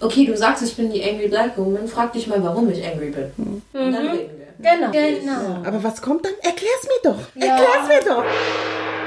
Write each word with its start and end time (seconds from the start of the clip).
okay, 0.00 0.26
du 0.26 0.36
sagst, 0.36 0.62
ich 0.62 0.76
bin 0.76 0.92
die 0.92 1.02
Angry 1.02 1.28
Black 1.28 1.56
Woman, 1.56 1.86
frag 1.88 2.12
dich 2.12 2.26
mal, 2.26 2.42
warum 2.42 2.70
ich 2.70 2.84
angry 2.84 3.10
bin. 3.10 3.32
Mhm. 3.36 3.62
Und 3.72 3.92
dann 3.92 4.08
reden 4.08 4.30
wir. 4.38 4.50
Genau. 4.62 4.90
genau. 4.90 5.66
Aber 5.66 5.82
was 5.82 6.02
kommt 6.02 6.24
dann? 6.24 6.34
Erklär's 6.42 6.84
mir 6.84 7.10
doch. 7.10 7.18
Erklär's 7.34 7.88
mir 7.88 8.00
doch. 8.04 8.24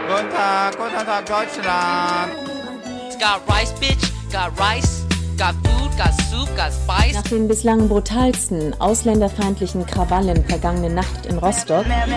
Guten 0.07 0.29
Tag, 0.31 0.77
guten 0.77 1.05
Tag, 1.05 1.25
Deutschland. 1.25 2.31
It's 3.07 3.17
got 3.17 3.41
rice, 3.47 3.71
bitch. 3.79 4.11
Got 4.31 4.59
rice. 4.59 5.03
Got 5.37 5.55
food, 5.63 5.91
got 5.97 6.13
soup, 6.29 6.47
got 6.55 6.71
spice. 6.71 7.15
Nach 7.15 7.23
den 7.23 7.47
bislang 7.47 7.87
brutalsten 7.87 8.79
ausländerfeindlichen 8.79 9.85
Krawallen 9.85 10.45
vergangene 10.45 10.89
Nacht 10.91 11.25
in 11.25 11.39
Rostock 11.39 11.85
I'm 11.87 12.11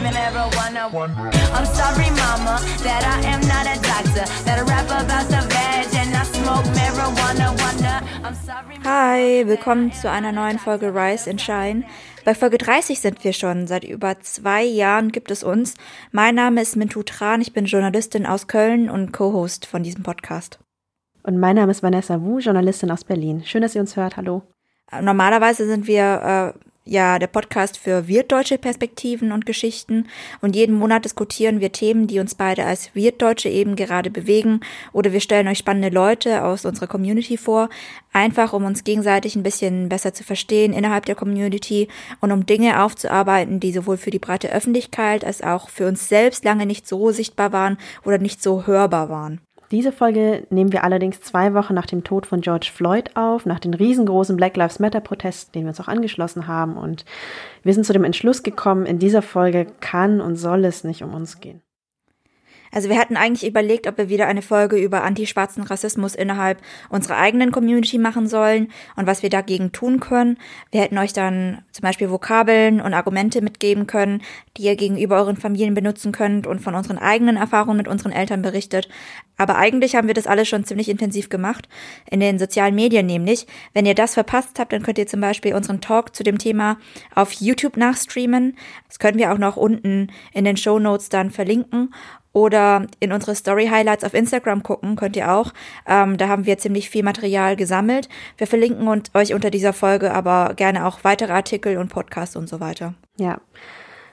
sorry, 1.65 2.11
mama, 2.11 2.61
that 2.85 3.03
I 3.03 3.27
am 3.27 3.41
not 3.41 3.67
a 3.67 3.77
doctor. 3.81 4.25
That 4.45 4.59
I 4.59 4.63
rap 4.63 4.91
about 4.91 5.29
the 5.29 5.41
veg 5.49 5.95
and 5.95 6.15
I 6.15 6.25
smoke 6.25 6.67
marijuana. 6.75 7.49
Wonder. 7.63 8.03
Hi, 8.85 9.47
willkommen 9.47 9.93
zu 9.93 10.11
einer 10.11 10.33
neuen 10.33 10.59
Folge 10.59 10.93
Rise 10.93 11.31
and 11.31 11.41
Shine. 11.41 11.85
Bei 12.25 12.35
Folge 12.35 12.59
30 12.59 12.99
sind 12.99 13.23
wir 13.23 13.33
schon. 13.33 13.69
Seit 13.69 13.85
über 13.85 14.19
zwei 14.19 14.65
Jahren 14.65 15.13
gibt 15.13 15.31
es 15.31 15.45
uns. 15.45 15.75
Mein 16.11 16.35
Name 16.35 16.61
ist 16.61 16.75
Mintu 16.75 17.05
Tran, 17.05 17.41
ich 17.41 17.53
bin 17.53 17.67
Journalistin 17.67 18.27
aus 18.27 18.49
Köln 18.49 18.91
und 18.91 19.13
Co-Host 19.13 19.67
von 19.67 19.85
diesem 19.85 20.03
Podcast. 20.03 20.59
Und 21.23 21.39
mein 21.39 21.55
Name 21.55 21.71
ist 21.71 21.85
Vanessa 21.85 22.21
Wu, 22.21 22.41
Journalistin 22.41 22.91
aus 22.91 23.05
Berlin. 23.05 23.45
Schön, 23.45 23.63
dass 23.63 23.77
ihr 23.77 23.81
uns 23.81 23.95
hört. 23.95 24.17
Hallo. 24.17 24.43
Normalerweise 25.01 25.65
sind 25.67 25.87
wir 25.87 26.55
äh, 26.57 26.59
ja 26.87 27.19
der 27.19 27.27
Podcast 27.27 27.77
für 27.77 28.09
wirtdeutsche 28.09 28.59
Perspektiven 28.59 29.33
und 29.33 29.45
Geschichten 29.45 30.07
und 30.41 30.57
jeden 30.57 30.77
Monat 30.77 31.05
diskutieren 31.05 31.61
wir 31.61 31.73
Themen, 31.73 32.07
die 32.07 32.21
uns 32.21 32.35
beide 32.35 32.65
als 32.65 32.95
Wirtdeutsche 32.95 33.49
eben 33.49 33.77
gerade 33.77 34.11
bewegen 34.11 34.61
oder 34.93 35.13
wir 35.13 35.21
stellen 35.21 35.49
euch 35.49 35.59
spannende 35.59 35.91
Leute 35.91 36.45
aus 36.45 36.65
unserer 36.65 36.87
Community 36.87 37.37
vor, 37.37 37.69
einfach 38.13 38.53
um 38.53 38.65
uns 38.65 38.85
gegenseitig 38.85 39.37
ein 39.37 39.43
bisschen 39.43 39.89
besser 39.89 40.15
zu 40.15 40.25
verstehen 40.25 40.73
innerhalb 40.73 41.05
der 41.07 41.17
Community 41.17 41.89
und 42.21 42.33
um 42.33 42.47
Dinge 42.47 42.83
aufzuarbeiten, 42.83 43.61
die 43.61 43.73
sowohl 43.73 43.97
für 43.97 44.11
die 44.11 44.19
breite 44.19 44.53
Öffentlichkeit 44.53 45.25
als 45.25 45.43
auch 45.43 45.69
für 45.69 45.89
uns 45.89 46.09
selbst 46.09 46.45
lange 46.45 46.67
nicht 46.67 46.87
so 46.87 47.11
sichtbar 47.11 47.53
waren 47.53 47.77
oder 48.05 48.19
nicht 48.19 48.43
so 48.43 48.67
hörbar 48.67 49.09
waren. 49.09 49.46
Diese 49.73 49.91
Folge 49.91 50.47
nehmen 50.51 50.73
wir 50.73 50.85
allerdings 50.85 51.21
zwei 51.21 51.53
Wochen 51.53 51.75
nach 51.75 51.87
dem 51.87 52.05
Tod 52.05 52.27
von 52.27 52.41
George 52.41 52.71
Floyd 52.73 53.11
auf, 53.17 53.47
nach 53.47 53.59
den 53.59 53.75
riesengroßen 53.75 54.37
Black 54.37 54.57
Lives 54.57 54.79
Matter 54.79 55.01
Protesten, 55.01 55.53
denen 55.53 55.65
wir 55.67 55.71
uns 55.71 55.81
auch 55.81 55.89
angeschlossen 55.89 56.47
haben. 56.47 56.77
Und 56.77 57.05
wir 57.65 57.75
sind 57.75 57.85
zu 57.85 57.93
dem 57.93 58.05
Entschluss 58.05 58.45
gekommen, 58.45 58.87
in 58.87 59.01
dieser 59.01 59.23
Folge 59.23 59.67
kann 59.81 60.21
und 60.21 60.37
soll 60.37 60.65
es 60.65 60.85
nicht 60.85 61.03
um 61.03 61.15
uns 61.15 61.41
gehen. 61.41 61.63
Also 62.73 62.89
wir 62.89 62.99
hatten 62.99 63.17
eigentlich 63.17 63.49
überlegt, 63.49 63.87
ob 63.87 63.99
wir 63.99 64.09
wieder 64.09 64.27
eine 64.27 64.43
Folge 64.43 64.77
über 64.77 65.03
antischwarzen 65.03 65.63
Rassismus 65.63 66.15
innerhalb 66.15 66.61
unserer 66.89 67.17
eigenen 67.17 67.53
Community 67.53 67.99
machen 67.99 68.27
sollen 68.27 68.69
und 68.97 69.07
was 69.07 69.23
wir 69.23 69.31
dagegen 69.31 69.73
tun 69.73 70.01
können. 70.01 70.39
Wir 70.71 70.83
hätten 70.83 70.99
euch 70.99 71.13
dann 71.13 71.63
zum 71.73 71.83
Beispiel 71.83 72.11
Vokabeln 72.11 72.81
und 72.81 72.95
Argumente 72.95 73.41
mitgeben 73.43 73.87
können, 73.87 74.23
die 74.57 74.63
ihr 74.63 74.77
gegenüber 74.77 75.17
euren 75.17 75.37
Familien 75.37 75.75
benutzen 75.75 76.13
könnt 76.13 76.47
und 76.47 76.61
von 76.61 76.75
unseren 76.75 76.99
eigenen 76.99 77.37
Erfahrungen 77.37 77.77
mit 77.77 77.89
unseren 77.89 78.13
Eltern 78.13 78.43
berichtet. 78.43 78.89
Aber 79.39 79.57
eigentlich 79.57 79.95
haben 79.97 80.07
wir 80.07 80.15
das 80.15 80.27
alles 80.27 80.49
schon 80.49 80.65
ziemlich 80.65 80.89
intensiv 80.89 81.29
gemacht, 81.29 81.69
in 82.11 82.21
den 82.21 82.39
sozialen 82.39 82.75
Medien 82.75 83.07
nämlich. 83.07 83.47
Wenn 83.75 83.87
ihr 83.87 83.95
das 83.95 84.15
verpasst 84.15 84.59
habt, 84.59 84.73
dann 84.73 84.83
könnt 84.83 84.99
ihr 84.99 85.07
zum 85.07 85.21
Beispiel 85.21 85.55
unseren 85.55 85.81
Talk 85.81 86.15
zu 86.17 86.23
dem 86.23 86.39
Thema 86.39 86.79
auf 87.15 87.33
YouTube 87.33 87.77
nachstreamen. 87.77 88.57
Das 88.89 88.99
können 88.99 89.19
wir 89.19 89.33
auch 89.33 89.39
noch 89.39 89.57
unten 89.57 90.09
in 90.33 90.45
den 90.45 90.57
Show 90.57 90.79
Notes 90.79 91.11
dann 91.11 91.31
verlinken 91.31 91.91
oder 92.37 92.87
in 93.01 93.13
unsere 93.13 93.35
Story 93.35 93.69
Highlights 93.69 94.05
auf 94.05 94.13
Instagram 94.13 94.63
gucken, 94.63 94.95
könnt 94.95 95.17
ihr 95.17 95.33
auch. 95.33 95.55
Ähm, 95.87 96.19
da 96.19 96.29
haben 96.29 96.45
wir 96.45 96.59
ziemlich 96.59 96.91
viel 96.91 97.03
Material 97.03 97.57
gesammelt. 97.57 98.11
Wir 98.37 98.47
verlinken 98.47 98.89
und 98.89 99.11
euch 99.15 99.33
unter 99.33 99.51
dieser 99.51 99.73
Folge 99.73 100.13
aber 100.13 100.53
gerne 100.55 100.85
auch 100.85 100.99
weitere 101.03 101.33
Artikel 101.33 101.79
und 101.79 101.89
Podcasts 101.89 102.37
und 102.37 102.47
so 102.47 102.61
weiter. 102.61 102.93
Ja. 103.19 103.41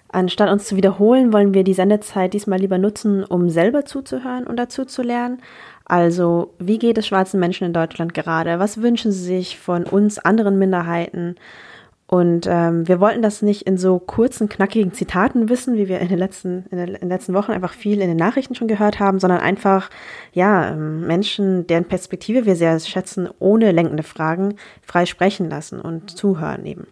Anstatt 0.08 0.50
uns 0.50 0.64
zu 0.66 0.78
wiederholen, 0.78 1.34
wollen 1.34 1.54
wir 1.54 1.66
die 1.66 1.74
Sendezeit 1.74 2.34
diesmal 2.34 2.60
lieber 2.60 2.78
nutzen, 2.78 3.26
um 3.26 3.50
selber 3.50 3.84
zuzuhören 3.84 4.48
und 4.48 4.56
dazu 4.56 4.86
zu 4.86 5.02
lernen. 5.02 5.42
Also, 5.84 6.54
wie 6.60 6.80
geht 6.80 6.98
es 6.98 7.08
schwarzen 7.08 7.42
Menschen 7.42 7.68
in 7.68 7.74
Deutschland 7.74 8.14
gerade? 8.14 8.58
Was 8.58 8.82
wünschen 8.82 9.12
sie 9.12 9.26
sich 9.26 9.60
von 9.60 9.84
uns 9.84 10.18
anderen 10.18 10.58
Minderheiten? 10.58 11.36
Und 12.14 12.46
ähm, 12.48 12.88
wir 12.88 13.00
wollten 13.00 13.24
das 13.24 13.42
nicht 13.42 13.64
in 13.64 13.76
so 13.76 13.98
kurzen, 13.98 14.48
knackigen 14.48 14.94
Zitaten 14.94 15.50
wissen, 15.50 15.78
wie 15.78 15.88
wir 15.88 16.00
in 16.00 16.10
den 16.10 16.20
letzten, 16.20 16.68
in, 16.70 16.78
den, 16.78 17.10
letzten 17.10 17.34
Wochen 17.34 17.54
einfach 17.54 17.74
viel 17.74 18.02
in 18.02 18.08
den 18.08 18.18
Nachrichten 18.18 18.54
schon 18.54 18.68
gehört 18.68 19.00
haben, 19.00 19.18
sondern 19.18 19.40
einfach, 19.40 19.90
ja, 20.32 20.70
ähm, 20.70 21.08
Menschen, 21.08 21.66
deren 21.66 21.86
Perspektive 21.86 22.46
wir 22.46 22.56
sehr 22.56 22.80
schätzen, 22.80 23.30
ohne 23.40 23.72
lenkende 23.72 24.04
Fragen 24.04 24.58
frei 24.84 25.08
sprechen 25.08 25.50
lassen 25.50 25.82
und 25.82 26.12
zuhören 26.12 26.68
eben. 26.68 26.86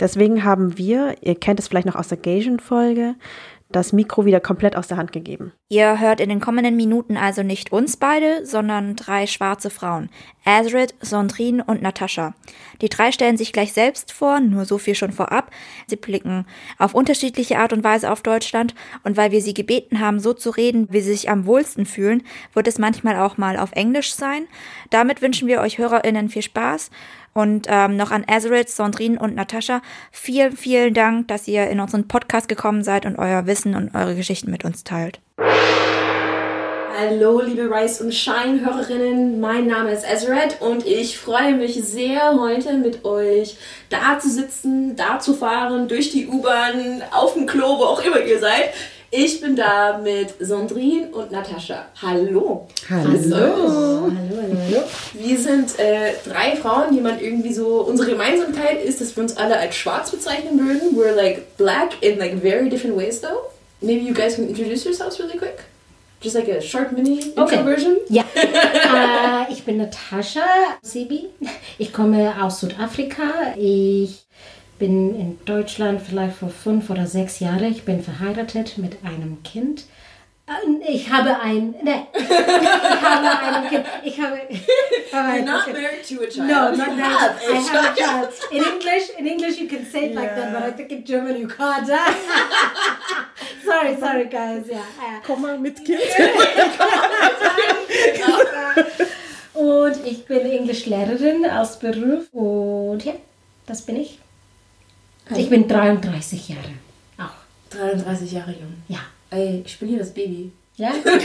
Deswegen 0.00 0.44
haben 0.44 0.78
wir, 0.78 1.14
ihr 1.20 1.34
kennt 1.34 1.60
es 1.60 1.68
vielleicht 1.68 1.86
noch 1.86 1.96
aus 1.96 2.08
der 2.08 2.16
Gasian-Folge, 2.16 3.16
das 3.76 3.92
Mikro 3.92 4.24
wieder 4.24 4.40
komplett 4.40 4.76
aus 4.76 4.88
der 4.88 4.96
Hand 4.96 5.12
gegeben. 5.12 5.52
Ihr 5.68 6.00
hört 6.00 6.20
in 6.20 6.28
den 6.28 6.40
kommenden 6.40 6.76
Minuten 6.76 7.16
also 7.16 7.42
nicht 7.42 7.72
uns 7.72 7.96
beide, 7.96 8.44
sondern 8.44 8.96
drei 8.96 9.26
schwarze 9.26 9.70
Frauen. 9.70 10.10
Azrid, 10.44 10.94
Sondrin 11.00 11.60
und 11.60 11.82
Natascha. 11.82 12.34
Die 12.80 12.88
drei 12.88 13.12
stellen 13.12 13.36
sich 13.36 13.52
gleich 13.52 13.72
selbst 13.72 14.12
vor, 14.12 14.40
nur 14.40 14.64
so 14.64 14.78
viel 14.78 14.94
schon 14.94 15.12
vorab. 15.12 15.50
Sie 15.86 15.96
blicken 15.96 16.46
auf 16.78 16.94
unterschiedliche 16.94 17.58
Art 17.58 17.72
und 17.72 17.84
Weise 17.84 18.10
auf 18.10 18.22
Deutschland 18.22 18.74
und 19.04 19.16
weil 19.16 19.30
wir 19.30 19.40
sie 19.40 19.54
gebeten 19.54 20.00
haben, 20.00 20.18
so 20.18 20.32
zu 20.32 20.50
reden, 20.50 20.88
wie 20.90 21.00
sie 21.00 21.12
sich 21.12 21.30
am 21.30 21.46
wohlsten 21.46 21.86
fühlen, 21.86 22.22
wird 22.54 22.66
es 22.66 22.78
manchmal 22.78 23.16
auch 23.16 23.38
mal 23.38 23.56
auf 23.56 23.72
Englisch 23.72 24.14
sein. 24.14 24.46
Damit 24.90 25.22
wünschen 25.22 25.48
wir 25.48 25.60
euch 25.60 25.78
HörerInnen 25.78 26.28
viel 26.28 26.42
Spaß. 26.42 26.90
Und 27.34 27.66
ähm, 27.70 27.96
noch 27.96 28.10
an 28.10 28.24
Azrid, 28.28 28.68
Sandrine 28.68 29.18
und 29.18 29.34
Natascha, 29.34 29.80
vielen, 30.10 30.56
vielen 30.56 30.92
Dank, 30.92 31.28
dass 31.28 31.48
ihr 31.48 31.68
in 31.68 31.80
unseren 31.80 32.06
Podcast 32.06 32.48
gekommen 32.48 32.84
seid 32.84 33.06
und 33.06 33.18
euer 33.18 33.46
Wissen 33.46 33.74
und 33.74 33.94
eure 33.94 34.14
Geschichten 34.14 34.50
mit 34.50 34.64
uns 34.64 34.84
teilt. 34.84 35.20
Hallo, 36.98 37.40
liebe 37.40 37.70
Rise 37.70 38.04
und 38.04 38.14
Shine 38.14 38.60
Hörerinnen, 38.64 39.40
mein 39.40 39.66
Name 39.66 39.92
ist 39.92 40.04
Ezred 40.04 40.60
und 40.60 40.86
ich 40.86 41.18
freue 41.18 41.54
mich 41.54 41.82
sehr, 41.82 42.38
heute 42.38 42.74
mit 42.74 43.04
euch 43.06 43.56
da 43.88 44.18
zu 44.18 44.28
sitzen, 44.28 44.94
da 44.94 45.18
zu 45.18 45.32
fahren, 45.32 45.88
durch 45.88 46.10
die 46.10 46.28
U-Bahn, 46.28 47.02
auf 47.10 47.32
dem 47.32 47.46
Klo, 47.46 47.78
wo 47.78 47.84
auch 47.84 48.04
immer 48.04 48.20
ihr 48.20 48.38
seid. 48.38 48.74
Ich 49.14 49.42
bin 49.42 49.54
da 49.56 49.98
mit 50.02 50.34
Sandrine 50.40 51.08
und 51.08 51.30
Natascha. 51.30 51.84
Hallo. 52.00 52.66
Hallo. 52.88 53.10
Hallo, 53.12 54.10
hallo, 54.10 54.58
hallo. 54.58 54.82
Wir 55.12 55.38
sind 55.38 55.78
äh, 55.78 56.14
drei 56.26 56.56
Frauen, 56.56 56.94
die 56.94 57.00
man 57.02 57.20
irgendwie 57.20 57.52
so. 57.52 57.82
Unsere 57.82 58.08
Gemeinsamkeit 58.12 58.82
ist, 58.82 59.02
dass 59.02 59.14
wir 59.14 59.22
uns 59.22 59.36
alle 59.36 59.58
als 59.58 59.74
schwarz 59.76 60.10
bezeichnen 60.10 60.58
würden. 60.58 60.96
We're 60.96 61.14
like 61.14 61.58
black 61.58 62.02
in 62.02 62.18
like 62.18 62.40
very 62.40 62.70
different 62.70 62.96
ways 62.96 63.20
though. 63.20 63.50
Maybe 63.82 64.00
you 64.02 64.14
guys 64.14 64.36
can 64.36 64.48
introduce 64.48 64.82
yourselves 64.86 65.18
really 65.20 65.36
quick. 65.36 65.58
Just 66.22 66.34
like 66.34 66.48
a 66.48 66.62
short 66.62 66.92
mini 66.92 67.20
intro 67.20 67.44
Okay. 67.44 67.62
version. 67.64 67.98
Ja, 68.08 68.24
äh, 68.34 69.52
ich 69.52 69.62
bin 69.64 69.76
Natascha 69.76 70.40
Sebi. 70.80 71.28
Ich 71.76 71.92
komme 71.92 72.32
aus 72.42 72.60
Südafrika. 72.60 73.52
Ich 73.58 74.24
bin 74.82 75.14
in 75.14 75.38
Deutschland 75.44 76.02
vielleicht 76.02 76.38
vor 76.38 76.48
fünf 76.48 76.90
oder 76.90 77.06
sechs 77.06 77.38
Jahren. 77.38 77.70
Ich 77.70 77.84
bin 77.84 78.02
verheiratet 78.02 78.78
mit 78.78 78.96
einem 79.04 79.40
Kind. 79.44 79.84
Ich 80.88 81.08
habe 81.08 81.38
ein, 81.38 81.76
ne, 81.84 82.08
ich 82.12 82.28
habe 83.00 83.28
ein 83.54 83.68
Kind. 83.68 83.84
Ich 84.02 84.20
habe, 84.20 84.40
ich 84.48 84.60
habe 85.12 85.28
You're 85.28 85.38
ein 85.38 85.44
not 85.44 85.64
Kind. 85.66 85.76
married 85.76 86.02
to 86.08 86.20
a 86.20 86.26
child. 86.26 86.48
No, 86.48 86.70
You 86.72 86.76
not 86.78 86.98
have 86.98 87.38
that. 87.38 87.48
I 87.48 87.52
a 87.52 87.60
have 87.60 87.92
a 87.92 87.94
child. 87.94 88.28
In 88.50 88.64
English, 88.72 89.10
in 89.16 89.26
English 89.28 89.60
you 89.60 89.68
can 89.68 89.86
say 89.86 90.06
it 90.06 90.16
like 90.16 90.34
that, 90.34 90.52
but 90.52 90.64
I 90.64 90.72
think 90.72 90.90
in 90.90 91.04
German 91.04 91.36
you 91.40 91.46
can't. 91.46 91.86
sorry, 93.64 93.96
sorry 94.00 94.24
guys. 94.24 94.66
Yeah. 94.66 94.82
yeah. 95.00 95.20
Komm 95.24 95.42
mal 95.42 95.58
mit 95.60 95.76
Kind. 95.84 96.00
Und 99.54 99.96
ich 100.04 100.24
bin 100.24 100.40
Englischlehrerin 100.40 101.46
aus 101.48 101.78
Beruf. 101.78 102.32
Und 102.32 103.04
ja, 103.04 103.12
das 103.66 103.82
bin 103.82 103.94
ich. 103.94 104.18
Ich 105.36 105.50
bin 105.50 105.66
33 105.68 106.48
Jahre. 106.48 106.60
Auch. 107.18 107.76
33 107.76 108.32
Jahre 108.32 108.50
jung. 108.52 108.74
Ja. 108.88 108.98
Ey, 109.30 109.62
ich 109.64 109.78
bin 109.78 109.88
hier 109.88 109.98
das 109.98 110.10
Baby. 110.12 110.52
Ja? 110.76 110.88
ja, 111.04 111.20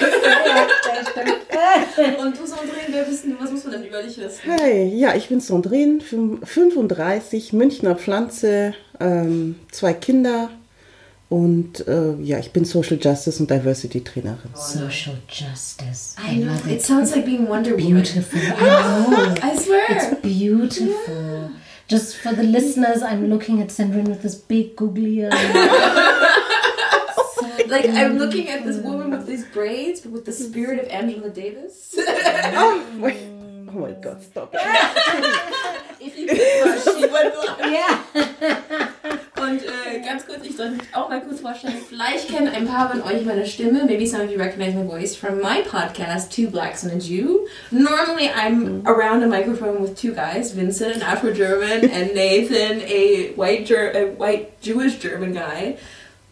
stimmt. 1.12 2.18
Und 2.20 2.38
du, 2.38 2.46
Sandrine, 2.46 2.88
wer 2.90 3.04
bist 3.04 3.26
du? 3.26 3.30
Was 3.40 3.52
muss 3.52 3.64
man 3.64 3.74
denn 3.74 3.86
über 3.86 4.02
dich 4.04 4.18
wissen? 4.18 4.40
Hey, 4.44 4.94
ja, 4.96 5.16
ich 5.16 5.30
bin 5.30 5.40
Sandrine, 5.40 6.00
fün- 6.00 6.46
35, 6.46 7.54
Münchner 7.54 7.96
Pflanze, 7.96 8.74
ähm, 9.00 9.56
zwei 9.72 9.94
Kinder 9.94 10.50
und 11.30 11.86
äh, 11.88 12.14
ja, 12.22 12.40
ich 12.40 12.52
bin 12.52 12.64
Social 12.64 12.98
Justice 13.02 13.40
und 13.42 13.50
Diversity 13.52 14.02
Trainerin. 14.02 14.52
Social 14.54 15.16
justice. 15.30 16.16
I 16.18 16.42
know. 16.42 16.54
It 16.72 16.82
sounds 16.86 17.14
like 17.16 17.26
being 17.26 17.48
Wonder 17.50 17.72
Woman. 17.72 17.96
Beautiful. 18.04 18.40
I 18.40 18.54
know. 18.54 19.34
I 19.44 19.58
swear. 19.58 19.90
It's 19.90 20.22
beautiful. 20.22 21.50
Just 21.88 22.18
for 22.18 22.34
the 22.34 22.44
listeners, 22.44 23.02
I'm 23.02 23.30
looking 23.30 23.62
at 23.62 23.70
Sandrine 23.70 24.10
with 24.10 24.22
this 24.22 24.36
big 24.36 24.76
googly 24.76 25.26
eye. 25.26 25.30
like 27.68 27.88
I'm 27.88 28.18
looking 28.18 28.50
at 28.50 28.66
this 28.66 28.76
woman 28.78 29.12
with 29.12 29.26
these 29.26 29.46
braids, 29.46 30.02
but 30.02 30.12
with 30.12 30.26
the 30.26 30.34
spirit 30.34 30.80
of 30.80 30.90
Angela 30.90 31.30
Davis. 31.30 31.96
oh, 31.98 32.86
my! 32.98 33.18
oh 33.70 33.80
my 33.80 33.92
god, 33.92 34.22
stop 34.22 34.54
it. 34.54 34.60
if 36.02 36.18
you 36.18 36.28
could, 36.28 36.84
she 36.84 37.08
would. 37.08 37.34
Yeah. 37.72 38.04
Und 39.42 39.62
äh, 39.64 40.00
ganz 40.04 40.26
kurz, 40.26 40.40
ich 40.44 40.56
sollte 40.56 40.74
mich 40.78 40.88
auch 40.94 41.10
mal 41.10 41.22
kurz 41.22 41.42
vorstellen. 41.42 41.76
Vielleicht 41.88 42.30
kennen 42.30 42.48
ein 42.48 42.68
paar 42.68 42.90
von 42.90 43.02
euch 43.04 43.24
meine 43.26 43.46
Stimme. 43.46 43.86
Maybe 43.86 44.06
some 44.08 44.24
of 44.24 44.32
you 44.32 44.38
recognize 44.38 44.74
my 44.74 44.84
voice 44.84 45.16
from 45.16 45.40
my 45.42 45.62
podcast, 45.62 46.32
Two 46.32 46.50
Blacks 46.50 46.84
and 46.84 46.94
a 46.94 46.98
Jew. 46.98 47.48
Normally, 47.72 48.30
I'm 48.30 48.82
around 48.88 49.24
a 49.24 49.28
microphone 49.28 49.82
with 49.82 49.96
two 49.96 50.14
guys, 50.14 50.54
Vincent, 50.54 50.96
an 50.96 51.02
Afro-German, 51.04 51.90
and 51.92 52.14
Nathan, 52.16 52.82
a 52.82 53.34
white, 53.36 53.66
Ger- 53.66 53.92
a 53.94 54.06
white 54.16 54.60
Jewish 54.62 54.98
German 54.98 55.34
guy. 55.34 55.78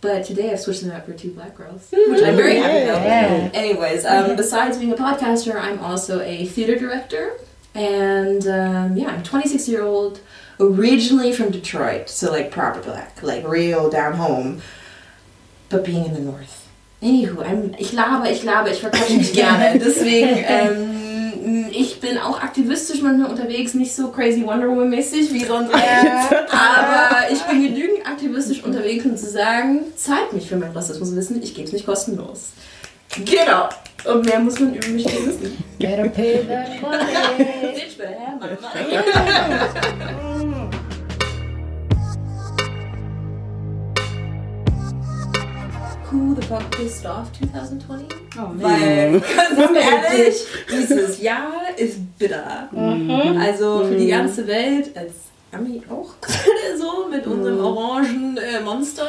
But 0.02 0.26
today 0.26 0.52
I've 0.52 0.60
switched 0.60 0.82
them 0.84 0.92
out 0.92 1.06
for 1.06 1.14
two 1.14 1.32
black 1.32 1.56
girls, 1.56 1.88
which 1.92 2.22
I'm 2.22 2.36
very 2.36 2.58
happy 2.58 2.84
about. 2.84 3.04
Yeah. 3.04 3.50
Anyways, 3.54 4.06
um, 4.06 4.36
besides 4.36 4.78
being 4.78 4.92
a 4.92 4.96
podcaster, 4.96 5.56
I'm 5.60 5.80
also 5.80 6.22
a 6.22 6.46
theater 6.46 6.76
director. 6.78 7.34
And 7.74 8.46
um, 8.48 8.98
yeah, 8.98 9.08
I'm 9.08 9.24
26 9.24 9.68
year 9.68 9.84
old, 9.84 10.20
originally 10.60 11.32
from 11.34 11.52
Detroit, 11.52 12.10
so 12.10 12.32
like 12.32 12.52
proper 12.52 12.82
black, 12.82 13.22
like 13.22 13.48
real 13.48 13.90
down 13.90 14.14
home, 14.14 14.62
but 15.70 15.84
being 15.86 16.06
in 16.06 16.14
the 16.14 16.22
north. 16.22 16.68
Anywho, 17.02 17.44
I'm, 17.46 17.76
ich 17.78 17.92
laber, 17.94 18.30
ich 18.32 18.44
laber, 18.44 18.72
ich 18.72 18.80
verquatsche 18.80 19.18
mich 19.18 19.34
gerne. 19.34 19.78
Deswegen, 19.80 20.44
ähm, 20.48 21.70
ich 21.72 22.00
bin 22.00 22.18
auch 22.18 22.42
aktivistisch 22.42 23.02
manchmal 23.02 23.30
unterwegs, 23.30 23.74
nicht 23.74 23.94
so 23.94 24.08
crazy 24.10 24.44
Wonder 24.46 24.68
Woman 24.70 24.90
mäßig 24.90 25.32
wie 25.34 25.44
sonst. 25.44 25.74
Aber 25.74 27.32
ich 27.32 27.42
bin 27.44 27.62
genügend 27.62 28.08
aktivistisch 28.08 28.64
unterwegs, 28.64 29.06
um 29.06 29.16
zu 29.18 29.30
sagen, 29.30 29.82
zahlt 29.96 30.34
mich 30.34 30.48
für 30.48 30.56
mein 30.56 30.72
Rassismuswissen, 30.72 31.44
ich 31.44 31.54
gebe 31.54 31.68
es 31.68 31.74
nicht 31.74 31.86
kostenlos. 31.86 32.52
Genau. 33.24 33.70
Und 34.06 34.26
mehr 34.26 34.40
muss 34.40 34.60
man 34.60 34.74
über 34.76 34.88
mich 34.88 35.06
wissen. 35.06 35.64
Better 35.80 36.10
pay 36.10 36.44
that 36.48 36.82
money. 36.82 37.74
Bitch, 37.74 37.98
better 37.98 38.20
have 38.20 38.40
my 38.40 38.50
money. 38.62 40.35
The 46.36 46.42
fuck 46.42 46.70
pissed 46.72 47.06
off 47.06 47.32
2020? 47.40 48.08
Oh, 48.38 48.42
man. 48.42 48.62
Weil, 48.62 49.20
ganz 49.22 49.60
ehrlich, 50.14 50.36
dieses 50.72 51.22
Jahr 51.22 51.54
ist 51.78 51.98
bitter. 52.18 52.70
Also 53.40 53.86
für 53.86 53.96
die 53.96 54.08
ganze 54.08 54.46
Welt, 54.48 54.96
als 54.98 55.12
Ami 55.52 55.82
auch 55.90 56.14
gerade 56.22 56.78
so, 56.78 57.08
mit 57.10 57.26
unserem 57.26 57.60
orangen 57.60 58.38
äh, 58.38 58.62
Monster. 58.62 59.08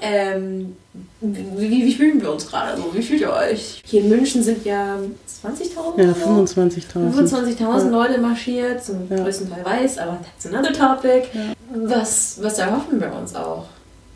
Ähm, 0.00 0.76
wie, 1.20 1.70
wie, 1.70 1.86
wie 1.86 1.94
fühlen 1.94 2.20
wir 2.20 2.32
uns 2.32 2.46
gerade 2.48 2.76
so? 2.80 2.92
Wie 2.92 3.02
fühlt 3.02 3.20
ihr 3.20 3.32
euch? 3.32 3.82
Hier 3.86 4.00
in 4.02 4.08
München 4.08 4.42
sind 4.42 4.64
ja 4.64 4.96
20.000 5.44 5.98
Ja, 5.98 6.04
oder 6.04 6.14
so? 6.14 6.54
25.000. 6.54 7.58
25.000 7.58 7.90
Leute 7.90 8.18
marschiert, 8.20 8.82
zum 8.84 9.08
Ja. 9.08 9.22
größten 9.22 9.50
Teil 9.50 9.64
weiß, 9.64 9.98
aber 9.98 10.18
that's 10.24 10.52
another 10.52 10.72
topic. 10.72 11.28
Was, 11.74 12.38
was 12.42 12.58
erhoffen 12.58 13.00
wir 13.00 13.12
uns 13.12 13.34
auch? 13.36 13.66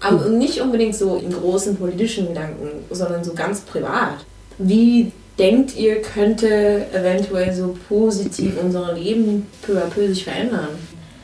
Aber 0.01 0.29
nicht 0.29 0.61
unbedingt 0.61 0.95
so 0.95 1.17
in 1.17 1.33
großen 1.33 1.77
politischen 1.77 2.29
Gedanken, 2.29 2.85
sondern 2.91 3.25
so 3.25 3.35
ganz 3.35 3.61
privat. 3.61 4.25
Wie 4.59 5.13
denkt 5.39 5.77
ihr, 5.77 6.03
könnte 6.03 6.87
eventuell 6.93 7.53
so 7.55 7.77
positiv 7.89 8.55
unser 8.63 8.93
Leben 8.95 9.47
peu 9.63 9.79
à 9.79 9.87
peu 9.89 10.09
sich 10.09 10.25
verändern? 10.25 10.69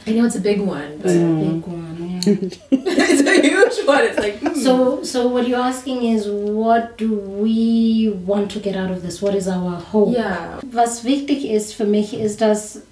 I 0.07 0.13
know 0.13 0.27
it's 0.27 0.37
a 0.37 0.41
big 0.41 0.61
one, 0.61 0.99
but 1.03 1.13
Big 1.13 1.67
one, 1.67 2.21
yeah. 2.27 2.35
it's 2.71 3.23
a 3.27 3.41
huge 3.41 3.87
one. 3.87 4.05
It's 4.05 4.19
like, 4.19 4.39
hmm. 4.39 4.55
So, 4.55 5.03
so 5.03 5.29
what 5.29 5.49
you're 5.49 5.59
asking 5.59 6.03
is, 6.05 6.27
what 6.29 6.99
do 6.99 7.15
we 7.41 8.13
want 8.27 8.51
to 8.53 8.59
get 8.59 8.77
out 8.77 8.91
of 8.91 9.03
this? 9.03 9.23
What 9.23 9.35
is 9.35 9.49
our 9.49 9.81
hope? 9.93 10.15
ja, 10.15 10.59
Was 10.73 11.05
wichtig 11.05 11.49
ist 11.51 11.73
für 11.73 11.87
mich, 11.87 12.13
ist, 12.13 12.43
dass 12.43 12.83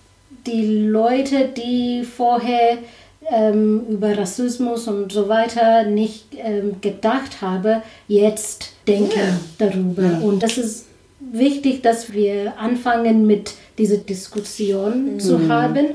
die 0.46 0.86
Leute, 0.86 1.50
die 1.54 2.02
vorher 2.04 2.78
ähm, 3.30 3.82
über 3.88 4.16
Rassismus 4.16 4.88
und 4.88 5.12
so 5.12 5.28
weiter 5.28 5.84
nicht 5.84 6.26
ähm, 6.36 6.76
gedacht 6.80 7.40
haben, 7.40 7.82
jetzt 8.08 8.72
denken 8.86 9.10
Ja. 9.58 9.66
darüber. 9.66 10.22
Und 10.22 10.42
das 10.42 10.58
ist 10.58 10.86
wichtig, 11.20 11.82
dass 11.82 12.12
wir 12.12 12.54
anfangen 12.58 13.26
mit 13.26 13.54
dieser 13.78 13.98
Diskussion 13.98 15.18
zu 15.20 15.48
haben 15.48 15.86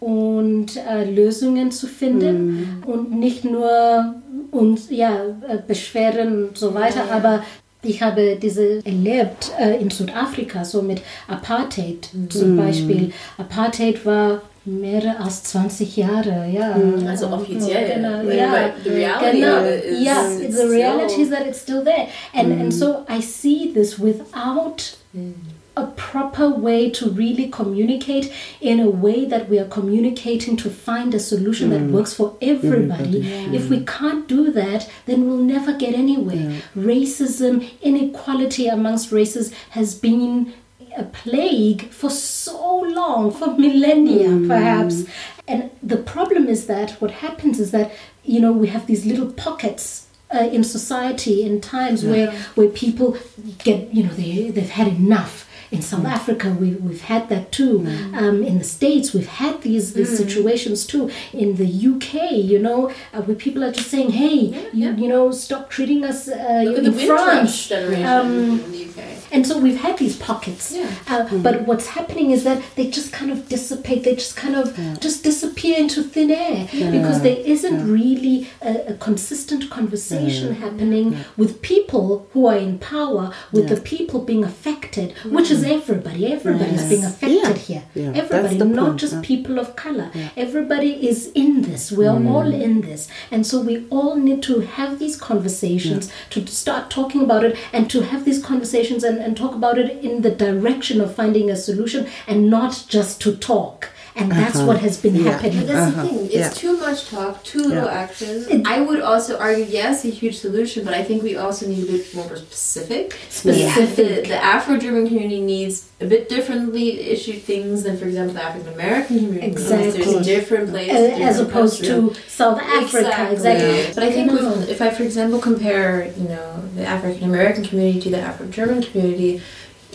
und 0.00 0.76
äh, 0.76 1.08
Lösungen 1.08 1.70
zu 1.70 1.86
finden 1.86 2.82
und 2.86 3.12
nicht 3.18 3.44
nur 3.44 4.14
uns 4.50 4.88
ja, 4.90 5.12
äh, 5.48 5.58
beschweren 5.66 6.48
und 6.48 6.58
so 6.58 6.74
weiter, 6.74 7.04
aber 7.10 7.42
ich 7.84 8.02
habe 8.02 8.36
diese 8.40 8.84
erlebt 8.84 9.50
äh, 9.58 9.76
in 9.80 9.90
Südafrika, 9.90 10.64
so 10.64 10.82
mit 10.82 11.00
Apartheid 11.28 12.08
zum 12.28 12.56
Beispiel. 12.56 13.12
Apartheid 13.38 14.04
war 14.06 14.42
mehr 14.64 15.20
als 15.20 15.42
20 15.42 15.96
Jahre, 15.96 16.46
ja. 16.52 16.76
Mhm. 16.76 17.06
also 17.06 17.26
offiziell. 17.26 17.94
Genau, 17.94 18.22
But 18.24 18.34
ja. 18.34 18.70
the 18.84 18.90
reality 18.90 19.40
Genau. 19.40 19.58
of 19.58 19.66
it 19.66 19.84
is 19.84 20.04
yeah, 20.04 20.40
it's 20.40 20.56
the 20.56 20.68
reality 20.68 21.08
still- 21.08 21.22
is 21.24 21.30
that 21.30 21.46
it's 21.46 21.60
still 21.60 21.82
there. 21.84 22.06
And, 22.32 22.52
and 22.52 22.72
mhm. 22.72 22.72
so 22.72 23.04
I 23.08 23.20
see 23.20 23.72
this 23.72 23.98
without 23.98 24.96
mm. 25.14 25.32
a 25.74 25.86
proper 25.86 26.48
way 26.50 26.90
to 26.90 27.08
really 27.10 27.48
communicate 27.48 28.30
in 28.60 28.78
a 28.78 28.88
way 28.88 29.24
that 29.24 29.48
we 29.48 29.58
are 29.58 29.68
communicating 29.68 30.56
to 30.58 30.68
find 30.68 31.14
a 31.14 31.18
solution 31.18 31.70
that 31.70 31.80
mm. 31.80 31.90
works 31.90 32.12
for 32.14 32.34
everybody. 32.40 33.24
If 33.52 33.70
we 33.70 33.80
can't 33.84 34.28
do 34.28 34.52
that, 34.52 34.88
then 35.06 35.26
we'll 35.26 35.42
never 35.42 35.72
get 35.72 35.94
anywhere. 35.94 36.60
Racism, 36.76 37.64
inequality 37.80 38.68
amongst 38.68 39.10
races 39.12 39.50
has 39.70 39.94
been 39.94 40.52
a 40.96 41.04
plague 41.04 41.88
for 41.90 42.10
so 42.10 42.80
long, 42.80 43.30
for 43.30 43.48
millennia 43.56 44.46
perhaps. 44.46 45.04
And 45.48 45.70
the 45.82 45.96
problem 45.96 46.48
is 46.48 46.66
that 46.66 46.92
what 47.00 47.10
happens 47.10 47.58
is 47.58 47.70
that, 47.72 47.92
you 48.24 48.40
know, 48.40 48.52
we 48.52 48.68
have 48.68 48.86
these 48.86 49.04
little 49.04 49.32
pockets 49.32 50.06
uh, 50.34 50.48
in 50.50 50.64
society 50.64 51.42
in 51.42 51.60
times 51.60 52.04
where 52.04 52.32
where 52.54 52.68
people 52.68 53.16
get 53.58 53.92
you 53.94 54.02
know 54.04 54.14
they 54.14 54.50
they've 54.50 54.70
had 54.70 54.88
enough. 54.88 55.48
In 55.72 55.80
South 55.82 56.04
Africa, 56.18 56.46
we, 56.62 56.68
we've 56.86 57.00
had 57.12 57.28
that 57.30 57.50
too. 57.50 57.74
Um, 58.20 58.36
in 58.50 58.58
the 58.58 58.64
States, 58.78 59.06
we've 59.14 59.26
had 59.42 59.54
these, 59.62 59.94
these 59.94 60.14
situations 60.22 60.86
too. 60.86 61.10
In 61.32 61.56
the 61.56 61.64
UK, 61.90 62.32
you 62.52 62.58
know, 62.58 62.80
uh, 63.14 63.22
where 63.22 63.34
people 63.36 63.64
are 63.64 63.72
just 63.72 63.90
saying, 63.90 64.10
hey, 64.10 64.68
you, 64.72 64.90
you 65.02 65.08
know, 65.08 65.32
stop 65.32 65.70
treating 65.70 66.04
us 66.04 66.28
uh, 66.28 66.62
Look 66.66 66.78
at 66.78 66.84
in 66.84 66.92
the 66.92 67.06
France. 67.06 67.68
Generation 67.68 68.06
Um, 68.06 68.30
in 68.64 68.72
the 68.72 68.84
UK. 68.84 68.98
and 69.32 69.46
so 69.46 69.58
we've 69.58 69.80
had 69.80 69.96
these 69.98 70.16
pockets. 70.16 70.72
Yeah. 70.72 70.90
Uh, 71.08 71.22
But 71.46 71.54
what's 71.66 71.86
happening 71.98 72.28
is 72.36 72.44
that 72.44 72.58
they 72.76 72.86
just 72.98 73.10
kind 73.12 73.30
of 73.34 73.48
dissipate, 73.48 74.04
they 74.04 74.14
just 74.14 74.36
kind 74.36 74.54
of 74.56 74.66
just 75.00 75.24
disappear 75.24 75.78
into 75.78 76.02
thin 76.02 76.30
air 76.30 76.68
because 76.96 77.22
there 77.22 77.38
isn't 77.54 77.90
really 77.90 78.36
a, 78.60 78.92
a 78.92 78.94
consistent 78.94 79.70
conversation 79.70 80.54
happening 80.56 81.06
with 81.36 81.62
people 81.62 82.26
who 82.32 82.46
are 82.46 82.56
in 82.68 82.78
power, 82.78 83.32
with 83.52 83.68
the 83.70 83.80
people 83.80 84.20
being 84.20 84.44
affected, 84.44 85.12
which 85.36 85.50
is 85.50 85.61
everybody. 85.62 86.32
Everybody's 86.32 86.88
being 86.88 87.04
affected 87.04 87.56
here. 87.58 87.84
Everybody, 87.94 88.58
not 88.58 88.86
point, 88.86 89.00
just 89.00 89.22
people 89.22 89.58
of 89.58 89.76
color. 89.76 90.10
Everybody 90.36 91.08
is 91.08 91.30
in 91.34 91.62
this. 91.62 91.92
We're 91.92 92.10
all 92.10 92.44
mm. 92.44 92.60
in 92.60 92.80
this. 92.82 93.08
And 93.30 93.46
so 93.46 93.60
we 93.60 93.86
all 93.90 94.16
need 94.16 94.42
to 94.44 94.60
have 94.60 94.98
these 94.98 95.16
conversations, 95.16 96.10
to 96.30 96.46
start 96.46 96.90
talking 96.90 97.22
about 97.22 97.44
it, 97.44 97.56
and 97.72 97.90
to 97.90 98.02
have 98.02 98.24
these 98.24 98.42
conversations 98.42 99.04
and, 99.04 99.18
and 99.18 99.36
talk 99.36 99.54
about 99.54 99.78
it 99.78 100.04
in 100.04 100.22
the 100.22 100.30
direction 100.30 101.00
of 101.00 101.14
finding 101.14 101.50
a 101.50 101.56
solution 101.56 102.08
and 102.26 102.50
not 102.50 102.84
just 102.88 103.20
to 103.22 103.36
talk. 103.36 103.90
And 104.14 104.30
that's 104.30 104.58
what 104.58 104.78
has 104.80 104.98
been 104.98 105.14
Yeah. 105.16 105.32
happening. 105.32 105.58
But 105.60 105.66
that's 105.68 105.94
the 105.96 106.02
thing. 106.02 106.18
It's 106.26 106.34
Yeah. 106.34 106.48
too 106.50 106.76
much 106.76 107.08
talk, 107.08 107.42
too 107.44 107.62
little 107.62 107.84
Yeah. 107.84 108.04
action. 108.04 108.62
I 108.66 108.80
would 108.80 109.00
also 109.00 109.38
argue, 109.38 109.64
yes, 109.68 110.04
a 110.04 110.08
huge 110.08 110.36
solution, 110.38 110.84
but 110.84 110.92
I 110.92 111.02
think 111.02 111.22
we 111.22 111.34
also 111.36 111.66
need 111.66 111.84
a 111.88 111.92
bit 111.92 112.14
more 112.14 112.36
specific. 112.36 113.16
Specific. 113.30 113.96
The, 113.96 114.28
the 114.28 114.36
Afro-German 114.44 115.06
community 115.08 115.40
needs 115.40 115.84
a 116.00 116.04
bit 116.06 116.28
differently 116.28 117.00
issued 117.14 117.42
things 117.44 117.84
than, 117.84 117.96
for 117.96 118.04
example, 118.04 118.34
the 118.34 118.42
African 118.42 118.72
American 118.74 119.16
community. 119.18 119.46
needs. 119.46 119.62
Exactly. 119.62 120.04
There's 120.04 120.26
different 120.26 120.70
places. 120.70 120.92
Uh, 120.94 121.00
different 121.00 121.22
as 121.24 121.40
opposed 121.40 121.82
cultures. 121.84 122.16
to 122.16 122.30
South 122.30 122.60
Africa. 122.60 123.28
Exactly. 123.32 123.84
But 123.94 124.04
I 124.04 124.12
think 124.12 124.26
No. 124.32 124.34
with, 124.34 124.68
if 124.68 124.82
I, 124.82 124.90
for 124.90 125.04
example, 125.04 125.38
compare, 125.38 126.08
you 126.20 126.28
know, 126.28 126.62
the 126.76 126.84
African 126.84 127.24
American 127.28 127.64
community 127.64 128.00
to 128.02 128.10
the 128.10 128.18
Afro-German 128.20 128.82
community, 128.82 129.40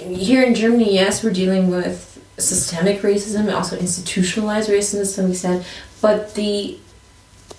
here 0.10 0.42
in 0.44 0.54
Germany, 0.56 0.94
yes, 0.94 1.24
we're 1.24 1.32
dealing 1.32 1.70
with 1.70 2.17
systemic 2.38 3.02
racism, 3.02 3.54
also 3.54 3.78
institutionalized 3.78 4.70
racism 4.70 5.00
to 5.00 5.06
some 5.06 5.32
extent, 5.32 5.66
but 6.02 6.36
the 6.36 6.78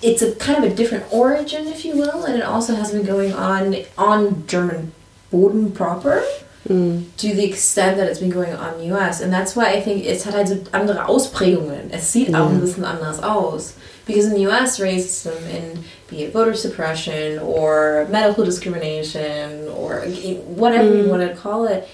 it's 0.00 0.22
a 0.22 0.32
kind 0.36 0.64
of 0.64 0.70
a 0.70 0.74
different 0.74 1.12
origin, 1.12 1.66
if 1.66 1.84
you 1.84 1.96
will, 1.96 2.24
and 2.24 2.36
it 2.36 2.44
also 2.44 2.74
has 2.76 2.92
been 2.92 3.04
going 3.04 3.32
on 3.32 3.76
on 3.96 4.46
German 4.46 4.92
Boden 5.30 5.72
proper. 5.72 6.24
Mm. 6.68 7.06
To 7.16 7.34
the 7.34 7.44
extent 7.44 7.96
that 7.96 8.08
it's 8.08 8.18
been 8.18 8.30
going 8.30 8.52
on 8.52 8.74
in 8.74 8.80
the 8.80 8.96
US. 8.96 9.22
And 9.22 9.32
that's 9.32 9.56
why 9.56 9.70
I 9.70 9.80
think 9.80 10.04
es 10.04 10.24
hat 10.24 10.34
halt 10.34 10.48
so 10.48 10.58
andere 10.72 11.06
Ausprägungen. 11.08 11.90
Es 11.90 12.12
sieht 12.12 12.34
auch 12.34 12.50
ein 12.50 12.60
bisschen 12.60 12.84
anders 12.84 13.22
aus. 13.22 13.74
Because 14.06 14.26
in 14.26 14.34
the 14.34 14.46
US, 14.46 14.78
racism, 14.78 15.36
in 15.48 15.84
be 16.08 16.24
it 16.24 16.32
voter 16.32 16.54
suppression 16.54 17.38
or 17.38 18.06
medical 18.10 18.44
discrimination 18.44 19.68
or 19.68 20.00
whatever 20.46 20.94
you 20.94 21.04
mm. 21.04 21.08
want 21.08 21.22
to 21.22 21.34
call 21.36 21.66
it, 21.66 21.88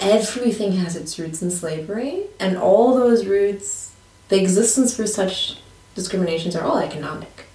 everything 0.00 0.72
has 0.72 0.96
its 0.96 1.18
roots 1.18 1.42
in 1.42 1.50
slavery. 1.50 2.24
And 2.38 2.56
all 2.56 2.94
those 2.94 3.26
roots, 3.26 3.94
the 4.28 4.40
existence 4.40 4.96
for 4.96 5.06
such 5.06 5.58
discriminations 5.94 6.56
are 6.56 6.64
all 6.64 6.78
economic. 6.78 7.46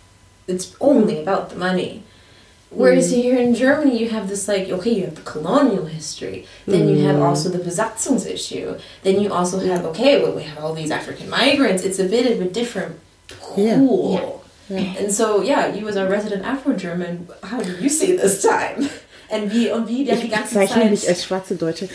It's 0.48 0.76
only 0.80 1.22
about 1.22 1.50
the 1.50 1.56
money. 1.56 2.04
Whereas 2.70 3.12
mm. 3.12 3.16
here 3.16 3.38
in 3.38 3.56
Germany, 3.56 3.98
you 3.98 4.10
have 4.10 4.28
this 4.28 4.48
like 4.48 4.70
okay, 4.70 4.92
you 4.92 5.06
have 5.06 5.16
the 5.16 5.22
colonial 5.22 5.86
history, 5.86 6.46
then 6.66 6.90
you 6.90 7.06
have 7.06 7.16
mm. 7.16 7.22
also 7.22 7.50
the 7.50 7.60
Besatzungs 7.60 8.28
issue, 8.28 8.78
then 9.04 9.22
you 9.22 9.32
also 9.32 9.60
have 9.60 9.86
okay, 9.86 10.22
well, 10.22 10.34
we 10.34 10.44
have 10.44 10.58
all 10.64 10.74
these 10.74 10.92
African 10.92 11.30
migrants. 11.30 11.84
It's 11.84 12.00
a 12.00 12.06
bit 12.06 12.30
of 12.32 12.42
a 12.42 12.50
different 12.50 13.00
Yeah. 13.56 13.78
pool. 13.78 14.44
And 14.70 15.14
so, 15.14 15.42
yeah, 15.42 15.74
you 15.74 15.88
as 15.88 15.96
a 15.96 16.10
resident 16.10 16.44
Afro-German, 16.44 17.28
how 17.44 17.62
do 17.62 17.72
you 17.78 17.88
see 17.88 18.16
this 18.16 18.42
time? 18.42 18.90
And 19.36 19.54
wie 19.54 19.70
und 19.72 19.88
wie 19.88 20.06
der 20.06 20.16
die 20.16 20.26
Ich 20.28 20.32
ganze 20.32 20.48
bezeichne 20.54 20.82
Zeit 20.84 20.92
mich 20.92 21.08
als 21.08 21.24
schwarze 21.26 21.56
Deutsche. 21.56 21.86
ich 21.86 21.92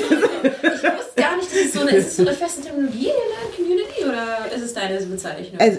wusste 0.00 1.14
gar 1.16 1.36
nicht, 1.36 1.50
dass 1.52 1.64
es 1.64 1.72
so 1.72 1.80
eine, 1.80 1.90
ist 1.90 2.06
es 2.08 2.16
so 2.16 2.22
eine 2.22 2.32
feste 2.32 2.62
Terminologie 2.62 3.06
in 3.06 3.12
der 3.12 3.56
Community 3.56 4.04
oder 4.04 4.54
ist 4.54 4.62
es 4.62 4.74
deine 4.74 4.98
Bezeichnung? 5.00 5.60
Also, 5.60 5.78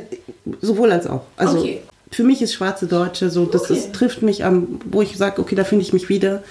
sowohl 0.61 0.91
als 0.91 1.07
auch. 1.07 1.21
Also 1.37 1.59
Okay. 1.59 1.81
für 2.11 2.23
mich 2.23 2.41
ist 2.41 2.53
schwarze 2.53 2.87
Deutsche 2.87 3.29
so, 3.29 3.45
das 3.45 3.63
Okay. 3.63 3.73
ist, 3.73 3.93
trifft 3.93 4.21
mich 4.21 4.43
am, 4.43 4.79
wo 4.85 5.01
ich 5.01 5.17
sage, 5.17 5.41
okay, 5.41 5.55
da 5.55 5.63
finde 5.63 5.83
ich 5.83 5.93
mich 5.93 6.09
wieder. 6.09 6.43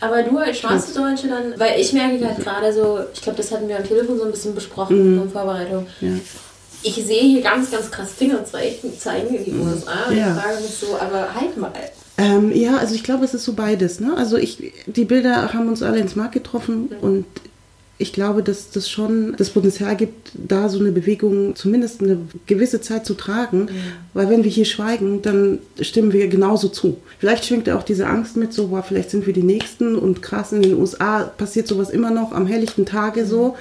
Aber 0.00 0.22
du 0.22 0.36
als 0.38 0.58
schwarze 0.58 0.94
Deutsche 0.94 1.28
dann, 1.28 1.58
weil 1.58 1.80
ich 1.80 1.92
merke 1.92 2.24
halt 2.26 2.38
gerade 2.38 2.72
so, 2.72 3.00
ich 3.14 3.22
glaube, 3.22 3.38
das 3.38 3.50
hatten 3.50 3.66
wir 3.68 3.76
am 3.78 3.84
Telefon 3.84 4.18
so 4.18 4.24
ein 4.24 4.30
bisschen 4.30 4.54
besprochen 4.54 5.22
in 5.22 5.30
Vorbereitung. 5.30 5.86
Ja. 6.00 6.10
Ich 6.82 6.94
sehe 6.94 7.22
hier 7.22 7.42
ganz, 7.42 7.70
ganz 7.70 7.90
krass 7.90 8.12
Fingerzeichen 8.12 8.98
zeigen 8.98 9.34
in 9.34 9.44
die 9.44 9.52
USA 9.52 10.08
und 10.08 10.16
Ja. 10.16 10.34
ich 10.36 10.42
frage 10.42 10.60
mich 10.62 10.74
so, 10.74 10.96
aber 10.98 11.34
halt 11.34 11.56
mal. 11.56 11.72
Ähm, 12.18 12.50
ja, 12.54 12.76
also 12.78 12.94
ich 12.94 13.02
glaube, 13.02 13.24
es 13.24 13.34
ist 13.34 13.44
so 13.44 13.52
beides. 13.54 14.00
Ne? 14.00 14.14
Also 14.16 14.36
ich, 14.36 14.72
die 14.86 15.04
Bilder 15.04 15.52
haben 15.52 15.68
uns 15.68 15.82
alle 15.82 15.98
ins 15.98 16.16
Mark 16.16 16.32
getroffen 16.32 16.88
und 17.00 17.26
ich 17.98 18.12
glaube, 18.12 18.42
dass 18.42 18.70
das 18.70 18.90
schon 18.90 19.34
das 19.38 19.48
Potenzial 19.50 19.96
gibt, 19.96 20.32
da 20.34 20.68
so 20.68 20.78
eine 20.78 20.92
Bewegung 20.92 21.56
zumindest 21.56 22.02
eine 22.02 22.18
gewisse 22.46 22.82
Zeit 22.82 23.06
zu 23.06 23.14
tragen. 23.14 23.68
Weil 24.12 24.28
wenn 24.28 24.44
wir 24.44 24.50
hier 24.50 24.66
schweigen, 24.66 25.22
dann 25.22 25.60
stimmen 25.80 26.12
wir 26.12 26.28
genauso 26.28 26.68
zu. 26.68 26.98
Vielleicht 27.18 27.46
schwingt 27.46 27.70
auch 27.70 27.82
diese 27.82 28.06
Angst 28.06 28.36
mit, 28.36 28.52
so, 28.52 28.68
boah, 28.68 28.82
vielleicht 28.82 29.10
sind 29.10 29.26
wir 29.26 29.32
die 29.32 29.42
Nächsten 29.42 29.96
und 29.96 30.20
krass 30.20 30.52
in 30.52 30.60
den 30.60 30.74
USA 30.78 31.20
passiert 31.24 31.66
sowas 31.68 31.88
immer 31.88 32.10
noch 32.10 32.32
am 32.32 32.46
helllichten 32.46 32.84
Tage 32.84 33.24
so. 33.24 33.56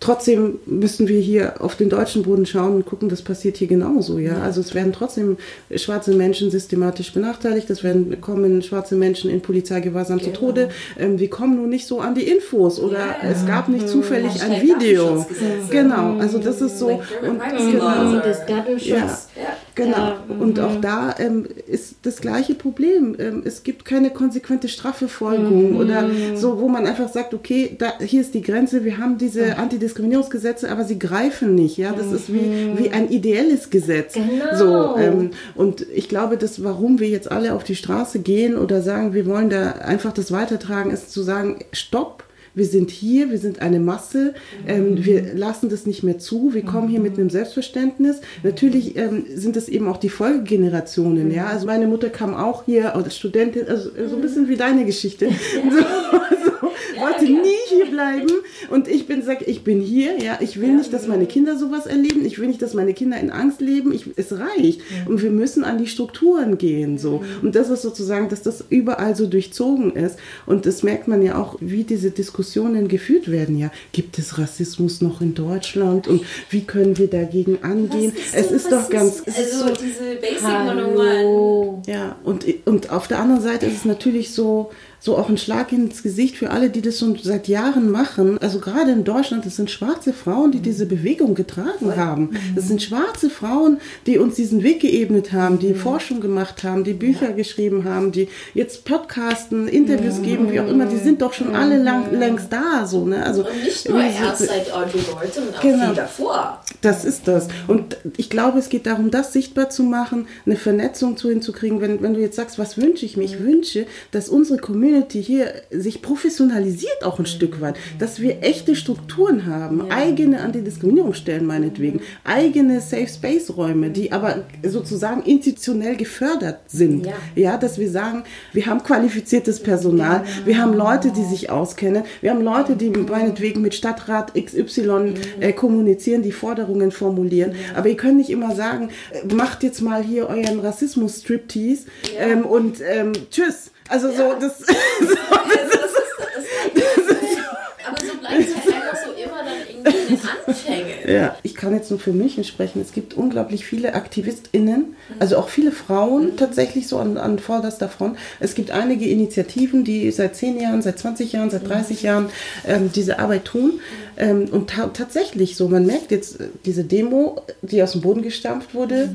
Trotzdem 0.00 0.58
müssen 0.66 1.08
wir 1.08 1.20
hier 1.20 1.62
auf 1.62 1.76
den 1.76 1.88
deutschen 1.88 2.24
Boden 2.24 2.44
schauen 2.46 2.74
und 2.74 2.84
gucken, 2.84 3.08
das 3.08 3.22
passiert 3.22 3.56
hier 3.56 3.68
genauso, 3.68 4.18
ja. 4.18 4.38
Also 4.42 4.60
es 4.60 4.74
werden 4.74 4.92
trotzdem 4.92 5.36
schwarze 5.76 6.12
Menschen 6.12 6.50
systematisch 6.50 7.12
benachteiligt, 7.14 7.70
es 7.70 7.82
werden 7.84 8.20
kommen 8.20 8.60
schwarze 8.62 8.96
Menschen 8.96 9.30
in 9.30 9.40
Polizeigewahrsam 9.40 10.20
zu 10.20 10.32
Tode. 10.32 10.68
Ähm, 10.98 11.18
wir 11.20 11.30
kommen 11.30 11.56
nur 11.56 11.68
nicht 11.68 11.86
so 11.86 12.00
an 12.00 12.14
die 12.14 12.24
Infos 12.28 12.80
oder 12.80 13.16
es 13.22 13.46
gab 13.46 13.68
nicht 13.68 13.88
zufällig 13.88 14.42
ein 14.42 14.60
Video. 14.62 15.24
Genau, 15.70 16.18
also 16.18 16.38
das 16.38 16.60
ist 16.60 16.78
so. 16.78 16.88
Like 16.88 17.00
Und, 17.22 17.40
genau. 17.72 17.86
are- 17.86 18.22
Das 18.24 18.44
Datenschutz. 18.46 18.90
Ja. 18.90 19.56
Genau. 19.74 19.96
Ja, 19.96 20.16
Und 20.38 20.60
auch 20.60 20.80
da 20.80 21.14
ähm, 21.18 21.46
ist 21.66 21.96
das 22.02 22.20
gleiche 22.20 22.54
Problem. 22.54 23.16
Ähm, 23.18 23.42
es 23.44 23.62
gibt 23.62 23.84
keine 23.84 24.10
konsequente 24.10 24.68
Strafverfolgung 24.68 25.76
oder 25.76 26.08
so, 26.34 26.60
wo 26.60 26.68
man 26.68 26.86
einfach 26.86 27.08
sagt, 27.08 27.34
okay, 27.34 27.74
da, 27.78 27.98
hier 27.98 28.20
ist 28.20 28.34
die 28.34 28.42
Grenze, 28.42 28.84
wir 28.84 28.98
haben 28.98 29.18
diese 29.18 29.58
Antidiskriminierungsgesetze, 29.58 30.70
aber 30.70 30.84
sie 30.84 30.98
greifen 30.98 31.54
nicht. 31.54 31.76
Ja, 31.76 31.92
das 31.92 32.12
ist 32.12 32.32
wie, 32.32 32.72
wie 32.76 32.90
ein 32.90 33.08
ideelles 33.08 33.70
Gesetz. 33.70 34.14
Genau. 34.14 34.56
So, 34.56 34.96
ähm, 35.00 35.30
und 35.54 35.86
ich 35.92 36.08
glaube, 36.08 36.36
dass 36.36 36.62
warum 36.62 37.00
wir 37.00 37.08
jetzt 37.08 37.30
alle 37.30 37.54
auf 37.54 37.64
die 37.64 37.76
Straße 37.76 38.20
gehen 38.20 38.56
oder 38.56 38.82
sagen, 38.82 39.14
wir 39.14 39.26
wollen 39.26 39.50
da 39.50 39.72
einfach 39.72 40.12
das 40.12 40.30
weitertragen, 40.32 40.90
ist 40.90 41.12
zu 41.12 41.22
sagen, 41.22 41.58
stopp. 41.72 42.23
Wir 42.54 42.66
sind 42.66 42.90
hier, 42.90 43.30
wir 43.30 43.38
sind 43.38 43.60
eine 43.62 43.80
Masse, 43.80 44.34
ähm, 44.66 45.04
wir 45.04 45.34
lassen 45.34 45.68
das 45.68 45.86
nicht 45.86 46.02
mehr 46.02 46.18
zu, 46.18 46.54
wir 46.54 46.62
kommen 46.62 46.88
hier 46.88 47.00
mit 47.00 47.18
einem 47.18 47.30
Selbstverständnis. 47.30 48.20
Natürlich 48.42 48.96
ähm, 48.96 49.24
sind 49.34 49.56
es 49.56 49.68
eben 49.68 49.88
auch 49.88 49.96
die 49.96 50.08
Folgegenerationen, 50.08 51.30
ja. 51.30 51.46
Also 51.46 51.66
meine 51.66 51.86
Mutter 51.86 52.10
kam 52.10 52.34
auch 52.34 52.64
hier, 52.64 52.94
oder 52.96 53.10
Studentin, 53.10 53.66
also 53.68 53.90
so 54.08 54.16
ein 54.16 54.22
bisschen 54.22 54.48
wie 54.48 54.56
deine 54.56 54.84
Geschichte. 54.84 55.28
So, 55.74 56.60
so, 56.60 57.00
wollte 57.00 57.24
nie 57.24 57.63
hier 57.74 57.90
bleiben 57.90 58.30
und 58.70 58.88
ich 58.88 59.06
bin 59.06 59.22
sag, 59.22 59.46
ich 59.46 59.64
bin 59.64 59.80
hier, 59.80 60.22
ja. 60.22 60.38
Ich 60.40 60.60
will 60.60 60.74
nicht, 60.74 60.92
dass 60.92 61.06
meine 61.06 61.26
Kinder 61.26 61.58
sowas 61.58 61.86
erleben, 61.86 62.24
ich 62.24 62.38
will 62.38 62.48
nicht, 62.48 62.62
dass 62.62 62.74
meine 62.74 62.94
Kinder 62.94 63.18
in 63.18 63.30
Angst 63.30 63.60
leben. 63.60 63.92
Ich, 63.92 64.06
es 64.16 64.32
reicht 64.38 64.80
und 65.06 65.22
wir 65.22 65.30
müssen 65.30 65.64
an 65.64 65.78
die 65.78 65.86
Strukturen 65.86 66.58
gehen, 66.58 66.98
so. 66.98 67.24
Und 67.42 67.54
das 67.54 67.70
ist 67.70 67.82
sozusagen, 67.82 68.28
dass 68.28 68.42
das 68.42 68.64
überall 68.68 69.16
so 69.16 69.26
durchzogen 69.26 69.92
ist 69.92 70.18
und 70.46 70.66
das 70.66 70.82
merkt 70.82 71.08
man 71.08 71.22
ja 71.22 71.38
auch, 71.38 71.56
wie 71.60 71.84
diese 71.84 72.10
Diskussionen 72.10 72.88
geführt 72.88 73.30
werden. 73.30 73.58
Ja, 73.58 73.70
gibt 73.92 74.18
es 74.18 74.38
Rassismus 74.38 75.00
noch 75.00 75.20
in 75.20 75.34
Deutschland 75.34 76.08
und 76.08 76.22
wie 76.50 76.64
können 76.64 76.98
wir 76.98 77.08
dagegen 77.08 77.58
angehen? 77.62 78.12
es 78.32 78.50
ist 78.50 78.70
doch 78.70 78.88
ganz, 78.90 79.20
ist 79.20 79.38
Also 79.38 79.68
so, 79.68 79.74
diese 79.74 80.16
Basic 80.20 80.44
101. 80.44 81.00
Hallo. 81.00 81.82
ja, 81.86 82.16
und, 82.24 82.44
und 82.64 82.90
auf 82.90 83.08
der 83.08 83.18
anderen 83.20 83.42
Seite 83.42 83.66
ist 83.66 83.76
es 83.78 83.84
natürlich 83.84 84.32
so, 84.32 84.70
so 85.04 85.18
auch 85.18 85.28
ein 85.28 85.36
Schlag 85.36 85.70
ins 85.70 86.02
Gesicht 86.02 86.38
für 86.38 86.48
alle, 86.50 86.70
die 86.70 86.80
das 86.80 86.98
schon 86.98 87.18
seit 87.22 87.46
Jahren 87.46 87.90
machen. 87.90 88.38
Also 88.40 88.58
gerade 88.58 88.90
in 88.90 89.04
Deutschland, 89.04 89.44
das 89.44 89.56
sind 89.56 89.70
schwarze 89.70 90.14
Frauen, 90.14 90.50
die 90.50 90.60
diese 90.60 90.86
Bewegung 90.86 91.34
getragen 91.34 91.94
haben. 91.94 92.30
Das 92.54 92.68
sind 92.68 92.80
schwarze 92.82 93.28
Frauen, 93.28 93.80
die 94.06 94.16
uns 94.16 94.36
diesen 94.36 94.62
Weg 94.62 94.80
geebnet 94.80 95.32
haben, 95.32 95.58
die 95.58 95.74
Forschung 95.74 96.22
gemacht 96.22 96.64
haben, 96.64 96.84
die 96.84 96.94
Bücher 96.94 97.32
geschrieben 97.32 97.84
haben, 97.84 98.12
die 98.12 98.28
jetzt 98.54 98.86
Podcasten, 98.86 99.68
Interviews 99.68 100.22
geben, 100.22 100.50
wie 100.50 100.58
auch 100.60 100.68
immer. 100.68 100.86
Die 100.86 100.96
sind 100.96 101.20
doch 101.20 101.34
schon 101.34 101.54
alle 101.54 101.82
lang, 101.82 102.10
längst 102.10 102.50
da, 102.50 102.86
so, 102.86 103.04
ne? 103.04 103.26
Also, 103.26 103.42
Und 103.46 103.62
nicht 103.62 103.86
nur 103.86 104.00
erst 104.02 104.46
seit 104.46 104.72
Audrey 104.72 105.00
sondern 105.34 105.54
auch 105.54 105.60
Genau. 105.60 105.84
viel 105.88 105.94
davor. 105.96 106.62
das 106.80 107.04
ist 107.04 107.28
das. 107.28 107.48
Und 107.66 107.98
ich 108.16 108.30
glaube, 108.30 108.58
es 108.58 108.70
geht 108.70 108.86
darum, 108.86 109.10
das 109.10 109.34
sichtbar 109.34 109.68
zu 109.68 109.82
machen, 109.82 110.28
eine 110.46 110.56
Vernetzung 110.56 111.18
zu 111.18 111.28
hinzukriegen. 111.28 111.82
Wenn, 111.82 112.00
wenn 112.00 112.14
du 112.14 112.20
jetzt 112.20 112.36
sagst, 112.36 112.58
was 112.58 112.78
wünsche 112.78 113.04
ich 113.04 113.18
mir? 113.18 113.24
Ich 113.24 113.38
wünsche, 113.38 113.84
dass 114.10 114.30
unsere 114.30 114.58
Community 114.58 114.93
hier 115.02 115.52
sich 115.70 116.02
professionalisiert 116.02 117.04
auch 117.04 117.18
ein 117.18 117.26
Stück 117.26 117.60
weit. 117.60 117.76
Dass 117.98 118.20
wir 118.20 118.42
echte 118.42 118.76
Strukturen 118.76 119.46
haben, 119.46 119.90
eigene 119.90 120.40
Antidiskriminierungsstellen 120.40 121.46
meinetwegen, 121.46 122.00
eigene 122.24 122.80
Safe 122.80 123.08
Space 123.08 123.56
Räume, 123.56 123.90
die 123.90 124.12
aber 124.12 124.44
sozusagen 124.62 125.22
institutionell 125.22 125.96
gefördert 125.96 126.60
sind. 126.66 127.06
Ja. 127.06 127.12
Ja, 127.34 127.56
dass 127.56 127.78
wir 127.78 127.90
sagen, 127.90 128.24
wir 128.52 128.66
haben 128.66 128.82
qualifiziertes 128.82 129.60
Personal, 129.60 130.24
wir 130.44 130.58
haben 130.58 130.74
Leute, 130.74 131.10
die 131.10 131.24
sich 131.24 131.50
auskennen, 131.50 132.04
wir 132.20 132.30
haben 132.30 132.42
Leute, 132.42 132.76
die 132.76 132.90
meinetwegen 132.90 133.60
mit 133.60 133.74
Stadtrat 133.74 134.32
XY 134.34 135.14
äh, 135.40 135.52
kommunizieren, 135.52 136.22
die 136.22 136.32
Forderungen 136.32 136.90
formulieren. 136.90 137.54
Aber 137.74 137.88
ihr 137.88 137.96
könnt 137.96 138.16
nicht 138.16 138.30
immer 138.30 138.54
sagen, 138.54 138.90
äh, 139.10 139.34
macht 139.34 139.62
jetzt 139.62 139.80
mal 139.80 140.02
hier 140.02 140.28
euren 140.28 140.60
Rassismus-Striptease 140.60 141.86
ähm, 142.18 142.44
und 142.44 142.78
ähm, 142.80 143.12
tschüss. 143.30 143.70
Also 143.88 144.10
so, 144.10 144.34
das, 144.40 144.58
so, 144.58 144.66
Also 144.66 145.72
das 145.72 145.90
ist, 145.90 146.74
das 146.74 147.06
ist 147.06 147.38
aber 147.86 147.98
so 148.00 148.16
bleibt 148.18 148.40
es 148.40 148.54
halt 148.54 148.74
einfach 148.74 148.96
so 148.96 149.12
immer 149.12 149.44
dann 149.44 149.58
irgendwie 149.68 150.12
in 150.12 150.16
den 150.16 150.28
Anfängen. 150.46 150.94
Ja, 151.06 151.36
ich 151.42 151.54
kann 151.54 151.74
jetzt 151.74 151.90
nur 151.90 152.00
für 152.00 152.12
mich 152.12 152.46
sprechen. 152.46 152.80
Es 152.80 152.92
gibt 152.92 153.14
unglaublich 153.14 153.66
viele 153.66 153.94
AktivistInnen, 153.94 154.96
also 155.18 155.36
auch 155.36 155.48
viele 155.48 155.72
Frauen 155.72 156.36
tatsächlich 156.36 156.88
so 156.88 156.98
an, 156.98 157.18
an 157.18 157.38
vorderster 157.38 157.88
Front. 157.88 158.16
Es 158.40 158.54
gibt 158.54 158.70
einige 158.70 159.06
Initiativen, 159.06 159.84
die 159.84 160.10
seit 160.10 160.36
10 160.36 160.60
Jahren, 160.60 160.82
seit 160.82 160.98
20 160.98 161.32
Jahren, 161.32 161.50
seit 161.50 161.68
30 161.68 162.02
Jahren 162.02 162.30
ähm, 162.66 162.90
diese 162.94 163.18
Arbeit 163.18 163.44
tun. 163.44 163.80
Ähm, 164.16 164.46
und 164.50 164.70
ta 164.70 164.86
tatsächlich 164.88 165.56
so, 165.56 165.68
man 165.68 165.84
merkt 165.86 166.10
jetzt 166.10 166.40
äh, 166.40 166.48
diese 166.64 166.84
Demo, 166.84 167.42
die 167.62 167.82
aus 167.82 167.92
dem 167.92 168.00
Boden 168.00 168.22
gestampft 168.22 168.74
wurde, 168.74 169.14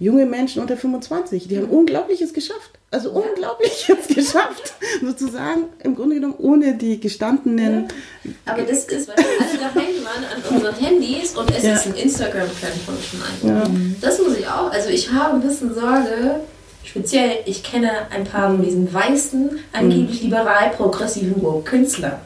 junge 0.00 0.26
Menschen 0.26 0.60
unter 0.62 0.76
25, 0.76 1.46
die 1.46 1.56
haben 1.58 1.68
Unglaubliches 1.68 2.32
geschafft. 2.32 2.70
Also 2.90 3.10
Unglaubliches 3.12 4.08
geschafft, 4.14 4.72
sozusagen 5.00 5.64
im 5.84 5.94
Grunde 5.94 6.16
genommen 6.16 6.34
ohne 6.38 6.74
die 6.74 6.98
gestandenen 6.98 7.86
Aber 8.46 8.62
das 8.62 8.84
ist, 8.86 9.08
weil 9.08 9.16
wir 9.18 9.24
alle 9.24 9.58
daheim 9.58 9.94
waren 10.04 10.24
an 10.24 10.54
unseren 10.56 10.74
Handys 10.74 11.36
und 11.36 11.50
es 11.56 11.62
Ja. 11.62 11.74
ist 11.74 11.86
ein 11.86 11.94
Instagram-Trend 11.94 12.74
von 12.84 12.94
schon 13.00 13.52
ein. 13.52 13.96
Das 14.00 14.18
muss 14.18 14.36
ich 14.36 14.46
auch. 14.48 14.72
Also 14.72 14.88
ich 14.88 15.12
habe 15.12 15.34
ein 15.34 15.40
bisschen 15.42 15.72
Sorge, 15.74 16.40
speziell, 16.82 17.38
ich 17.46 17.62
kenne 17.62 17.90
ein 18.10 18.24
paar 18.24 18.50
von 18.50 18.62
diesen 18.64 18.92
weißen, 18.92 19.50
angeblich 19.72 20.22
liberal 20.22 20.70
progressiven 20.70 21.40
Woke-Künstler. 21.42 22.20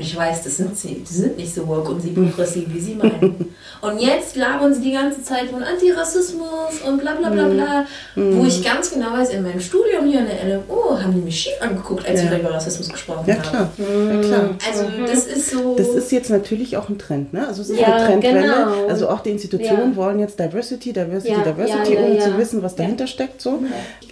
Und 0.00 0.06
ich 0.06 0.16
weiß, 0.16 0.44
das 0.44 0.56
sind 0.56 0.74
sie. 0.78 1.04
Die 1.06 1.12
sind 1.12 1.36
nicht 1.36 1.54
so 1.54 1.68
woke 1.68 1.92
und 1.92 2.00
sie 2.00 2.08
progressiv, 2.12 2.64
wie 2.72 2.80
sie 2.80 2.94
meinen. 2.94 3.34
Und 3.82 3.98
jetzt 3.98 4.36
labern 4.36 4.74
sie 4.74 4.80
die 4.82 4.92
ganze 4.92 5.22
Zeit 5.22 5.46
von 5.50 5.62
Antirassismus 5.62 6.82
und 6.86 7.00
bla 7.00 7.14
bla 7.14 7.30
bla 7.30 7.48
bla. 7.48 7.86
Wo 8.14 8.44
ich 8.44 8.62
ganz 8.62 8.90
genau 8.92 9.12
weiß, 9.12 9.30
in 9.30 9.42
meinem 9.42 9.58
Studium 9.60 10.04
hier 10.06 10.18
an 10.20 10.26
der 10.26 10.56
LMO 10.58 11.00
haben 11.00 11.14
die 11.14 11.20
mich 11.22 11.38
schief 11.40 11.54
angeguckt, 11.62 12.06
als 12.06 12.22
Ja. 12.22 12.30
wir 12.30 12.40
über 12.40 12.52
Rassismus 12.52 12.90
gesprochen 12.90 13.24
Ja 13.26 13.36
haben. 13.36 13.42
klar, 13.50 13.70
ja 14.14 14.20
klar. 14.20 14.50
Also 14.68 14.84
das 15.06 15.26
ist 15.26 15.50
so... 15.50 15.76
Das 15.76 15.88
ist 15.88 16.12
jetzt 16.12 16.28
natürlich 16.28 16.76
auch 16.76 16.90
ein 16.90 16.98
Trend, 16.98 17.32
ne? 17.32 17.48
Also 17.48 17.62
es 17.62 17.70
ist 17.70 17.80
Ja, 17.80 17.94
eine 17.94 18.04
Trendwelle. 18.06 18.42
genau. 18.42 18.86
Also 18.88 19.08
auch 19.08 19.20
die 19.20 19.30
Institutionen 19.30 19.92
Ja. 19.92 19.96
wollen 19.96 20.18
jetzt 20.18 20.38
Diversity, 20.38 20.92
Diversity, 20.92 21.32
Ja, 21.32 21.42
Diversity, 21.42 21.94
ja, 21.94 22.00
ja, 22.00 22.06
um 22.06 22.14
ja. 22.16 22.20
zu 22.20 22.36
wissen, 22.36 22.62
was 22.62 22.74
dahinter 22.76 23.06
steckt. 23.06 23.40
So. 23.40 23.60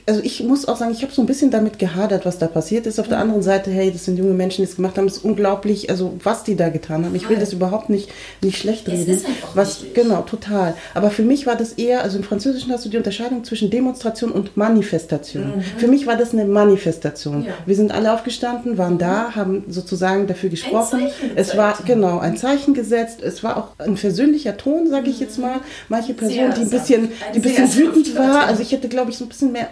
Also 0.06 0.20
ich 0.24 0.42
muss 0.44 0.66
auch 0.66 0.76
sagen, 0.78 0.92
ich 0.92 1.02
habe 1.02 1.12
so 1.12 1.20
ein 1.20 1.26
bisschen 1.26 1.50
damit 1.50 1.78
gehadert, 1.78 2.24
was 2.24 2.38
da 2.38 2.46
passiert 2.46 2.86
ist. 2.86 2.98
Auf 2.98 3.08
der 3.08 3.18
anderen 3.18 3.42
Seite, 3.42 3.70
hey, 3.70 3.90
das 3.92 4.06
sind 4.06 4.16
junge 4.18 4.32
Menschen, 4.32 4.64
die 4.64 4.70
es 4.70 4.76
gemacht 4.76 4.96
haben, 4.96 5.06
das 5.06 5.18
ist 5.18 5.24
unglaublich 5.26 5.77
nicht, 5.78 5.90
also 5.90 6.18
was 6.22 6.44
die 6.44 6.56
da 6.56 6.68
getan 6.68 7.04
haben. 7.04 7.14
Ich 7.14 7.28
will 7.28 7.36
das 7.36 7.52
überhaupt 7.52 7.90
nicht, 7.90 8.10
nicht 8.42 8.58
schlecht 8.58 8.88
reden. 8.88 9.12
ist 9.12 9.26
halt 9.26 9.36
auch 9.44 9.56
was, 9.56 9.82
wichtig. 9.82 9.94
genau, 9.94 10.22
total. 10.22 10.74
Aber 10.94 11.10
für 11.10 11.22
mich 11.22 11.46
war 11.46 11.56
das 11.56 11.72
eher, 11.72 12.02
also 12.02 12.18
im 12.18 12.24
Französischen 12.24 12.72
hast 12.72 12.84
du 12.84 12.88
die 12.88 12.96
Unterscheidung 12.96 13.44
zwischen 13.44 13.70
Demonstration 13.70 14.32
und 14.32 14.56
Manifestation. 14.56 15.62
Für 15.76 15.88
mich 15.88 16.06
war 16.06 16.16
das 16.16 16.32
eine 16.32 16.44
Manifestation. 16.44 17.40
Mhm. 17.40 17.46
Ja. 17.46 17.52
Wir 17.66 17.76
sind 17.76 17.92
alle 17.92 18.12
aufgestanden, 18.12 18.78
waren 18.78 18.98
da, 18.98 19.34
haben 19.34 19.64
sozusagen 19.68 20.26
dafür 20.26 20.50
gesprochen. 20.50 21.08
Es 21.36 21.56
war 21.56 21.78
genau 21.84 22.18
ein 22.18 22.36
Zeichen 22.36 22.74
gesetzt. 22.74 23.22
Es 23.22 23.42
war 23.42 23.56
auch 23.56 23.68
ein 23.78 23.96
versöhnlicher 23.96 24.56
Ton, 24.56 24.88
sage 24.88 25.10
ich 25.10 25.20
jetzt 25.20 25.38
mal. 25.38 25.60
Manche 25.88 26.14
Person, 26.14 26.52
die 26.56 26.62
ein 26.62 26.70
bisschen, 26.70 27.10
die 27.34 27.38
ein 27.38 27.42
bisschen 27.42 27.74
wütend 27.76 28.16
war. 28.16 28.46
Also 28.46 28.62
ich 28.62 28.72
hätte, 28.72 28.88
glaube 28.88 29.10
ich, 29.10 29.18
so 29.18 29.24
ein 29.24 29.28
bisschen 29.28 29.52
mehr 29.52 29.68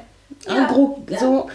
Ja, 0.46 0.66
Agro, 0.66 1.02
ja. 1.10 1.18
so. 1.18 1.48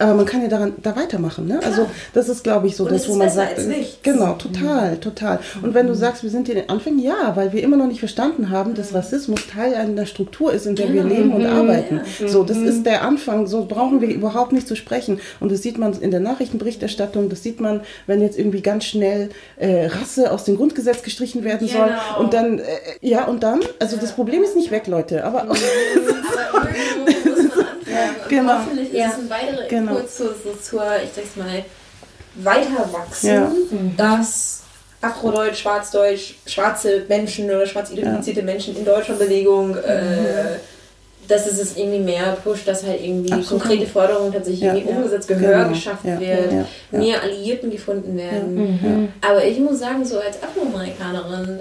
Aber 0.00 0.14
man 0.14 0.26
kann 0.26 0.42
ja 0.42 0.48
daran 0.48 0.74
da 0.80 0.94
weitermachen, 0.94 1.48
ne? 1.48 1.60
Also 1.64 1.86
das 2.14 2.28
ist, 2.28 2.44
glaube 2.44 2.68
ich, 2.68 2.76
so 2.76 2.84
Und 2.84 2.92
das, 2.92 3.08
wo 3.08 3.12
ist 3.12 3.18
man 3.18 3.30
sagt, 3.30 3.58
als 3.58 3.66
äh, 3.66 3.84
genau, 4.02 4.34
total, 4.34 4.96
total. 4.98 5.40
Und 5.60 5.74
wenn 5.74 5.88
du 5.88 5.94
sagst, 5.94 6.22
wir 6.22 6.30
sind 6.30 6.48
in 6.48 6.54
den 6.54 6.68
Anfängen, 6.68 7.00
ja, 7.00 7.32
weil 7.34 7.52
wir 7.52 7.64
immer 7.64 7.76
noch 7.76 7.88
nicht 7.88 7.98
verstanden 7.98 8.50
haben, 8.50 8.74
dass 8.74 8.94
Rassismus 8.94 9.48
Teil 9.48 9.74
einer 9.74 10.06
Struktur 10.06 10.52
ist, 10.52 10.66
in 10.66 10.76
der 10.76 10.92
wir 10.92 11.02
leben 11.02 11.32
und 11.32 11.46
arbeiten. 11.46 12.00
So, 12.26 12.44
das 12.44 12.58
ist 12.58 12.86
der 12.86 13.02
Anfang. 13.02 13.48
So 13.48 13.64
brauchen 13.64 14.00
wir 14.00 14.08
überhaupt 14.08 14.52
nicht 14.52 14.68
zu 14.68 14.76
sprechen. 14.76 15.20
Und 15.40 15.50
das 15.50 15.62
sieht 15.62 15.78
man 15.78 15.92
in 16.00 16.12
der 16.12 16.20
Nachrichtenberichterstattung. 16.20 17.28
Das 17.28 17.42
sieht 17.42 17.60
man, 17.60 17.80
wenn 18.06 18.22
jetzt 18.22 18.38
irgendwie 18.38 18.62
ganz 18.62 18.84
schnell 18.84 19.30
äh, 19.56 19.86
Rasse 19.86 20.30
aus 20.30 20.44
dem 20.44 20.56
Grundgesetz 20.56 21.02
gestrichen 21.02 21.42
werden 21.42 21.66
soll. 21.66 21.86
Genau. 21.86 22.20
Und 22.20 22.34
dann, 22.34 22.60
äh, 22.60 22.64
ja, 23.00 23.24
und 23.24 23.42
dann, 23.42 23.60
also 23.80 23.96
das 23.96 24.12
Problem 24.12 24.44
ist 24.44 24.54
nicht 24.54 24.70
weg, 24.70 24.86
Leute. 24.86 25.24
Aber 25.24 25.48
Man 27.98 28.08
anfangen. 28.08 28.22
Und 28.22 28.28
Genau. 28.28 28.52
hoffentlich 28.58 28.92
Ja. 28.92 29.06
ist 29.08 29.12
es 29.14 29.18
ein 29.20 29.30
weiterer 29.30 29.68
Genau. 29.68 29.90
Impuls 29.92 30.16
zu, 30.16 30.24
so 30.24 30.52
zur, 30.62 30.82
ich 31.02 31.10
sag's 31.14 31.36
mal, 31.36 31.64
Weiterwachsen, 32.36 33.28
Ja. 33.34 33.52
dass 33.96 34.62
Afrodeutsch, 35.00 35.58
Schwarzdeutsch, 35.60 36.34
schwarze 36.46 37.02
Menschen 37.08 37.46
oder 37.46 37.66
schwarz 37.66 37.90
identifizierte 37.90 38.42
Menschen 38.42 38.76
in 38.76 38.84
Deutschlandbewegung, 38.84 39.76
äh, 39.76 40.58
dass 41.28 41.46
es 41.46 41.58
es 41.60 41.76
irgendwie 41.76 41.98
mehr 42.00 42.36
pusht, 42.42 42.66
dass 42.66 42.84
halt 42.84 43.00
irgendwie 43.02 43.32
Absolut. 43.32 43.62
konkrete 43.62 43.86
Forderungen 43.86 44.32
tatsächlich 44.32 44.62
Ja. 44.62 44.74
irgendwie 44.74 44.90
Ja. 44.92 44.96
umgesetzt, 44.96 45.28
Gehör 45.28 45.58
Genau. 45.58 45.68
geschafft 45.68 46.04
Ja. 46.04 46.18
wird, 46.18 46.52
Ja. 46.52 46.64
Ja. 46.92 46.98
mehr 46.98 47.22
Alliierten 47.22 47.70
gefunden 47.70 48.16
werden. 48.16 49.12
Aber 49.20 49.44
ich 49.44 49.58
muss 49.60 49.78
sagen, 49.78 50.04
so 50.04 50.18
als 50.18 50.38
Afroamerikanerin, 50.42 51.60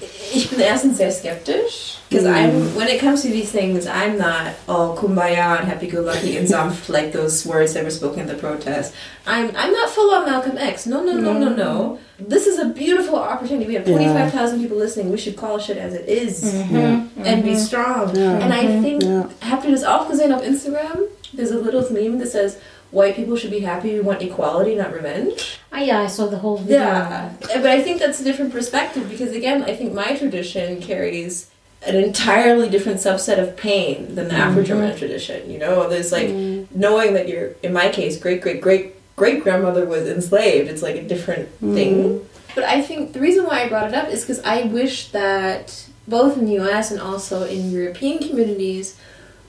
ich 0.34 0.50
bin 0.50 0.60
erstens 0.60 0.98
sehr 0.98 1.10
skeptisch. 1.10 1.96
Because 2.08 2.24
I'm, 2.24 2.50
mm. 2.52 2.76
when 2.76 2.86
it 2.86 3.00
comes 3.00 3.22
to 3.22 3.28
these 3.28 3.50
things, 3.50 3.86
I'm 3.86 4.16
not 4.16 4.54
all 4.68 4.96
kumbaya 4.96 5.58
and 5.58 5.68
happy-go-lucky 5.68 6.36
and 6.36 6.48
soft 6.48 6.88
like 6.96 7.12
those 7.12 7.44
words 7.44 7.74
that 7.74 7.82
were 7.82 7.90
spoken 7.90 8.20
at 8.20 8.28
the 8.28 8.34
protest. 8.34 8.94
I'm, 9.26 9.50
I'm 9.56 9.72
not 9.72 9.90
full 9.90 10.14
on 10.14 10.24
Malcolm 10.24 10.56
X. 10.56 10.86
No, 10.86 11.02
no, 11.02 11.14
no, 11.14 11.32
no, 11.32 11.50
mm. 11.50 11.56
no. 11.56 11.98
This 12.20 12.46
is 12.46 12.60
a 12.60 12.66
beautiful 12.66 13.16
opportunity. 13.16 13.66
We 13.66 13.74
have 13.74 13.84
25,000 13.84 14.60
people 14.60 14.76
listening. 14.76 15.10
We 15.10 15.18
should 15.18 15.36
call 15.36 15.58
shit 15.58 15.78
as 15.78 15.94
it 15.94 16.08
is 16.08 16.44
mm-hmm. 16.44 17.22
and 17.24 17.42
be 17.42 17.56
strong. 17.56 18.10
Mm-hmm. 18.10 18.42
And 18.42 18.54
I 18.54 18.64
mm-hmm. 18.64 18.82
think, 18.82 19.02
Ja. 19.02 19.28
habt 19.42 19.64
ihr 19.64 19.72
das 19.72 19.82
auch 19.82 20.08
gesehen 20.08 20.32
auf 20.32 20.42
Instagram? 20.42 21.08
There's 21.34 21.50
a 21.50 21.58
little 21.58 21.82
meme 21.90 22.18
that 22.20 22.28
says, 22.28 22.56
white 22.96 23.14
people 23.14 23.36
should 23.36 23.50
be 23.50 23.60
happy, 23.60 23.92
we 23.92 24.00
want 24.00 24.22
equality, 24.22 24.74
not 24.74 24.92
revenge. 24.92 25.58
Ah, 25.70 25.80
yeah, 25.80 26.00
I 26.00 26.06
saw 26.06 26.26
the 26.26 26.38
whole 26.38 26.56
video. 26.56 26.80
Yeah, 26.80 27.32
but 27.40 27.66
I 27.66 27.82
think 27.82 28.00
that's 28.00 28.20
a 28.20 28.24
different 28.24 28.52
perspective 28.52 29.08
because 29.08 29.32
again, 29.32 29.62
I 29.64 29.76
think 29.76 29.92
my 29.92 30.16
tradition 30.16 30.80
carries 30.80 31.50
an 31.86 31.94
entirely 31.94 32.70
different 32.70 32.98
subset 32.98 33.38
of 33.38 33.56
pain 33.56 34.14
than 34.14 34.28
the 34.28 34.34
mm-hmm. 34.34 34.50
Afro-German 34.50 34.96
tradition. 34.96 35.50
You 35.50 35.58
know, 35.58 35.88
there's 35.88 36.10
like 36.10 36.28
mm. 36.28 36.66
knowing 36.74 37.12
that 37.14 37.28
your, 37.28 37.52
in 37.62 37.72
my 37.72 37.90
case, 37.90 38.18
great 38.18 38.40
great 38.40 38.60
great 38.62 38.94
great 39.14 39.42
grandmother 39.44 39.84
was 39.84 40.08
enslaved. 40.08 40.68
It's 40.68 40.82
like 40.82 40.96
a 40.96 41.02
different 41.02 41.48
mm. 41.60 41.74
thing. 41.74 42.28
But 42.54 42.64
I 42.64 42.80
think 42.80 43.12
the 43.12 43.20
reason 43.20 43.44
why 43.44 43.62
I 43.62 43.68
brought 43.68 43.88
it 43.88 43.94
up 43.94 44.08
is 44.08 44.22
because 44.22 44.42
I 44.42 44.62
wish 44.62 45.10
that 45.10 45.86
both 46.08 46.38
in 46.38 46.46
the 46.46 46.54
U.S. 46.64 46.90
and 46.90 47.00
also 47.00 47.44
in 47.44 47.70
European 47.70 48.18
communities, 48.26 48.96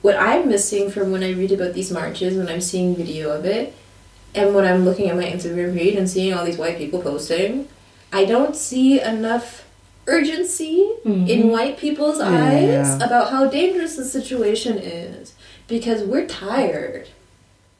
what 0.02 0.16
I'm 0.16 0.48
missing 0.48 0.90
from 0.90 1.10
when 1.10 1.22
I 1.22 1.32
read 1.32 1.52
about 1.52 1.74
these 1.74 1.90
marches, 1.90 2.36
when 2.36 2.48
I'm 2.48 2.60
seeing 2.60 2.94
video 2.94 3.30
of 3.30 3.44
it, 3.44 3.74
and 4.34 4.54
when 4.54 4.64
I'm 4.64 4.84
looking 4.84 5.08
at 5.08 5.16
my 5.16 5.24
Instagram 5.24 5.74
feed 5.74 5.96
and 5.96 6.08
seeing 6.08 6.34
all 6.34 6.44
these 6.44 6.58
white 6.58 6.78
people 6.78 7.02
posting, 7.02 7.68
I 8.12 8.24
don't 8.24 8.54
see 8.54 9.00
enough 9.00 9.66
urgency 10.06 10.88
in 11.04 11.12
mm-hmm. 11.14 11.48
white 11.48 11.78
people's 11.78 12.20
eyes 12.20 12.62
Yeah. 12.62 12.96
about 12.96 13.30
how 13.30 13.48
dangerous 13.48 13.96
the 13.96 14.04
situation 14.04 14.78
is 14.78 15.34
because 15.66 16.02
we're 16.02 16.26
tired. 16.26 17.08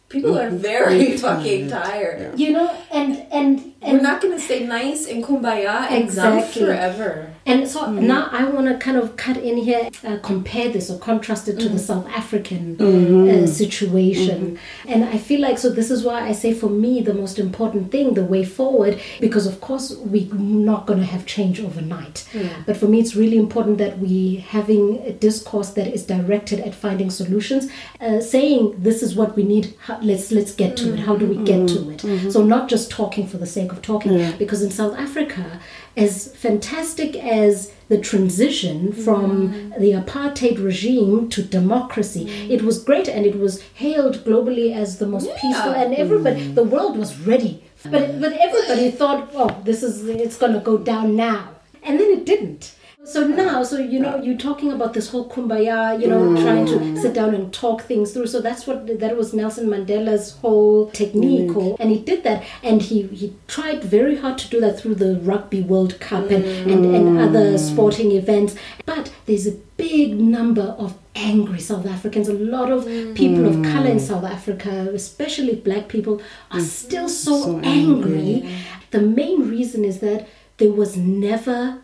People 0.09 0.39
are 0.39 0.49
mm-hmm. 0.49 0.59
very 0.59 0.99
We're 0.99 1.19
fucking 1.19 1.69
tired. 1.69 2.19
tired. 2.19 2.41
You 2.41 2.53
know, 2.53 2.77
and 2.91 3.27
and 3.31 3.75
We're 3.81 4.01
not 4.01 4.21
gonna 4.21 4.41
stay 4.41 4.67
nice 4.67 5.07
and 5.07 5.23
kumbaya 5.25 5.91
and 5.91 6.03
exactly. 6.05 6.39
Exactly. 6.39 6.65
forever. 6.65 7.31
And 7.47 7.67
so 7.67 7.87
mm. 7.87 8.03
now 8.03 8.29
I 8.31 8.45
want 8.45 8.67
to 8.67 8.77
kind 8.77 8.97
of 8.97 9.17
cut 9.17 9.39
in 9.39 9.57
here, 9.57 9.89
uh, 10.05 10.19
compare 10.23 10.69
this 10.69 10.91
or 10.91 10.99
contrast 10.99 11.49
it 11.49 11.59
to 11.61 11.69
the 11.69 11.77
mm. 11.77 11.89
South 11.91 12.07
African 12.09 12.77
uh, 12.79 12.85
mm-hmm. 12.85 13.47
situation. 13.47 14.57
Mm-hmm. 14.57 14.89
And 14.93 15.05
I 15.05 15.17
feel 15.17 15.41
like, 15.41 15.57
so 15.57 15.71
this 15.71 15.91
is 15.91 16.05
why 16.05 16.29
I 16.29 16.33
say 16.33 16.53
for 16.53 16.69
me, 16.69 17.01
the 17.01 17.15
most 17.15 17.39
important 17.39 17.91
thing, 17.91 18.15
the 18.15 18.25
way 18.25 18.45
forward, 18.45 19.01
because 19.21 19.47
of 19.47 19.63
course 19.63 19.97
we're 19.97 20.33
not 20.35 20.87
going 20.87 20.99
to 20.99 21.07
have 21.07 21.25
change 21.25 21.59
overnight. 21.61 22.27
Mm. 22.33 22.67
But 22.67 22.77
for 22.77 22.87
me, 22.87 23.01
it's 23.01 23.15
really 23.15 23.39
important 23.39 23.79
that 23.79 23.99
we 23.99 24.37
having 24.37 24.99
a 25.07 25.13
discourse 25.13 25.71
that 25.71 25.87
is 25.87 26.05
directed 26.05 26.61
at 26.61 26.75
finding 26.75 27.11
solutions, 27.11 27.71
uh, 28.01 28.21
saying 28.21 28.75
this 28.79 29.03
is 29.03 29.15
what 29.15 29.37
we 29.37 29.45
need. 29.45 29.75
How, 29.81 29.99
let's 30.03 30.31
let's 30.33 30.53
get 30.53 30.77
to 30.79 30.93
it. 30.95 30.99
How 31.01 31.17
do 31.17 31.27
we 31.27 31.37
get 31.45 31.69
to 31.69 31.91
it? 31.91 32.01
Mm-hmm. 32.01 32.31
So 32.31 32.43
not 32.43 32.69
just 32.69 32.91
talking 32.91 33.27
for 33.27 33.39
the 33.39 33.47
sake 33.47 33.68
of 33.73 33.83
talking, 33.83 34.33
because 34.39 34.63
in 34.63 34.71
South 34.71 34.97
Africa, 34.97 35.61
as 35.97 36.35
fantastic 36.35 37.17
as 37.17 37.73
the 37.89 37.99
transition 37.99 38.93
from 38.93 39.53
mm. 39.53 39.79
the 39.79 39.93
apartheid 39.93 40.63
regime 40.63 41.29
to 41.31 41.43
democracy, 41.43 42.27
mm. 42.27 42.51
it 42.51 42.63
was 42.63 42.83
great 42.83 43.09
and 43.09 43.27
it 43.27 43.39
was 43.39 43.63
hailed 43.75 44.17
globally 44.25 44.75
as 44.75 44.99
the 44.99 45.07
most 45.07 45.29
peaceful, 45.37 45.73
and 45.73 45.95
everybody, 45.95 46.41
mm. 46.41 46.55
the 46.55 46.65
world 46.65 46.97
was 46.97 47.19
ready. 47.21 47.65
But 47.85 48.21
but 48.21 48.33
everybody 48.33 48.91
thought, 48.91 49.31
oh, 49.35 49.61
this 49.65 49.83
is 49.83 50.07
it's 50.09 50.37
gonna 50.37 50.61
go 50.61 50.79
down 50.79 51.17
now, 51.17 51.51
and 51.83 51.99
then 51.99 52.11
it 52.11 52.27
didn't. 52.27 52.75
So 53.09 53.27
now, 53.27 53.63
so 53.63 53.79
you 53.79 54.01
know, 54.01 54.21
you're 54.23 54.37
talking 54.37 54.71
about 54.71 54.93
this 54.93 55.09
whole 55.09 55.31
kumbaya, 55.31 55.99
you 55.99 56.09
know, 56.09 56.37
trying 56.43 56.67
to 56.67 56.73
mm. 56.73 57.01
sit 57.01 57.15
down 57.15 57.35
and 57.35 57.51
talk 57.55 57.81
things 57.83 58.13
through. 58.13 58.27
So 58.27 58.43
that's 58.43 58.67
what 58.67 59.01
that 59.01 59.17
was 59.17 59.33
Nelson 59.33 59.67
Mandela's 59.69 60.37
whole 60.43 60.91
technique, 60.91 61.57
or, 61.57 61.75
and 61.81 61.91
he 61.91 62.01
did 62.01 62.23
that, 62.25 62.45
and 62.63 62.83
he 62.83 63.05
he 63.07 63.35
tried 63.47 63.83
very 63.83 64.17
hard 64.17 64.37
to 64.39 64.51
do 64.51 64.61
that 64.61 64.79
through 64.79 64.97
the 64.97 65.17
Rugby 65.21 65.63
World 65.63 65.99
Cup 66.01 66.31
and, 66.31 66.45
and 66.45 66.85
and 66.85 67.17
mm. 67.17 67.27
other 67.27 67.57
sporting 67.57 68.13
events. 68.13 68.55
But 68.85 69.11
there's 69.25 69.47
a 69.47 69.53
big 69.79 70.21
number 70.21 70.77
of 70.79 70.99
angry 71.15 71.61
South 71.61 71.87
Africans. 71.87 72.29
A 72.29 72.35
lot 72.35 72.71
of 72.71 72.85
mm. 72.85 73.15
people 73.15 73.47
of 73.47 73.55
color 73.73 73.89
in 73.89 74.01
South 74.01 74.25
Africa, 74.25 74.91
especially 74.93 75.55
black 75.55 75.89
people, 75.89 76.21
are 76.51 76.59
mm-hmm. 76.59 76.67
still 76.85 77.09
so, 77.09 77.43
So 77.43 77.61
angry. 77.61 78.55
The 78.91 79.01
main 79.01 79.49
reason 79.49 79.83
is 79.85 80.01
that 80.01 80.29
there 80.59 80.73
was 80.73 80.97
never 80.97 81.81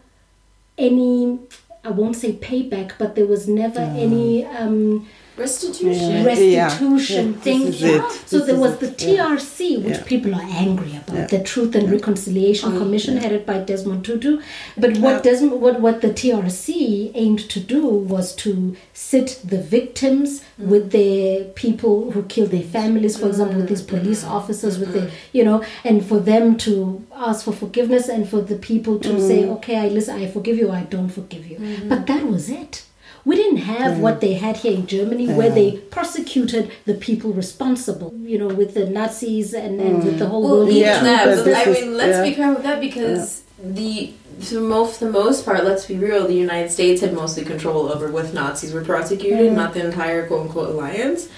any 0.78 1.38
I 1.84 1.90
won't 1.90 2.16
say 2.16 2.32
payback, 2.32 2.92
but 2.98 3.14
there 3.14 3.26
was 3.26 3.46
never 3.46 3.80
any 3.80 4.46
um, 4.46 5.06
Restitution. 5.37 6.25
restitution 6.25 7.27
Yeah, 7.33 7.40
thing. 7.40 7.64
this 7.66 7.75
is 7.77 7.83
Yeah. 7.83 7.97
it. 7.97 8.12
So 8.27 8.38
This 8.38 8.47
there 8.47 8.55
is 8.55 8.61
was 8.61 8.73
it. 8.75 8.81
the 8.81 8.90
TRC, 9.05 9.77
which 9.79 9.99
Yeah. 9.99 10.03
people 10.05 10.33
are 10.35 10.47
angry 10.49 10.92
about, 10.97 11.16
Yeah. 11.16 11.27
the 11.27 11.40
Truth 11.40 11.75
and 11.75 11.90
Reconciliation 11.90 12.79
Commission 12.79 13.16
headed 13.16 13.44
by 13.44 13.59
Desmond 13.59 14.05
Tutu. 14.05 14.38
But 14.77 14.99
what 14.99 15.16
Yeah. 15.16 15.20
Desmond, 15.23 15.61
what 15.61 15.81
what 15.81 16.01
the 16.03 16.12
TRC 16.12 17.11
aimed 17.14 17.49
to 17.49 17.59
do 17.59 17.87
was 17.87 18.33
to 18.44 18.77
sit 18.92 19.38
the 19.44 19.59
victims 19.59 20.42
mm. 20.61 20.68
with 20.68 20.90
the 20.90 21.47
people 21.57 22.12
who 22.12 22.23
killed 22.23 22.51
their 22.53 22.62
families, 22.62 23.16
for 23.16 23.27
example, 23.27 23.57
with 23.57 23.68
these 23.68 23.83
mm. 23.83 23.88
police 23.88 24.23
mm. 24.23 24.31
officers, 24.31 24.79
with 24.79 24.92
the 24.92 25.11
you 25.33 25.44
know, 25.44 25.62
and 25.85 26.05
for 26.05 26.20
them 26.20 26.57
to 26.66 27.03
ask 27.16 27.44
for 27.44 27.53
forgiveness 27.53 28.09
and 28.09 28.29
for 28.29 28.40
the 28.40 28.57
people 28.57 28.99
to 29.01 29.20
say, 29.29 29.44
okay, 29.57 29.77
I 29.77 29.88
listen, 29.88 30.14
I 30.23 30.27
forgive 30.27 30.57
you, 30.59 30.70
I 30.70 30.83
don't 30.94 31.09
forgive 31.09 31.44
you. 31.51 31.59
But 31.88 32.07
that 32.07 32.23
was 32.29 32.49
it. 32.51 32.83
We 33.24 33.37
didn't 33.37 33.58
have 33.58 34.00
what 34.00 34.20
they 34.20 34.34
had 34.34 34.58
here 34.58 34.74
in 34.74 34.87
Germany, 34.87 35.26
where 35.28 35.50
they 35.50 35.78
prosecuted 35.78 36.70
the 36.84 36.94
people 36.94 37.32
responsible, 37.32 38.12
you 38.18 38.38
know, 38.38 38.48
with 38.48 38.74
the 38.74 38.87
Nazis 38.87 39.54
and, 39.54 39.80
and 39.80 40.04
with 40.04 40.18
the 40.18 40.26
mm. 40.26 40.28
whole 40.28 40.42
Well, 40.42 40.56
world. 40.58 40.68
even 40.68 40.82
Yeah, 40.82 41.02
that, 41.02 41.37
but 41.37 41.44
but 41.44 41.54
I 41.56 41.72
mean, 41.72 41.96
let's 41.96 42.16
yeah. 42.18 42.22
be 42.22 42.34
careful 42.34 42.54
with 42.56 42.64
that 42.64 42.80
because 42.80 43.42
the 43.62 44.12
for 44.40 44.60
most 44.60 45.00
the 45.00 45.10
most 45.10 45.44
part, 45.44 45.64
let's 45.64 45.87
be 45.87 45.96
real, 45.96 46.26
the 46.26 46.34
United 46.34 46.70
States 46.70 47.00
had 47.00 47.14
mostly 47.14 47.44
control 47.44 47.88
over 47.90 48.10
what 48.10 48.34
Nazis 48.34 48.72
were 48.72 48.84
prosecuted, 48.84 49.52
mm. 49.52 49.54
not 49.54 49.72
the 49.74 49.84
entire 49.87 50.26
quote 50.26 50.42
unquote 50.42 50.68
alliance. 50.70 51.28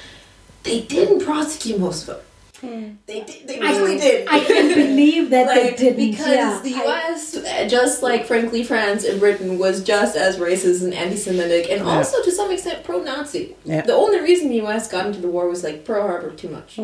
They 0.64 0.80
didn't 0.80 1.24
prosecute 1.24 1.78
most 1.78 2.08
of 2.08 2.16
them. 2.16 2.24
They 2.60 3.20
did, 3.24 3.46
they 3.46 3.60
really 3.60 3.98
did. 3.98 4.28
I 4.28 4.40
can't 4.40 4.74
believe 4.74 5.30
that 5.30 5.46
like, 5.46 5.76
they 5.76 5.90
didn't. 5.90 6.10
because 6.10 6.26
yeah, 6.26 6.60
the 6.62 6.70
U.S., 6.70 7.36
uh, 7.36 7.68
just 7.68 8.02
like 8.02 8.26
frankly 8.26 8.64
France 8.64 9.04
and 9.04 9.20
Britain, 9.20 9.58
was 9.58 9.82
just 9.82 10.16
as 10.16 10.36
racist 10.38 10.82
and 10.82 10.94
anti-Semitic, 10.94 11.70
and 11.70 11.82
also 11.82 12.22
to 12.22 12.30
some 12.30 12.50
extent 12.50 12.84
pro-Nazi. 12.84 13.56
Yeah. 13.64 13.82
The 13.82 13.94
only 13.94 14.20
reason 14.20 14.48
the 14.48 14.56
U.S. 14.56 14.90
got 14.90 15.06
into 15.06 15.20
the 15.20 15.28
war 15.28 15.48
was 15.48 15.62
like 15.62 15.84
Pearl 15.84 16.06
Harbor 16.06 16.30
too 16.30 16.48
much. 16.48 16.78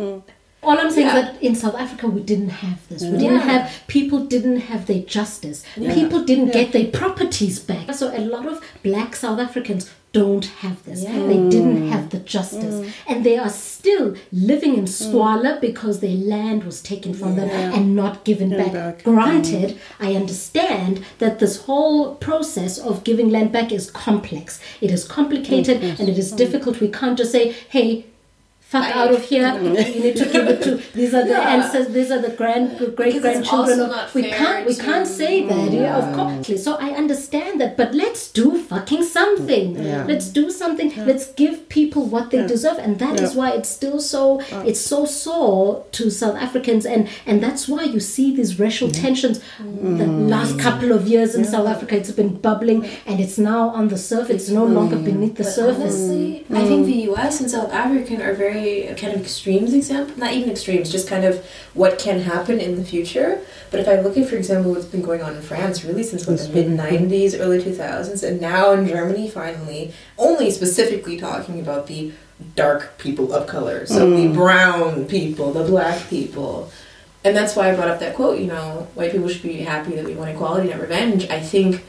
All 0.65 0.79
I'm 0.79 0.91
saying 0.93 1.09
Yeah. 1.09 1.17
is 1.19 1.25
that 1.33 1.43
in 1.43 1.55
South 1.57 1.75
Africa 1.75 2.07
we 2.07 2.23
didn't 2.23 2.51
have 2.51 2.87
this. 2.89 3.03
We 3.03 3.19
didn't 3.19 3.41
have 3.41 3.83
people 3.89 4.27
didn't 4.27 4.61
have 4.61 4.87
their 4.87 5.03
justice. 5.03 5.65
People 5.75 6.25
didn't 6.25 6.53
get 6.53 6.73
their 6.73 6.87
properties 6.87 7.59
back. 7.59 7.93
So 7.95 8.17
a 8.17 8.21
lot 8.21 8.47
of 8.47 8.63
black 8.85 9.17
South 9.17 9.41
Africans 9.41 9.91
don't 10.13 10.45
have 10.45 10.85
this. 10.85 11.05
They 11.05 11.49
didn't 11.49 11.89
have 11.89 12.11
the 12.11 12.19
justice. 12.19 12.75
Mm. 12.75 12.93
And 13.09 13.25
they 13.25 13.39
are 13.39 13.49
still 13.49 14.15
living 14.31 14.77
in 14.77 14.87
squalor 14.87 15.57
mm. 15.57 15.61
because 15.61 16.01
their 16.01 16.17
land 16.17 16.65
was 16.65 16.83
taken 16.83 17.15
from 17.15 17.37
them 17.37 17.49
and 17.49 17.97
not 17.97 18.25
given 18.25 18.51
back. 18.51 18.73
back. 18.73 19.05
Granted, 19.05 19.71
mm. 19.71 19.79
I 20.01 20.15
understand 20.15 21.05
that 21.19 21.39
this 21.39 21.63
whole 21.63 22.15
process 22.17 22.79
of 22.79 23.05
giving 23.05 23.31
land 23.31 23.53
back 23.53 23.73
is 23.73 23.91
complex. 23.91 24.61
It 24.81 24.91
is 24.91 25.05
complicated 25.05 25.83
and 25.83 26.09
it 26.09 26.19
is 26.19 26.31
difficult. 26.33 26.81
We 26.81 26.89
can't 26.89 27.17
just 27.17 27.33
say, 27.33 27.53
hey, 27.69 28.07
fuck 28.73 28.89
out 29.01 29.11
of 29.17 29.23
here. 29.33 29.51
You 29.93 30.01
need 30.07 30.17
to 30.23 30.27
give 30.35 30.47
it 30.55 30.61
to 30.67 30.73
these 30.99 31.13
are 31.19 31.25
the 31.33 31.39
Yeah. 31.39 31.55
ancestors, 31.55 31.89
these 31.99 32.11
are 32.15 32.23
the 32.27 32.35
grand 32.41 32.65
great 32.97 33.21
grandchildren. 33.25 33.79
of- 33.81 34.15
We 34.19 34.25
can't 34.41 34.63
we 34.71 34.75
can't 34.89 35.09
say 35.21 35.33
that, 35.51 35.69
yeah, 35.81 36.01
of 36.03 36.07
course. 36.17 36.63
So 36.67 36.71
I 36.87 36.91
understand 37.03 37.53
that, 37.61 37.73
but 37.81 37.91
let's 38.03 38.23
do 38.41 38.47
fucking 38.73 39.05
something. 39.19 39.67
Let's 40.13 40.29
do 40.41 40.45
something. 40.63 40.89
Let's 41.11 41.27
give 41.43 41.55
people 41.79 42.03
what 42.15 42.27
they 42.33 42.43
deserve, 42.55 42.79
and 42.85 42.93
that 43.05 43.15
is 43.25 43.31
why 43.39 43.49
it's 43.59 43.71
still 43.79 43.99
so 44.13 44.23
it's 44.71 44.83
so 44.93 44.99
sore 45.23 45.85
to 45.97 46.03
South 46.23 46.37
Africans, 46.47 46.85
and 46.95 47.03
and 47.29 47.37
that's 47.45 47.63
why 47.73 47.83
you 47.95 48.01
see 48.15 48.29
these 48.39 48.53
racial 48.65 48.89
tensions. 49.05 49.37
Mm. 49.61 49.99
The 50.03 50.09
last 50.35 50.53
couple 50.67 50.91
of 50.99 51.03
years 51.13 51.31
in 51.39 51.45
South 51.55 51.69
Africa, 51.75 51.93
it's 52.01 52.15
been 52.23 52.35
bubbling, 52.47 52.81
and 53.09 53.17
it's 53.25 53.39
now 53.53 53.63
on 53.79 53.85
the 53.93 53.99
surface. 54.13 54.37
It's 54.43 54.51
no 54.63 54.67
longer 54.79 54.97
mm. 54.97 55.05
beneath 55.11 55.37
the 55.43 55.47
But 55.49 55.61
surface. 55.61 55.97
honestly, 55.99 56.47
I 56.51 56.63
mm. 56.63 56.69
think 56.69 56.81
the 56.93 57.01
U.S. 57.11 57.41
and 57.41 57.49
South 57.57 57.73
Africa 57.85 58.15
are 58.27 58.37
very 58.47 58.62
kind 58.97 59.15
of 59.15 59.21
extremes 59.21 59.73
example. 59.75 60.17
Not 60.19 60.33
even 60.33 60.51
extremes, 60.51 60.91
just 60.91 61.09
kind 61.09 61.25
of 61.25 61.45
what 61.75 61.99
can 61.99 62.21
happen 62.21 62.61
in 62.61 62.77
the 62.77 62.85
future. 62.85 63.41
But 63.71 63.81
if 63.81 63.89
I 63.89 64.01
look 64.01 64.17
at, 64.17 64.29
for 64.29 64.37
example, 64.37 64.73
what's 64.73 64.87
been 64.87 65.03
going 65.03 65.23
on 65.23 65.37
in 65.37 65.43
France, 65.43 65.85
really 65.85 66.03
since 66.03 66.27
like, 66.27 66.39
the 66.39 66.49
mid 66.49 66.67
'90s, 66.79 67.39
early 67.39 67.61
2000s, 67.61 68.27
and 68.27 68.41
now 68.41 68.73
in 68.73 68.87
Germany, 68.87 69.29
finally, 69.29 69.93
only 70.19 70.51
specifically 70.51 71.17
talking 71.17 71.61
about 71.61 71.87
the 71.87 72.13
dark 72.57 72.99
people 72.99 73.33
of 73.33 73.47
color, 73.47 73.87
so 73.87 74.11
the 74.11 74.27
mm. 74.27 74.35
brown 74.35 75.07
people, 75.07 75.53
the 75.53 75.65
black 75.65 76.09
people. 76.09 76.71
And 77.25 77.37
that's 77.37 77.55
why 77.55 77.71
I 77.71 77.75
brought 77.77 77.89
up 77.89 78.01
that 78.01 78.17
quote, 78.17 78.41
you 78.41 78.47
know, 78.47 78.89
white 78.95 79.13
people 79.13 79.29
should 79.29 79.43
be 79.43 79.59
happy 79.59 79.95
that 79.95 80.05
we 80.05 80.15
want 80.15 80.31
equality, 80.31 80.71
not 80.71 80.81
revenge. 80.81 81.29
I 81.31 81.41
think 81.41 81.85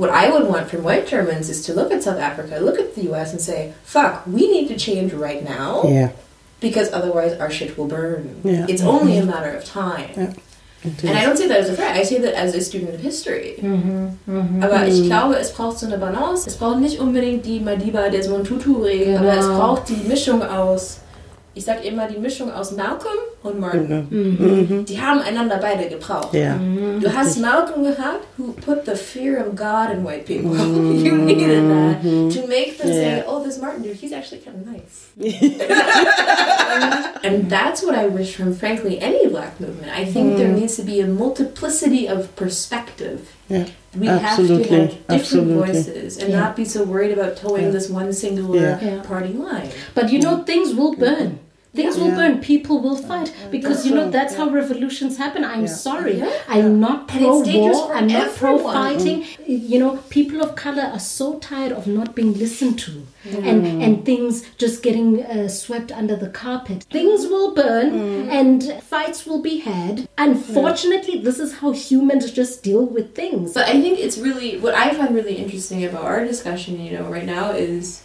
what 0.00 0.08
I 0.08 0.30
would 0.30 0.48
want 0.48 0.70
from 0.70 0.82
white 0.82 1.06
Germans 1.06 1.50
is 1.50 1.60
to 1.66 1.74
look 1.74 1.92
at 1.92 2.02
South 2.02 2.18
Africa, 2.18 2.58
look 2.58 2.78
at 2.78 2.94
the 2.94 3.02
US, 3.12 3.32
and 3.32 3.40
say, 3.40 3.74
fuck, 3.84 4.26
we 4.26 4.50
need 4.50 4.68
to 4.68 4.76
change 4.76 5.12
right 5.12 5.44
now 5.44 5.82
Yeah. 5.84 6.12
because 6.60 6.90
otherwise 6.90 7.38
our 7.38 7.50
shit 7.50 7.76
will 7.76 7.86
burn. 7.86 8.40
Yeah. 8.42 8.64
It's 8.66 8.80
mm-hmm. 8.80 8.96
only 8.96 9.18
a 9.18 9.26
matter 9.26 9.52
of 9.58 9.64
time. 9.64 10.10
Ja. 10.16 10.32
It 10.82 11.04
And 11.04 11.18
I 11.18 11.26
don't 11.26 11.36
say 11.36 11.46
that 11.48 11.60
as 11.60 11.68
a 11.68 11.76
threat, 11.76 11.94
I 11.94 12.04
say 12.04 12.18
that 12.20 12.32
as 12.32 12.54
a 12.54 12.60
student 12.62 12.94
of 12.94 13.00
history. 13.00 13.56
Aber 14.62 14.86
ich 14.86 15.02
glaube, 15.04 15.36
es 15.38 15.52
braucht 15.52 15.78
so 15.78 15.86
eine 15.86 15.98
Balance. 15.98 16.48
Es 16.48 16.56
braucht 16.56 16.80
nicht 16.80 16.98
unbedingt 16.98 17.44
die 17.44 17.60
Madiba 17.60 18.08
Desmond 18.08 18.46
Tutu-Regel, 18.46 19.18
aber 19.18 19.36
es 19.36 19.46
braucht 19.46 19.90
die 19.90 20.08
Mischung 20.08 20.42
aus, 20.42 21.00
ich 21.52 21.64
sag 21.64 21.84
immer 21.84 22.06
die 22.06 22.18
Mischung 22.18 22.52
aus 22.52 22.70
Malcolm 22.72 23.18
und 23.42 23.58
Martin. 23.58 24.06
Mhm. 24.08 24.84
Die 24.84 25.00
haben 25.00 25.20
einander 25.20 25.56
beide 25.56 25.88
gebraucht. 25.88 26.32
Ja. 26.32 26.56
Du 27.00 27.12
hast 27.12 27.40
Malcolm 27.40 27.82
gehabt, 27.82 28.24
who 28.38 28.52
put 28.52 28.86
the 28.86 28.94
fear 28.94 29.44
of 29.44 29.56
God 29.56 29.90
in 29.92 30.04
white 30.04 30.26
people. 30.26 30.52
Mm-hmm. 30.52 30.94
you 31.04 31.16
needed 31.16 31.68
that 31.68 32.02
to 32.02 32.46
make 32.46 32.78
them 32.78 32.86
say, 32.88 33.24
"Oh, 33.26 33.42
this 33.42 33.58
Martin 33.58 33.82
dude, 33.82 33.96
he's 33.96 34.12
actually 34.12 34.42
kind 34.42 34.58
of 34.58 34.66
nice." 34.66 35.08
and 37.24 37.50
that's 37.50 37.82
what 37.82 37.96
I 37.96 38.06
wish 38.06 38.36
from, 38.36 38.54
frankly, 38.54 39.00
any 39.00 39.26
black 39.26 39.58
movement. 39.58 39.90
I 39.92 40.04
think 40.04 40.36
there 40.36 40.52
needs 40.52 40.76
to 40.76 40.82
be 40.82 41.00
a 41.00 41.06
multiplicity 41.06 42.06
of 42.06 42.32
perspective. 42.36 43.34
Yeah. 43.50 43.66
We 43.96 44.06
have 44.06 44.36
to 44.36 44.46
have 44.46 44.58
different 44.62 44.98
Absolutely. 45.08 45.54
voices 45.54 46.16
and 46.18 46.32
not 46.32 46.54
be 46.54 46.64
so 46.64 46.84
worried 46.84 47.10
about 47.10 47.36
towing 47.36 47.72
this 47.72 47.90
one 47.90 48.12
singular 48.12 48.60
Yeah. 48.60 48.80
Yeah. 48.80 49.02
party 49.02 49.32
line. 49.32 49.70
But 49.94 50.12
you 50.12 50.20
know, 50.20 50.44
things 50.44 50.74
will 50.74 50.94
burn. 50.94 51.40
Things 51.72 51.96
will 51.96 52.10
burn. 52.10 52.40
People 52.40 52.80
will 52.80 52.96
fight 52.96 53.32
because 53.50 53.86
you 53.86 53.94
know 53.94 54.06
so, 54.06 54.10
that's 54.10 54.34
how 54.34 54.50
revolutions 54.50 55.16
happen. 55.18 55.44
I'm 55.44 55.68
sorry. 55.68 56.18
Yeah. 56.18 56.32
I'm 56.48 56.80
not 56.80 57.06
pro 57.06 57.40
war, 57.42 57.94
I'm 57.94 58.08
not 58.08 58.34
pro 58.34 58.58
fighting. 58.58 59.24
You 59.46 59.78
know, 59.78 59.96
people 60.10 60.42
of 60.42 60.56
color 60.56 60.82
are 60.82 60.98
so 60.98 61.38
tired 61.38 61.72
of 61.72 61.86
not 61.86 62.16
being 62.16 62.34
listened 62.34 62.78
to, 62.80 63.06
and 63.24 63.64
and 63.66 64.04
things 64.04 64.42
just 64.58 64.82
getting 64.82 65.22
uh, 65.24 65.48
swept 65.48 65.92
under 65.92 66.16
the 66.16 66.28
carpet. 66.28 66.86
Things 66.90 67.26
will 67.26 67.54
burn, 67.54 68.28
and 68.28 68.82
fights 68.82 69.24
will 69.24 69.42
be 69.42 69.58
had. 69.58 70.08
Unfortunately, 70.18 71.20
this 71.20 71.38
is 71.38 71.58
how 71.58 71.70
humans 71.70 72.30
just 72.32 72.62
deal 72.64 72.84
with 72.84 73.14
things. 73.14 73.54
But 73.54 73.68
I 73.68 73.80
think 73.80 73.98
it's 74.00 74.18
really 74.18 74.58
what 74.58 74.74
I 74.74 74.92
find 74.94 75.14
really 75.14 75.36
interesting 75.36 75.84
about 75.84 76.04
our 76.04 76.24
discussion, 76.24 76.80
you 76.80 76.92
know, 76.98 77.04
right 77.04 77.24
now 77.24 77.52
is 77.52 78.02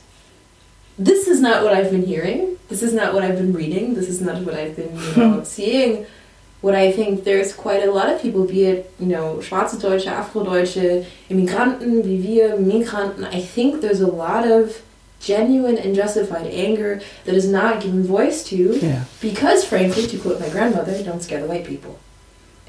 this 0.97 1.27
is 1.27 1.41
not 1.41 1.63
what 1.63 1.73
I've 1.73 1.91
been 1.91 2.05
hearing. 2.05 2.57
This 2.69 2.81
is 2.81 2.93
not 2.93 3.13
what 3.13 3.23
I've 3.23 3.35
been 3.35 3.53
reading. 3.53 3.93
This 3.93 4.09
is 4.09 4.21
not 4.21 4.41
what 4.43 4.55
I've 4.55 4.75
been, 4.75 4.95
you 4.95 5.15
know, 5.15 5.33
hmm. 5.39 5.43
seeing. 5.43 6.05
What 6.61 6.73
I 6.73 6.91
think 6.91 7.25
there's 7.25 7.53
quite 7.53 7.83
a 7.83 7.91
lot 7.91 8.09
of 8.09 8.19
people, 8.21 8.45
be 8.45 8.65
it, 8.65 8.91
you 8.99 9.05
know, 9.05 9.37
schwarze 9.39 9.79
Deutsche, 9.79 10.07
Afrodeutsche, 10.07 11.05
Immigranten, 11.29 12.03
wie 12.03 12.17
wir, 12.17 12.57
Migranten. 12.57 13.25
I 13.25 13.41
think 13.41 13.81
there's 13.81 14.01
a 14.01 14.07
lot 14.07 14.47
of 14.47 14.81
genuine 15.19 15.77
and 15.77 15.93
justified 15.93 16.47
anger 16.47 17.01
that 17.25 17.35
is 17.35 17.47
not 17.47 17.81
given 17.81 18.03
voice 18.03 18.43
to 18.45 18.79
Yeah. 18.81 19.03
because, 19.21 19.63
frankly, 19.63 20.07
to 20.07 20.17
quote 20.17 20.39
my 20.39 20.49
grandmother, 20.49 21.03
don't 21.03 21.21
scare 21.21 21.41
the 21.41 21.47
white 21.47 21.65
people. 21.65 21.99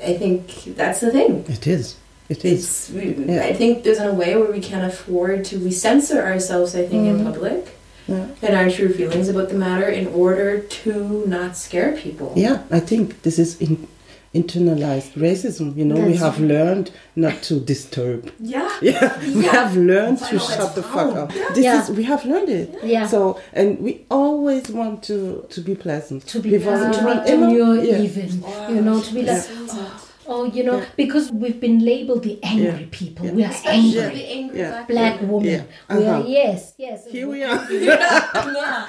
I 0.05 0.15
think 0.15 0.77
that's 0.77 1.01
the 1.01 1.11
thing. 1.11 1.45
It 1.49 1.67
is. 1.67 1.95
It 2.29 2.45
is. 2.45 2.91
We, 2.93 3.15
Yeah. 3.15 3.45
I 3.45 3.55
think 3.55 3.85
there's 3.85 3.99
in 3.99 4.09
a 4.09 4.13
way 4.13 4.37
where 4.37 4.51
we 4.51 4.61
can't 4.61 4.85
afford 4.85 5.45
to. 5.47 5.59
We 5.59 5.71
censor 5.71 6.21
ourselves, 6.23 6.75
I 6.75 6.85
think, 6.87 7.07
in 7.07 7.19
hmm. 7.21 7.25
public 7.25 7.77
Yeah. 8.09 8.27
and 8.43 8.55
our 8.57 8.71
true 8.71 8.93
feelings 8.93 9.29
about 9.29 9.49
the 9.49 9.57
matter 9.57 9.89
in 9.89 10.07
order 10.09 10.61
to 10.61 11.25
not 11.27 11.57
scare 11.57 11.93
people. 11.97 12.33
Yeah, 12.37 12.63
I 12.71 12.79
think 12.81 13.23
this 13.23 13.39
is 13.39 13.61
in, 13.61 13.89
internalized 14.35 15.13
racism. 15.15 15.77
You 15.77 15.85
know, 15.87 15.97
we 15.97 16.13
That's 16.13 16.21
have 16.21 16.39
learned 16.41 16.91
not 17.17 17.43
to 17.45 17.55
disturb. 17.59 18.31
Yeah. 18.39 18.69
Yeah, 18.83 19.19
we 19.35 19.45
Yeah. 19.45 19.53
have 19.53 19.77
learned 19.77 20.19
to 20.31 20.39
shut 20.39 20.59
that's 20.59 20.75
the 20.75 20.83
fuck 20.83 21.15
wrong. 21.15 21.19
up. 21.19 21.33
This 21.55 21.65
Yeah. 21.65 21.83
is 21.83 21.91
we 21.91 22.05
have 22.05 22.25
learned 22.25 22.49
it. 22.51 22.69
Yeah. 22.85 23.07
So 23.07 23.41
and 23.53 23.79
we 23.81 24.05
always 24.11 24.69
want 24.71 25.03
to 25.05 25.45
to 25.55 25.61
be 25.61 25.75
pleasant. 25.75 26.27
to 26.29 26.39
be 26.41 26.51
Wir 26.51 26.61
wollen 26.61 26.93
pleasant, 26.93 27.27
to 27.27 27.33
be 27.33 27.33
demure, 27.33 27.77
yeah. 27.83 28.03
even, 28.07 28.29
you 28.75 28.83
know, 28.83 29.01
to 29.01 29.15
be 29.15 29.23
like, 29.23 29.43
oh, 29.51 30.06
oh, 30.29 30.45
you 30.45 30.63
know, 30.65 30.83
because 30.97 31.31
we've 31.33 31.59
been 31.61 31.79
labeled 31.85 32.23
the 32.25 32.39
angry 32.43 32.65
Yeah. 32.67 32.87
people. 32.91 33.27
Yeah. 33.27 33.33
We 33.35 33.45
are 33.45 33.51
Especially 33.51 33.99
angry. 33.99 34.19
the 34.19 34.27
angry 34.39 34.59
Yeah. 34.59 34.71
black, 34.71 35.19
Black 35.19 35.31
woman. 35.31 35.49
Yeah. 35.51 35.63
We 35.91 36.05
are, 36.07 36.21
Uh-huh. 36.21 36.29
yes, 36.29 36.75
yes. 36.79 37.07
Here 37.11 37.27
we 37.29 37.43
are. 37.45 37.61
Yeah. 37.71 38.87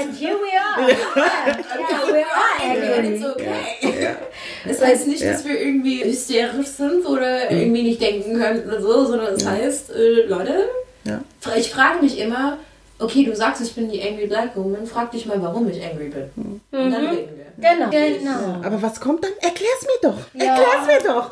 And 0.00 0.14
here 0.14 0.36
we 0.38 0.50
are. 0.56 0.88
Yeah, 0.88 1.62
yeah, 1.78 2.12
we 2.12 2.22
are 2.22 2.62
And 2.62 2.82
angry. 2.84 3.14
it's 3.14 3.24
okay. 3.24 4.16
Das 4.66 4.80
heißt 4.82 5.06
nicht, 5.08 5.22
dass 5.24 5.44
wir 5.44 5.60
irgendwie 5.60 6.04
hysterisch 6.04 6.68
sind 6.68 7.06
oder 7.06 7.50
irgendwie 7.50 7.82
nicht 7.82 8.00
denken 8.00 8.34
können 8.38 8.64
oder 8.66 8.80
so, 8.80 9.04
sondern 9.06 9.34
es 9.34 9.46
heißt, 9.46 9.90
äh, 9.90 10.26
Leute, 10.26 10.68
Ja. 11.04 11.22
ich 11.56 11.70
frage 11.70 12.02
mich 12.02 12.18
immer, 12.18 12.58
okay, 12.98 13.24
du 13.24 13.34
sagst, 13.36 13.62
ich 13.62 13.74
bin 13.74 13.90
die 13.90 14.02
Angry 14.02 14.26
Black 14.26 14.56
Woman, 14.56 14.86
frag 14.86 15.10
dich 15.10 15.26
mal, 15.26 15.40
warum 15.42 15.68
ich 15.68 15.82
angry 15.84 16.08
bin. 16.08 16.60
Und 16.70 16.90
dann 16.90 17.06
reden 17.06 17.36
wir. 17.36 17.46
Genau, 17.58 17.88
genau. 17.88 18.60
Aber 18.66 18.82
was 18.82 19.00
kommt 19.00 19.24
dann? 19.24 19.32
Erklär's 19.40 19.82
mir 19.82 20.10
doch. 20.10 20.18
Ja. 20.34 20.56
Erklär's 20.56 20.86
mir 20.86 21.08
doch. 21.08 21.30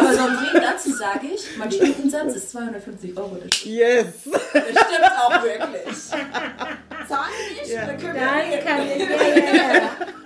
Aber 0.00 0.12
Sandrine, 0.12 0.60
dazu 0.60 0.90
sage 0.92 1.28
ich, 1.32 1.56
mein 1.56 1.70
Stundensatz 1.70 2.34
ist 2.34 2.50
250 2.50 3.16
Euro. 3.16 3.36
Das 3.44 3.56
stimmt, 3.58 3.74
Yes. 3.76 4.06
das 4.24 4.62
stimmt 4.62 5.12
auch 5.20 5.42
wirklich. 5.42 5.96
Zahl 7.08 7.26
ich, 7.62 7.68
Ja. 7.70 7.86
dann 7.86 7.96
können 7.98 8.14
wir 8.14 8.20
Dann 8.22 8.64
kann 8.64 8.80
ich, 8.86 8.98
ja, 8.98 9.54
ja, 9.54 9.74
ja. 9.74 9.90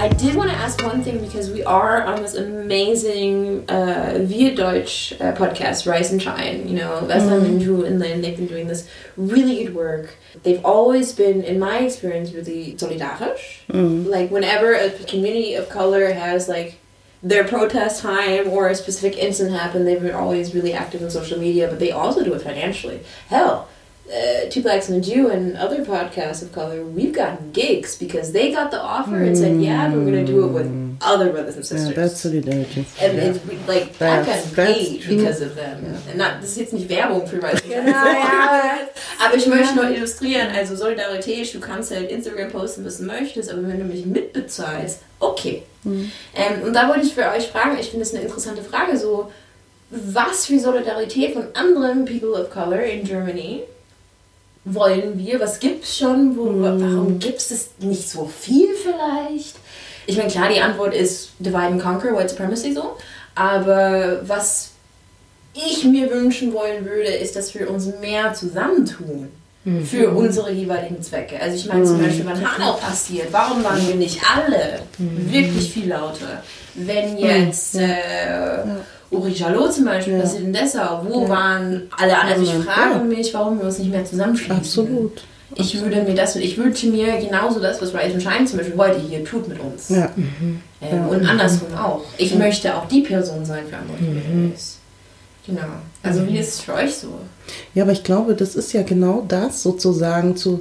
I 0.00 0.06
did 0.06 0.36
want 0.36 0.48
to 0.48 0.56
ask 0.56 0.80
one 0.84 1.02
thing 1.02 1.18
because 1.20 1.50
we 1.50 1.64
are 1.64 2.04
on 2.04 2.22
this 2.22 2.36
amazing 2.36 3.68
uh, 3.68 4.24
Wir 4.28 4.54
Deutsch 4.54 5.12
uh, 5.14 5.32
podcast, 5.32 5.90
Rise 5.90 6.12
and 6.12 6.22
Shine. 6.22 6.68
You 6.68 6.76
know, 6.76 7.00
Vesna 7.02 7.40
Minju 7.40 7.84
and 7.84 7.98
Lynn, 7.98 8.22
they've 8.22 8.36
been 8.36 8.46
doing 8.46 8.68
this 8.68 8.88
really 9.16 9.64
good 9.64 9.74
work. 9.74 10.14
They've 10.44 10.64
always 10.64 11.10
been, 11.12 11.42
in 11.42 11.58
my 11.58 11.78
experience, 11.80 12.32
really 12.32 12.74
solidarisch. 12.74 13.58
Like, 14.08 14.30
whenever 14.30 14.72
a 14.72 14.90
community 14.90 15.54
of 15.54 15.68
color 15.68 16.12
has, 16.12 16.48
like, 16.48 16.78
their 17.20 17.42
protest 17.42 18.00
time 18.00 18.46
or 18.50 18.68
a 18.68 18.76
specific 18.76 19.18
incident 19.18 19.56
happened, 19.56 19.84
they've 19.84 20.00
been 20.00 20.14
always 20.14 20.54
really 20.54 20.74
active 20.74 21.02
on 21.02 21.10
social 21.10 21.40
media, 21.40 21.66
but 21.66 21.80
they 21.80 21.90
also 21.90 22.22
do 22.22 22.32
it 22.34 22.42
financially. 22.42 23.00
Hell, 23.26 23.68
uh, 24.10 24.48
Two 24.50 24.62
Blacks 24.62 24.88
and 24.88 24.96
a 24.98 25.06
Jew 25.06 25.28
and 25.30 25.56
other 25.56 25.84
podcasts 25.84 26.42
of 26.42 26.52
color, 26.52 26.82
we've 26.82 27.12
gotten 27.14 27.52
gigs 27.52 27.96
because 27.96 28.32
they 28.32 28.50
got 28.52 28.70
the 28.70 28.80
offer 28.80 29.16
and 29.22 29.36
said, 29.36 29.60
yeah, 29.60 29.88
we're 29.92 30.04
going 30.04 30.24
to 30.24 30.32
do 30.32 30.44
it 30.44 30.48
with 30.52 30.98
other 31.00 31.30
brothers 31.30 31.56
and 31.56 31.64
Yeah, 31.64 31.76
sisters. 31.76 31.94
that's 31.94 32.20
solidarity. 32.20 32.86
And 33.00 33.18
it's 33.18 33.38
like 33.68 33.88
I've 33.90 33.98
That's- 33.98 34.50
gotten 34.50 34.74
paid 34.74 35.02
true. 35.02 35.16
because 35.16 35.40
of 35.42 35.54
them. 35.54 35.84
And 36.08 36.16
not, 36.18 36.40
das 36.40 36.50
ist 36.52 36.58
jetzt 36.58 36.72
nicht 36.72 36.88
Werbung 36.88 37.26
für 37.26 37.40
was. 37.42 37.62
Genau, 37.62 37.92
ja. 37.92 38.78
Aber 39.24 39.36
ich 39.36 39.46
möchte 39.46 39.74
nur 39.76 39.88
illustrieren, 39.90 40.48
also 40.56 40.74
Solidarität, 40.74 41.52
du 41.54 41.60
kannst 41.60 41.90
halt 41.94 42.10
Instagram 42.10 42.50
posten, 42.50 42.84
was 42.84 42.98
du 42.98 43.04
möchtest, 43.04 43.50
aber 43.52 43.66
wenn 43.68 43.78
du 43.78 43.84
mich 43.84 44.06
mitbezahlst, 44.06 45.00
okay. 45.20 45.62
Mhm. 45.84 46.10
Ähm, 46.34 46.62
und 46.66 46.72
da 46.72 46.88
wollte 46.88 47.06
ich 47.06 47.14
für 47.14 47.28
euch 47.30 47.46
fragen, 47.48 47.76
ich 47.78 47.90
finde 47.90 48.04
es 48.04 48.12
eine 48.14 48.22
interessante 48.22 48.62
Frage, 48.62 48.96
so, 48.96 49.30
was 49.90 50.46
für 50.46 50.58
Solidarität 50.58 51.32
von 51.34 51.46
anderen 51.54 52.04
People 52.04 52.32
of 52.32 52.50
Color 52.50 52.82
in 52.82 53.04
Germany 53.04 53.62
wollen 54.74 55.18
wir? 55.18 55.40
Was 55.40 55.60
gibt's 55.60 55.98
schon? 55.98 56.36
Wo, 56.36 56.44
Mhm. 56.44 56.62
Warum 56.96 57.18
gibt 57.18 57.38
es 57.38 57.70
nicht 57.80 58.08
so 58.08 58.26
viel 58.26 58.68
vielleicht? 58.82 59.56
Ich 60.06 60.16
meine, 60.16 60.30
klar, 60.30 60.48
die 60.48 60.60
Antwort 60.60 60.94
ist 60.94 61.30
Divide 61.38 61.58
and 61.66 61.82
Conquer, 61.82 62.16
White 62.16 62.30
Supremacy 62.30 62.72
so. 62.72 62.96
Aber 63.34 64.20
was 64.26 64.70
ich 65.54 65.84
mir 65.84 66.10
wünschen 66.10 66.52
wollen 66.52 66.84
würde, 66.84 67.08
ist, 67.10 67.36
dass 67.36 67.54
wir 67.54 67.70
uns 67.70 67.86
mehr 68.00 68.32
zusammentun 68.34 69.28
für 69.84 70.10
unsere 70.10 70.50
jeweiligen 70.50 71.02
Zwecke. 71.02 71.38
Also 71.42 71.56
ich 71.56 71.66
meine 71.66 71.84
zum 71.84 72.00
Beispiel, 72.00 72.24
wann 72.24 72.56
Hanau 72.56 72.74
passiert, 72.74 73.26
warum 73.32 73.62
waren 73.62 73.86
wir 73.86 73.96
nicht 73.96 74.18
alle 74.34 74.80
wirklich 74.96 75.72
viel 75.74 75.88
lauter? 75.90 76.42
Wenn 76.74 77.18
jetzt 77.18 77.74
äh, 77.74 78.62
Uri 79.10 79.32
Jalot 79.32 79.72
zum 79.72 79.86
Beispiel 79.86 80.20
passiert 80.20 80.44
in 80.44 80.52
Dessau, 80.52 81.02
wo 81.08 81.28
waren 81.28 81.88
alle 81.96 82.18
anderen? 82.18 82.40
Also 82.40 82.58
ich 82.58 82.64
frage 82.64 83.04
mich, 83.04 83.32
warum 83.32 83.58
wir 83.58 83.66
uns 83.66 83.78
nicht 83.78 83.90
mehr 83.90 84.04
zusammenschließen. 84.04 84.56
Absolut. 84.56 85.22
Ich 85.54 85.80
würde 85.80 86.02
mir 86.02 86.14
das, 86.14 86.36
ich 86.36 86.58
wünsche 86.58 86.88
mir 86.88 87.16
genauso 87.18 87.58
das, 87.58 87.80
was 87.80 87.94
Rise 87.94 88.14
and 88.14 88.22
Shine 88.22 88.44
zum 88.44 88.58
Beispiel 88.58 88.76
heute 88.76 89.00
hier 89.00 89.24
tut 89.24 89.48
mit 89.48 89.58
uns. 89.58 89.88
Ja. 89.88 90.10
Ähm, 90.82 91.08
Und 91.08 91.26
andersrum 91.26 91.74
auch. 91.74 92.02
Ich 92.18 92.34
möchte 92.34 92.76
auch 92.76 92.86
die 92.86 93.00
Person 93.00 93.44
sein 93.44 93.64
für 93.68 93.76
andere 93.78 93.96
Communities. 93.96 94.78
Genau. 95.46 95.62
Also 96.02 96.26
wie 96.26 96.38
ist 96.38 96.54
es 96.54 96.60
für 96.60 96.74
euch 96.74 96.94
so? 96.94 97.08
Ja, 97.74 97.84
aber 97.84 97.92
ich 97.92 98.04
glaube, 98.04 98.34
das 98.34 98.54
ist 98.54 98.74
ja 98.74 98.82
genau 98.82 99.24
das, 99.26 99.62
sozusagen 99.62 100.36
zu 100.36 100.60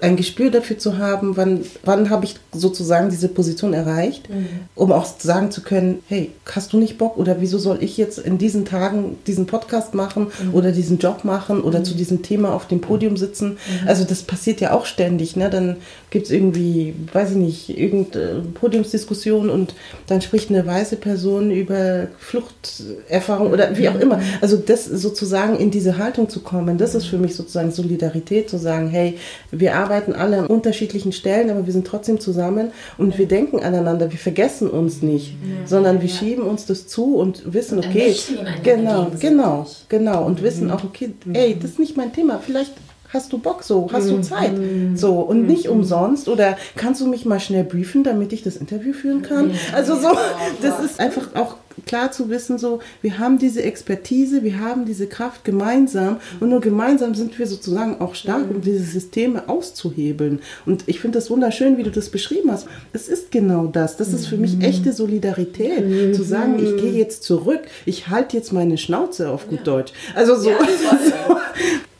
ein 0.00 0.16
Gespür 0.16 0.50
dafür 0.50 0.78
zu 0.78 0.98
haben, 0.98 1.36
wann, 1.36 1.60
wann 1.84 2.10
habe 2.10 2.24
ich 2.24 2.36
sozusagen 2.52 3.10
diese 3.10 3.28
Position 3.28 3.74
erreicht, 3.74 4.28
um 4.74 4.92
auch 4.92 5.06
sagen 5.18 5.50
zu 5.50 5.62
können, 5.62 6.02
hey, 6.08 6.30
hast 6.46 6.72
du 6.72 6.78
nicht 6.78 6.98
Bock 6.98 7.16
oder 7.18 7.40
wieso 7.40 7.58
soll 7.58 7.78
ich 7.82 7.96
jetzt 7.96 8.18
in 8.18 8.38
diesen 8.38 8.64
Tagen 8.64 9.18
diesen 9.26 9.46
Podcast 9.46 9.94
machen 9.94 10.28
oder 10.52 10.72
diesen 10.72 10.98
Job 10.98 11.24
machen 11.24 11.60
oder 11.60 11.84
zu 11.84 11.94
diesem 11.94 12.22
Thema 12.22 12.54
auf 12.54 12.66
dem 12.66 12.80
Podium 12.80 13.16
sitzen? 13.16 13.58
Also 13.86 14.04
das 14.04 14.22
passiert 14.22 14.60
ja 14.60 14.72
auch 14.72 14.86
ständig, 14.86 15.36
ne? 15.36 15.50
Dann 15.50 15.76
gibt 16.10 16.26
es 16.26 16.32
irgendwie, 16.32 16.94
weiß 17.12 17.32
ich 17.32 17.36
nicht, 17.36 17.78
irgendeine 17.78 18.42
Podiumsdiskussion 18.54 19.50
und 19.50 19.74
dann 20.06 20.22
spricht 20.22 20.50
eine 20.50 20.64
weiße 20.64 20.96
Person 20.96 21.50
über 21.50 22.06
Fluchterfahrung 22.18 23.50
oder 23.50 23.76
wie 23.76 23.88
auch 23.88 23.98
immer. 23.98 24.20
Also 24.40 24.56
das 24.56 24.84
sozusagen 24.84 25.56
in 25.56 25.70
diese 25.70 25.98
Haltung 25.98 26.28
zu 26.28 26.40
kommen, 26.40 26.78
das 26.78 26.94
ist 26.94 27.06
für 27.06 27.18
mich 27.18 27.34
sozusagen 27.34 27.70
Solidarität, 27.70 28.48
zu 28.48 28.58
sagen, 28.58 28.88
hey, 28.88 29.18
wir 29.50 29.73
arbeiten 29.76 30.12
alle 30.12 30.38
an 30.38 30.46
unterschiedlichen 30.46 31.12
Stellen, 31.12 31.50
aber 31.50 31.66
wir 31.66 31.72
sind 31.72 31.86
trotzdem 31.86 32.20
zusammen 32.20 32.72
und 32.98 33.18
wir 33.18 33.26
denken 33.26 33.60
aneinander, 33.60 34.10
wir 34.10 34.18
vergessen 34.18 34.70
uns 34.70 35.02
nicht, 35.02 35.36
sondern 35.66 36.00
wir 36.02 36.08
schieben 36.08 36.44
uns 36.44 36.66
das 36.66 36.86
zu 36.86 37.16
und 37.16 37.52
wissen, 37.52 37.78
okay, 37.78 38.00
ermächtigen 38.00 38.46
einander 38.46 38.62
genau, 38.62 39.10
genau, 39.18 39.66
genau. 39.88 40.24
Und 40.24 40.42
wissen 40.42 40.70
auch, 40.70 40.84
okay, 40.84 41.14
ey, 41.32 41.56
das 41.60 41.72
ist 41.72 41.78
nicht 41.78 41.96
mein 41.96 42.12
Thema, 42.12 42.38
vielleicht 42.38 42.72
hast 43.14 43.32
du 43.32 43.38
Bock 43.38 43.62
so, 43.62 43.88
hast 43.92 44.10
du 44.10 44.20
Zeit. 44.20 44.52
So 44.96 45.20
und 45.20 45.46
nicht 45.46 45.68
umsonst. 45.68 46.28
Oder 46.28 46.58
kannst 46.76 47.00
du 47.00 47.06
mich 47.06 47.24
mal 47.24 47.40
schnell 47.40 47.64
briefen, 47.64 48.02
damit 48.02 48.32
ich 48.32 48.42
das 48.42 48.56
Interview 48.56 48.92
führen 48.92 49.22
kann? 49.22 49.52
Also 49.72 49.94
so, 49.94 50.08
das 50.62 50.80
ist 50.80 51.00
einfach 51.00 51.28
auch 51.34 51.56
klar 51.86 52.12
zu 52.12 52.28
wissen, 52.28 52.58
so, 52.58 52.80
wir 53.02 53.18
haben 53.18 53.38
diese 53.38 53.62
Expertise, 53.62 54.42
wir 54.42 54.60
haben 54.60 54.84
diese 54.84 55.06
Kraft 55.06 55.44
gemeinsam 55.44 56.18
und 56.40 56.48
nur 56.48 56.60
gemeinsam 56.60 57.14
sind 57.14 57.38
wir 57.38 57.46
sozusagen 57.46 58.00
auch 58.00 58.14
stark, 58.14 58.50
um 58.50 58.60
diese 58.60 58.84
Systeme 58.84 59.48
auszuhebeln. 59.48 60.40
Und 60.66 60.84
ich 60.86 61.00
finde 61.00 61.18
das 61.18 61.30
wunderschön, 61.30 61.76
wie 61.76 61.82
du 61.82 61.90
das 61.90 62.10
beschrieben 62.10 62.50
hast. 62.50 62.66
Es 62.92 63.08
ist 63.08 63.30
genau 63.30 63.66
das. 63.66 63.96
Das 63.96 64.12
ist 64.12 64.26
für 64.26 64.36
mich 64.36 64.60
echte 64.62 64.92
Solidarität, 64.92 66.14
zu 66.14 66.22
sagen, 66.22 66.58
ich 66.58 66.80
gehe 66.80 66.92
jetzt 66.92 67.22
zurück, 67.22 67.60
ich 67.86 68.08
halte 68.08 68.36
jetzt 68.36 68.52
meine 68.52 68.78
Schnauze 68.78 69.30
auf 69.30 69.48
gut 69.48 69.66
Deutsch. 69.66 69.92
Also 70.14 70.36
so. 70.36 70.50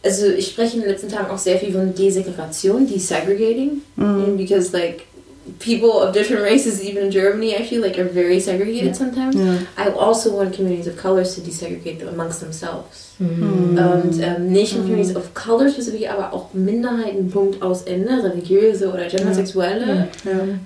Also 0.03 0.27
ich 0.27 0.49
spreche 0.49 0.77
in 0.77 0.83
den 0.83 0.91
letzten 0.91 1.09
Tagen 1.09 1.31
auch 1.31 1.39
sehr 1.39 1.59
viel 1.59 1.73
von 1.73 1.95
Desegregation, 1.95 2.87
desegregating, 2.87 3.81
And 3.97 4.37
because 4.37 4.73
like 4.73 5.07
people 5.59 6.01
of 6.01 6.15
different 6.15 6.43
races, 6.43 6.83
even 6.83 7.05
in 7.05 7.11
Germany, 7.11 7.55
I 7.55 7.63
feel 7.65 7.83
like 7.83 7.99
are 7.99 8.05
very 8.05 8.41
segregated 8.41 8.97
sometimes. 8.97 9.37
I 9.77 9.89
also 9.91 10.35
want 10.37 10.55
communities 10.55 10.87
of 10.87 10.97
colors 10.97 11.35
to 11.35 11.41
desegregate 11.41 12.07
amongst 12.07 12.41
themselves. 12.41 13.13
Und 13.21 13.79
ähm, 14.21 14.51
nicht 14.51 14.75
nur 14.75 14.83
Communities 14.85 15.15
of 15.15 15.35
Color 15.35 15.69
specific, 15.71 16.11
aber 16.11 16.33
auch 16.33 16.53
Minderheiten, 16.53 17.31
Punkt 17.31 17.63
aus 17.63 17.83
Ende, 17.83 18.25
religiöse 18.25 18.89
oder 18.93 19.07
gendersexuelle. 19.07 20.09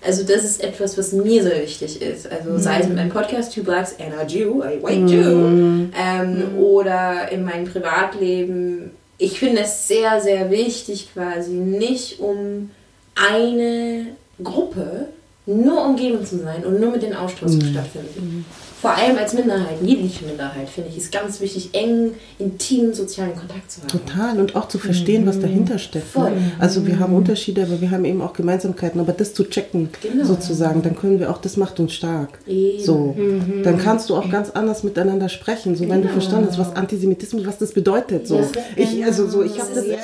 Also 0.00 0.22
das 0.24 0.44
ist 0.44 0.62
etwas, 0.64 0.96
was 0.96 1.12
mir 1.12 1.42
sehr 1.42 1.60
wichtig 1.60 2.00
ist. 2.00 2.30
Also 2.30 2.56
sei 2.58 2.80
es 2.80 2.86
mit 2.88 2.96
meinem 2.96 3.10
Podcast 3.10 3.54
Two 3.54 3.62
Blacks 3.62 3.94
and 3.98 4.14
a 4.18 4.24
Jew, 4.24 4.62
a 4.62 4.70
White 4.82 5.12
Jew, 5.12 5.90
ähm, 5.94 6.56
oder 6.58 7.30
in 7.30 7.44
meinem 7.44 7.66
Privatleben. 7.66 8.92
Ich 9.18 9.38
finde 9.38 9.62
es 9.62 9.86
sehr, 9.88 10.20
sehr 10.20 10.50
wichtig 10.50 11.08
quasi, 11.12 11.50
nicht 11.50 12.20
um 12.20 12.70
eine 13.14 14.06
Gruppe 14.42 15.08
nur 15.46 15.84
umgeben 15.86 16.24
zu 16.26 16.38
sein 16.38 16.64
und 16.64 16.78
nur 16.78 16.90
mit 16.92 17.02
den 17.02 17.14
Austausch 17.14 17.52
stattfinden. 17.52 18.44
Vor 18.80 18.90
allem 18.90 19.16
als 19.18 19.32
Minderheit, 19.32 19.78
jegliche 19.82 20.24
Minderheit, 20.24 20.68
finde 20.68 20.90
ich, 20.90 20.98
ist 20.98 21.10
ganz 21.10 21.40
wichtig, 21.40 21.70
engen, 21.72 22.12
intimen 22.38 22.94
sozialen 22.94 23.34
Kontakt 23.34 23.72
zu 23.72 23.80
haben. 23.80 23.88
Total 23.88 24.38
und 24.38 24.54
auch 24.54 24.68
zu 24.68 24.78
verstehen, 24.78 25.26
was 25.26 25.40
dahinter 25.40 25.78
steckt. 25.78 26.06
Voll. 26.06 26.30
Ne? 26.30 26.52
Also 26.60 26.86
wir 26.86 27.00
haben 27.00 27.12
Unterschiede, 27.12 27.62
aber 27.62 27.80
wir 27.80 27.90
haben 27.90 28.04
eben 28.04 28.22
auch 28.22 28.34
Gemeinsamkeiten. 28.34 29.00
Aber 29.00 29.12
das 29.12 29.34
zu 29.34 29.44
checken, 29.44 29.88
Genau. 30.00 30.24
sozusagen, 30.24 30.82
dann 30.82 30.94
können 30.94 31.18
wir 31.18 31.30
auch, 31.30 31.38
das 31.38 31.56
macht 31.56 31.80
uns 31.80 31.94
stark. 31.94 32.38
Eben. 32.46 32.84
So, 32.84 33.16
dann 33.64 33.78
kannst 33.78 34.10
du 34.10 34.16
auch 34.16 34.30
ganz 34.30 34.50
anders 34.50 34.84
miteinander 34.84 35.28
sprechen. 35.28 35.74
So, 35.74 35.88
wenn 35.88 36.02
du 36.02 36.08
verstanden 36.08 36.46
hast, 36.48 36.58
was 36.58 36.76
Antisemitismus, 36.76 37.46
was 37.46 37.58
das 37.58 37.72
bedeutet. 37.72 38.28
So, 38.28 38.48
ich, 38.76 39.04
also 39.04 39.28
so, 39.28 39.42
ich 39.42 39.58
habe 39.58 39.70
das. 39.74 39.84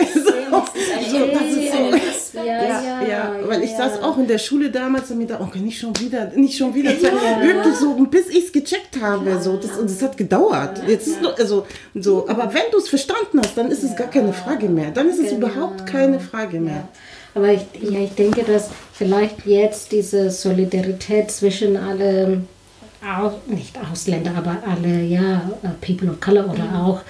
So, 1.10 1.18
das 1.32 1.42
ist 1.42 1.54
so. 1.54 1.63
Ja, 2.46 2.82
Ja, 2.82 3.02
ja, 3.06 3.34
weil 3.46 3.62
ich 3.62 3.70
saß 3.72 4.02
auch 4.02 4.18
in 4.18 4.26
der 4.26 4.38
Schule 4.38 4.70
damals 4.70 5.10
und 5.10 5.18
mir 5.18 5.26
dachte, 5.26 5.42
okay, 5.42 5.60
nicht 5.60 5.78
schon 5.78 5.98
wieder, 5.98 6.30
nicht 6.34 6.58
schon 6.58 6.74
wieder. 6.74 6.90
Wirklich 6.90 7.74
so, 7.76 7.94
bis 8.06 8.28
ich 8.28 8.46
es 8.46 8.52
gecheckt 8.52 9.00
habe. 9.00 9.40
So, 9.40 9.56
das, 9.56 9.72
und 9.78 9.90
das 9.90 10.02
hat 10.02 10.16
gedauert. 10.16 10.82
Jetzt 10.86 11.06
ist 11.06 11.22
nur, 11.22 11.38
also, 11.38 11.66
so, 11.94 12.28
aber 12.28 12.52
wenn 12.54 12.70
du 12.70 12.78
es 12.78 12.88
verstanden 12.88 13.40
hast, 13.42 13.56
dann 13.56 13.70
ist 13.70 13.82
es 13.82 13.96
gar 13.96 14.08
keine 14.08 14.32
Frage 14.32 14.68
mehr. 14.68 14.90
Dann 14.90 15.08
ist 15.08 15.20
es 15.20 15.32
überhaupt 15.32 15.86
keine 15.86 16.20
Frage 16.20 16.60
mehr. 16.60 16.88
Aber 17.34 17.48
ich, 17.48 17.62
ja, 17.80 17.98
ich 17.98 18.14
denke, 18.14 18.44
dass 18.44 18.70
vielleicht 18.92 19.44
jetzt 19.44 19.90
diese 19.90 20.30
Solidarität 20.30 21.30
zwischen 21.32 21.76
alle, 21.76 22.42
au, 23.04 23.32
nicht 23.46 23.76
Ausländer, 23.90 24.32
aber 24.36 24.56
alle, 24.66 25.02
ja, 25.02 25.50
äh, 25.62 25.68
People 25.80 26.10
of 26.10 26.20
Color 26.20 26.50
oder 26.50 26.82
auch 26.82 27.00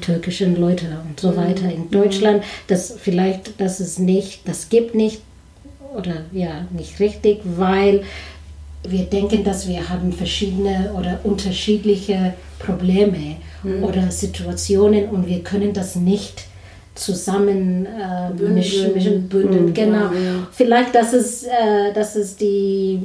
türkischen 0.00 0.56
Leute 0.56 0.86
und 1.08 1.20
so 1.20 1.36
weiter 1.36 1.70
in 1.70 1.90
Deutschland, 1.90 2.42
dass 2.68 2.94
vielleicht, 2.98 3.60
dass 3.60 3.80
es 3.80 3.98
nicht, 3.98 4.48
das 4.48 4.68
gibt 4.68 4.94
nicht 4.94 5.22
oder 5.94 6.22
ja, 6.32 6.66
nicht 6.70 6.98
richtig, 7.00 7.40
weil 7.44 8.02
wir 8.86 9.04
denken, 9.04 9.44
dass 9.44 9.66
wir 9.68 9.88
haben 9.88 10.12
verschiedene 10.12 10.92
oder 10.98 11.20
unterschiedliche 11.24 12.34
Probleme 12.58 13.36
oder 13.82 14.10
Situationen 14.10 15.08
und 15.08 15.26
wir 15.26 15.42
können 15.42 15.72
das 15.72 15.96
nicht 15.96 16.44
zusammen 16.94 17.86
äh, 17.86 18.30
mischen, 18.42 18.92
mischen, 18.92 19.28
bündeln. 19.28 19.74
Genau. 19.74 20.10
Vielleicht 20.52 20.94
das 20.94 21.12
ist, 21.12 21.44
äh, 21.44 21.92
das 21.94 22.14
ist 22.14 22.40
die 22.40 23.00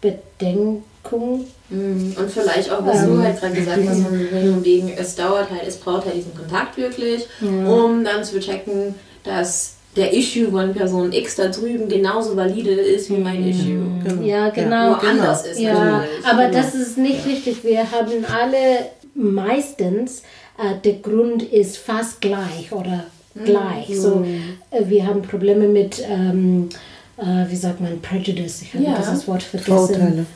Bedenkung. 0.00 1.44
Und 1.68 2.30
vielleicht 2.30 2.70
auch, 2.70 2.84
was 2.86 3.04
du 3.04 3.18
halt 3.20 3.40
gerade 3.40 3.54
gesagt 3.54 3.80
hast, 3.88 4.02
von 4.02 4.20
wegen, 4.20 4.64
wegen, 4.64 4.92
es 4.96 5.16
dauert 5.16 5.50
halt, 5.50 5.62
es 5.66 5.76
braucht 5.76 6.04
halt 6.06 6.16
diesen 6.16 6.34
Kontakt 6.34 6.76
wirklich, 6.76 7.26
um 7.40 8.04
dann 8.04 8.22
zu 8.22 8.38
checken, 8.38 8.94
dass 9.24 9.72
der 9.96 10.12
Issue 10.12 10.50
von 10.50 10.72
Person 10.74 11.10
X 11.12 11.36
da 11.36 11.48
drüben 11.48 11.88
genauso 11.88 12.36
valide 12.36 12.70
ist 12.70 13.10
wie 13.10 13.16
mein 13.16 13.48
Issue. 13.48 13.80
Ja, 14.22 14.50
genau. 14.50 14.90
Nur 14.90 15.02
anders 15.02 15.46
ist 15.46 15.58
Ja, 15.58 15.72
natürlich. 15.72 16.26
aber 16.26 16.48
das 16.48 16.74
ist 16.74 16.98
nicht 16.98 17.26
richtig. 17.26 17.64
Wir 17.64 17.90
haben 17.90 18.24
alle 18.32 18.90
meistens, 19.14 20.22
äh, 20.58 20.74
der 20.84 20.94
Grund 20.94 21.42
ist 21.42 21.78
fast 21.78 22.20
gleich 22.20 22.70
oder 22.72 23.04
gleich. 23.44 23.98
So, 23.98 24.24
äh, 24.70 24.82
wir 24.86 25.06
haben 25.06 25.22
Probleme 25.22 25.66
mit, 25.66 26.02
ähm, 26.08 26.68
äh, 27.16 27.50
wie 27.50 27.56
sagt 27.56 27.80
man, 27.80 28.00
Prejudice. 28.02 28.62
Ich 28.62 28.74
habe 28.74 28.84
Ja. 28.84 28.98
dieses 28.98 29.26
Wort 29.26 29.42
vergessen. 29.42 29.72
Vorurteile. 29.72 30.26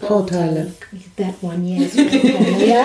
Vorteile. 0.00 0.72
That 1.16 1.34
one, 1.40 1.64
yes. 1.64 1.94
ja. 2.66 2.84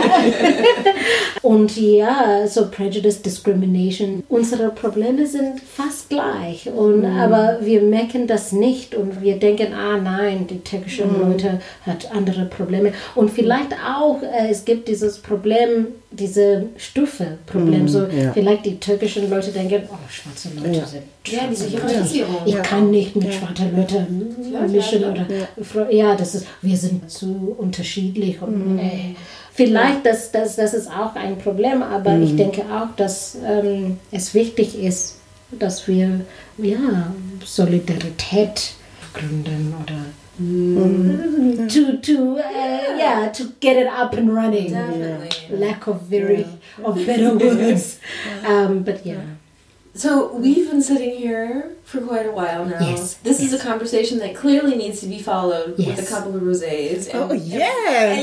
Und 1.42 1.76
ja, 1.76 2.48
so 2.48 2.70
Prejudice, 2.70 3.22
Discrimination. 3.22 4.24
Unsere 4.30 4.70
Probleme 4.70 5.28
sind 5.28 5.60
fast 5.60 6.10
gleich. 6.10 6.70
Und, 6.70 7.06
Aber 7.06 7.60
wir 7.62 7.82
merken 7.82 8.28
das 8.28 8.52
nicht 8.52 8.96
und 8.96 9.22
wir 9.22 9.38
denken, 9.38 9.74
ah 9.74 9.98
nein, 9.98 10.48
die 10.48 10.60
türkischen 10.60 11.20
Leute 11.20 11.60
hat 11.86 12.12
andere 12.14 12.46
Probleme. 12.46 12.94
Und 13.16 13.32
vielleicht 13.32 13.74
auch, 13.74 14.22
äh, 14.22 14.50
es 14.50 14.64
gibt 14.64 14.88
dieses 14.88 15.20
Problem, 15.20 15.88
diese 16.12 16.66
Stufe-Problem. 16.78 17.88
So, 17.88 18.06
ja. 18.06 18.34
vielleicht 18.34 18.66
die 18.66 18.80
türkischen 18.80 19.30
Leute 19.30 19.52
denken, 19.52 19.84
oh, 19.90 19.96
schwarze 20.10 20.50
Leute 20.56 20.80
Ja. 20.80 20.86
sind 20.86 21.04
Ja, 21.26 21.42
diese 21.50 21.70
schwarze 21.70 21.78
Leute. 21.78 21.88
Hierarchisierung. 21.88 22.36
Ich 22.46 22.62
kann 22.62 22.92
nicht 22.92 23.16
mit 23.16 23.34
schwarzen 23.34 23.76
Leuten 23.76 24.72
mischen 24.72 25.04
oder 25.06 25.92
ja, 25.92 26.16
das 26.16 26.36
ist, 26.36 26.48
wir 26.62 26.78
sind 26.78 27.10
zu 27.10 27.56
unterschiedlich 27.58 28.42
und 28.42 28.80
äh, 28.80 29.16
vielleicht 29.54 30.06
das, 30.06 30.32
das, 30.32 30.58
das 30.58 30.74
ist 30.74 30.88
auch 30.88 31.16
ein 31.16 31.38
Problem, 31.38 31.82
aber 31.82 32.18
ich 32.18 32.36
denke 32.36 32.64
auch, 32.64 32.94
dass 32.98 33.38
ähm, 33.46 33.98
es 34.12 34.34
wichtig 34.34 34.78
ist, 34.78 35.18
dass 35.52 35.88
wir 35.88 36.22
ja 36.58 37.14
Solidarität 37.46 38.74
gründen 39.14 39.74
oder 39.84 39.96
to 40.42 41.98
to 42.02 42.40
uh, 42.40 42.96
yeah. 42.98 43.30
to 43.34 43.50
get 43.60 43.78
it 43.78 43.88
up 43.88 44.14
and 44.14 44.34
running. 44.34 44.72
Definitely. 44.72 45.58
lack 45.58 45.88
of 45.88 46.02
very 46.04 46.46
of 46.84 46.96
better 47.06 47.38
words. 47.38 48.00
Um, 48.46 48.84
but 48.84 49.06
yeah. 49.06 49.24
So 49.94 50.34
we've 50.34 50.70
been 50.70 50.82
sitting 50.82 51.16
here 51.18 51.76
for 51.84 52.00
quite 52.02 52.26
a 52.26 52.32
while 52.32 52.64
now. 52.66 52.80
Yes, 52.80 53.16
This 53.16 53.42
is 53.42 53.52
a 53.54 53.60
conversation 53.60 54.20
that 54.20 54.34
clearly 54.36 54.76
needs 54.76 55.02
to 55.02 55.06
be 55.08 55.20
followed 55.22 55.78
with 55.78 56.00
a 56.00 56.06
couple 56.10 56.34
of 56.34 56.42
rosés. 56.42 57.10
And, 57.14 57.32
Oh, 57.32 57.34
yes! 57.34 58.18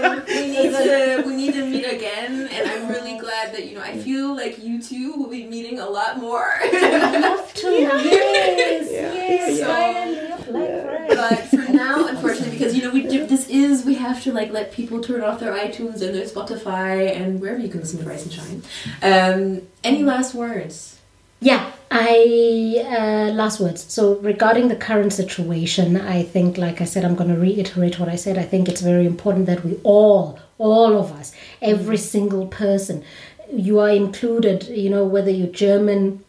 and 0.00 0.24
we 0.26 0.46
need 0.48 0.70
to 0.72 1.22
we 1.26 1.36
need 1.36 1.52
to 1.54 1.64
meet 1.66 1.84
again. 1.84 2.48
And 2.50 2.70
I'm 2.70 2.88
really 2.88 3.18
glad 3.18 3.52
that 3.52 3.66
you 3.68 3.74
know 3.76 3.82
I 3.82 3.98
feel 3.98 4.34
like 4.34 4.58
you 4.64 4.80
two 4.82 5.12
will 5.12 5.28
be 5.28 5.44
meeting 5.46 5.78
a 5.78 5.88
lot 5.88 6.18
more. 6.18 6.50
love 6.72 7.52
to 7.54 7.70
yes. 7.70 8.88
Yes 8.90 9.58
So- 9.60 10.31
finally 10.52 10.92
like 11.08 11.12
but 11.16 11.48
for 11.48 11.72
now, 11.72 12.06
unfortunately, 12.06 12.50
because 12.50 12.74
you 12.76 12.82
know 12.82 12.90
we 12.90 13.06
do, 13.06 13.26
this 13.26 13.48
is 13.48 13.84
we 13.84 13.94
have 13.94 14.22
to 14.24 14.32
like 14.32 14.50
let 14.50 14.72
people 14.72 15.00
turn 15.00 15.22
off 15.22 15.40
their 15.40 15.52
iTunes 15.52 16.02
and 16.02 16.14
their 16.14 16.26
Spotify 16.26 17.14
and 17.14 17.40
wherever 17.40 17.60
you 17.60 17.68
can 17.68 17.80
listen 17.80 17.98
to 18.00 18.08
Rise 18.08 18.24
and 18.24 18.32
Shine. 18.32 18.62
Um, 19.02 19.62
any 19.84 20.02
last 20.02 20.34
words? 20.34 20.98
Yeah, 21.40 21.72
I 21.90 22.84
uh, 22.86 23.32
last 23.32 23.60
words. 23.60 23.84
So 23.92 24.16
regarding 24.18 24.68
the 24.68 24.76
current 24.76 25.12
situation, 25.12 26.00
I 26.00 26.22
think, 26.22 26.56
like 26.56 26.80
I 26.80 26.84
said, 26.84 27.04
I'm 27.04 27.16
going 27.16 27.30
to 27.34 27.40
reiterate 27.40 27.98
what 27.98 28.08
I 28.08 28.16
said. 28.16 28.38
I 28.38 28.44
think 28.44 28.68
it's 28.68 28.80
very 28.80 29.06
important 29.06 29.46
that 29.46 29.64
we 29.64 29.78
all, 29.82 30.38
all 30.58 30.96
of 30.96 31.10
us, 31.12 31.32
every 31.60 31.96
single 31.96 32.46
person, 32.46 33.04
you 33.52 33.80
are 33.80 33.90
included. 33.90 34.68
You 34.68 34.90
know, 34.90 35.04
whether 35.04 35.30
you're 35.30 35.48
German, 35.48 36.24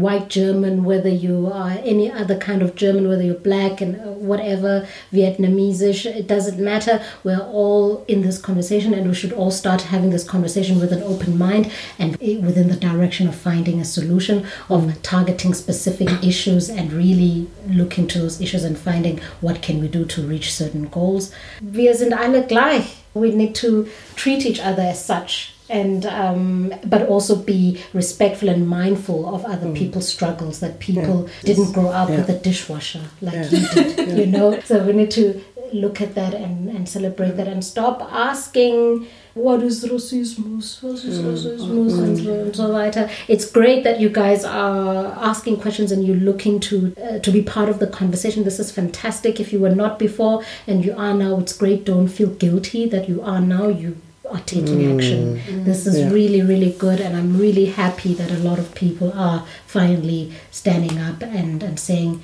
white 0.00 0.28
German, 0.28 0.84
whether 0.84 1.08
you 1.08 1.50
are 1.52 1.70
any 1.84 2.10
other 2.10 2.36
kind 2.36 2.62
of 2.62 2.74
German, 2.74 3.08
whether 3.08 3.22
you're 3.22 3.34
black 3.34 3.80
and 3.80 3.96
uh, 3.96 4.12
whatever, 4.12 4.86
Vietnamese, 5.12 6.06
it 6.06 6.26
doesn't 6.26 6.58
matter. 6.58 7.02
We're 7.24 7.40
all 7.40 8.04
in 8.06 8.22
this 8.22 8.38
conversation 8.40 8.94
and 8.94 9.08
we 9.08 9.14
should 9.14 9.32
all 9.32 9.50
start 9.50 9.82
having 9.82 10.10
this 10.10 10.24
conversation 10.24 10.80
with 10.80 10.92
an 10.92 11.02
open 11.02 11.36
mind 11.36 11.70
and 11.98 12.16
within 12.18 12.68
the 12.68 12.76
direction 12.76 13.28
of 13.28 13.34
finding 13.34 13.80
a 13.80 13.84
solution, 13.84 14.46
of 14.68 15.00
targeting 15.02 15.54
specific 15.54 16.08
issues 16.22 16.68
and 16.68 16.92
really 16.92 17.48
looking 17.68 18.06
to 18.08 18.18
those 18.18 18.40
issues 18.40 18.64
and 18.64 18.78
finding 18.78 19.20
what 19.40 19.62
can 19.62 19.80
we 19.80 19.88
do 19.88 20.04
to 20.04 20.22
reach 20.22 20.52
certain 20.54 20.88
goals. 20.88 21.32
Wir 21.60 21.94
sind 21.94 22.12
alle 22.12 22.42
gleich. 22.42 22.96
We 23.14 23.34
need 23.34 23.54
to 23.56 23.88
treat 24.14 24.46
each 24.46 24.60
other 24.60 24.82
as 24.82 25.04
such 25.04 25.54
and 25.68 26.06
um, 26.06 26.72
but 26.84 27.06
also 27.08 27.36
be 27.36 27.82
respectful 27.92 28.48
and 28.48 28.68
mindful 28.68 29.34
of 29.34 29.44
other 29.44 29.72
people's 29.72 30.08
struggles 30.08 30.60
that 30.60 30.78
people 30.78 31.28
didn't 31.42 31.72
grow 31.72 31.88
up 31.88 32.08
with 32.08 32.28
a 32.28 32.38
dishwasher 32.38 33.02
like 33.20 33.50
you 33.50 33.68
did 33.68 34.08
you 34.18 34.26
know? 34.26 34.58
So 34.60 34.84
we 34.84 34.92
need 34.92 35.10
to 35.12 35.42
look 35.72 36.00
at 36.00 36.14
that 36.14 36.34
and, 36.34 36.68
and 36.68 36.88
celebrate 36.88 37.32
that 37.32 37.46
and 37.46 37.64
stop 37.64 38.00
asking 38.12 39.06
what 39.34 39.62
is 39.62 39.84
racismus? 39.84 40.82
What 40.82 40.94
is 41.04 41.20
racismus? 41.20 41.98
And, 41.98 42.18
so, 42.18 42.32
on 42.32 42.38
and 42.40 42.56
so 42.56 42.72
weiter. 42.72 43.08
It's 43.28 43.48
great 43.48 43.84
that 43.84 44.00
you 44.00 44.08
guys 44.08 44.44
are 44.44 45.06
asking 45.16 45.60
questions 45.60 45.92
and 45.92 46.04
you're 46.04 46.16
looking 46.16 46.58
to 46.60 46.94
uh, 46.96 47.18
to 47.20 47.30
be 47.30 47.42
part 47.42 47.68
of 47.68 47.78
the 47.78 47.86
conversation. 47.86 48.42
This 48.42 48.58
is 48.58 48.72
fantastic. 48.72 49.38
If 49.38 49.52
you 49.52 49.60
were 49.60 49.74
not 49.74 49.98
before 49.98 50.42
and 50.66 50.84
you 50.84 50.92
are 50.96 51.14
now 51.14 51.38
it's 51.38 51.56
great. 51.56 51.84
Don't 51.84 52.08
feel 52.08 52.30
guilty 52.30 52.88
that 52.88 53.08
you 53.08 53.22
are 53.22 53.40
now. 53.40 53.68
You 53.68 53.96
are 54.30 54.40
taking 54.46 54.80
action. 54.94 55.40
This 55.64 55.86
is 55.86 55.98
Yeah. 55.98 56.10
really, 56.10 56.42
really 56.42 56.72
good, 56.78 57.00
and 57.00 57.16
I'm 57.16 57.38
really 57.38 57.66
happy 57.66 58.14
that 58.14 58.30
a 58.30 58.38
lot 58.48 58.58
of 58.58 58.74
people 58.74 59.12
are 59.14 59.44
finally 59.66 60.32
standing 60.50 60.98
up 60.98 61.22
and, 61.22 61.62
and 61.62 61.78
saying, 61.78 62.22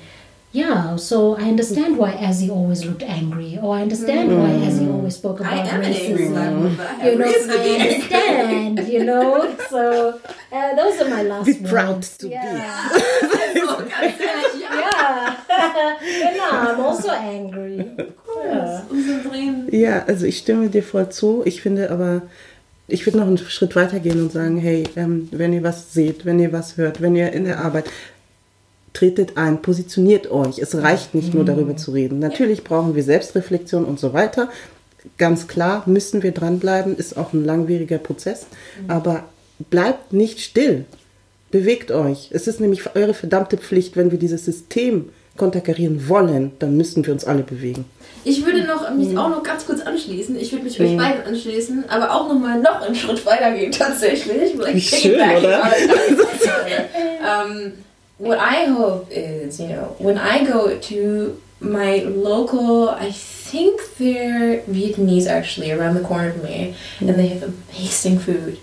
yeah, 0.51 0.95
so 0.95 1.35
I 1.35 1.49
understand 1.53 1.97
why 1.97 2.11
Azzy 2.13 2.49
always 2.49 2.85
looked 2.85 3.03
angry, 3.03 3.59
or 3.61 3.75
I 3.75 3.81
understand 3.81 4.31
why 4.41 4.51
Azzy 4.67 4.87
always 4.89 5.15
spoke 5.15 5.41
about 5.41 5.51
I 5.51 5.57
am 5.67 5.81
an 5.81 5.91
angry 5.91 6.27
racism. 6.27 6.77
but 6.77 6.87
I 6.87 6.93
have 6.93 7.05
You 7.11 7.19
know, 7.19 7.25
reason 7.25 7.49
to 7.49 7.59
I 7.59 7.63
be 7.63 7.75
angry. 7.75 7.93
understand, 7.95 8.87
you 8.87 9.03
know. 9.03 9.55
So 9.69 10.21
uh, 10.53 10.75
those 10.79 11.01
are 11.01 11.09
my 11.09 11.23
last 11.23 11.45
Be 11.45 11.53
words. 11.59 11.69
proud 11.73 12.01
to 12.03 12.25
be. 12.27 12.33
yeah. 12.33 12.89
So, 13.55 13.79
ganz 13.83 14.19
yeah. 14.59 15.37
yeah, 16.39 16.49
I'm 16.51 16.79
also 16.79 17.09
angry. 17.11 17.79
Tränen. 19.29 19.67
Ja, 19.71 20.03
also 20.05 20.25
ich 20.25 20.37
stimme 20.37 20.69
dir 20.69 20.83
voll 20.83 21.09
zu. 21.09 21.41
Ich 21.45 21.61
finde 21.61 21.91
aber, 21.91 22.23
ich 22.87 23.05
würde 23.05 23.17
noch 23.17 23.27
einen 23.27 23.37
Schritt 23.37 23.75
weiter 23.75 23.99
gehen 23.99 24.21
und 24.21 24.31
sagen, 24.31 24.57
hey, 24.57 24.83
ähm, 24.95 25.27
wenn 25.31 25.53
ihr 25.53 25.63
was 25.63 25.93
seht, 25.93 26.25
wenn 26.25 26.39
ihr 26.39 26.51
was 26.51 26.77
hört, 26.77 27.01
wenn 27.01 27.15
ihr 27.15 27.31
in 27.33 27.45
der 27.45 27.59
Arbeit, 27.63 27.85
tretet 28.93 29.37
ein, 29.37 29.61
positioniert 29.61 30.31
euch. 30.31 30.59
Es 30.59 30.73
reicht 30.75 31.13
nicht 31.13 31.33
nur 31.33 31.43
darüber 31.43 31.75
zu 31.75 31.91
reden. 31.91 32.19
Natürlich 32.19 32.63
brauchen 32.63 32.95
wir 32.95 33.03
Selbstreflexion 33.03 33.83
und 33.83 33.99
so 33.99 34.13
weiter. 34.13 34.49
Ganz 35.17 35.47
klar 35.47 35.83
müssen 35.85 36.23
wir 36.23 36.31
dranbleiben, 36.31 36.95
ist 36.95 37.17
auch 37.17 37.33
ein 37.33 37.43
langwieriger 37.43 37.97
Prozess. 37.97 38.47
Aber 38.87 39.25
bleibt 39.69 40.13
nicht 40.13 40.39
still. 40.39 40.85
Bewegt 41.51 41.91
euch. 41.91 42.29
Es 42.31 42.47
ist 42.47 42.59
nämlich 42.59 42.95
eure 42.95 43.13
verdammte 43.13 43.57
Pflicht, 43.57 43.97
wenn 43.97 44.11
wir 44.11 44.17
dieses 44.17 44.45
System 44.45 45.09
konterkarieren 45.37 46.07
wollen, 46.07 46.51
dann 46.59 46.77
müssen 46.77 47.05
wir 47.05 47.13
uns 47.13 47.25
alle 47.25 47.43
bewegen. 47.43 47.85
Ich 48.23 48.43
würde 48.43 48.63
noch, 48.63 48.89
mich 48.91 49.15
auch 49.17 49.29
noch 49.29 49.43
ganz 49.43 49.65
kurz 49.65 49.81
anschließen. 49.81 50.35
Ich 50.39 50.51
würde 50.51 50.65
mich 50.65 50.79
euch 50.79 50.97
beiden 50.97 51.23
anschließen, 51.25 51.85
aber 51.89 52.11
auch 52.11 52.27
noch 52.27 52.39
mal 52.39 52.59
noch 52.59 52.81
einen 52.81 52.95
Schritt 52.95 53.23
weiter 53.25 53.51
gehen 53.51 53.71
tatsächlich. 53.71 54.55
Wie 54.57 54.81
schön, 54.81 55.15
oder? 55.15 55.71
um, 57.21 57.73
what 58.17 58.39
I 58.39 58.65
hope 58.65 59.11
is, 59.11 59.59
you 59.59 59.67
know, 59.67 59.95
when 59.99 60.17
I 60.17 60.43
go 60.43 60.75
to 60.75 61.37
my 61.59 61.99
local, 62.03 62.89
I 62.89 63.11
think 63.11 63.81
they're 63.97 64.61
Vietnamese 64.67 65.27
actually 65.27 65.71
around 65.71 65.95
the 65.95 66.03
corner 66.03 66.31
from 66.31 66.43
me, 66.43 66.75
and 66.99 67.15
they 67.15 67.27
have 67.27 67.43
amazing 67.43 68.19
food. 68.19 68.57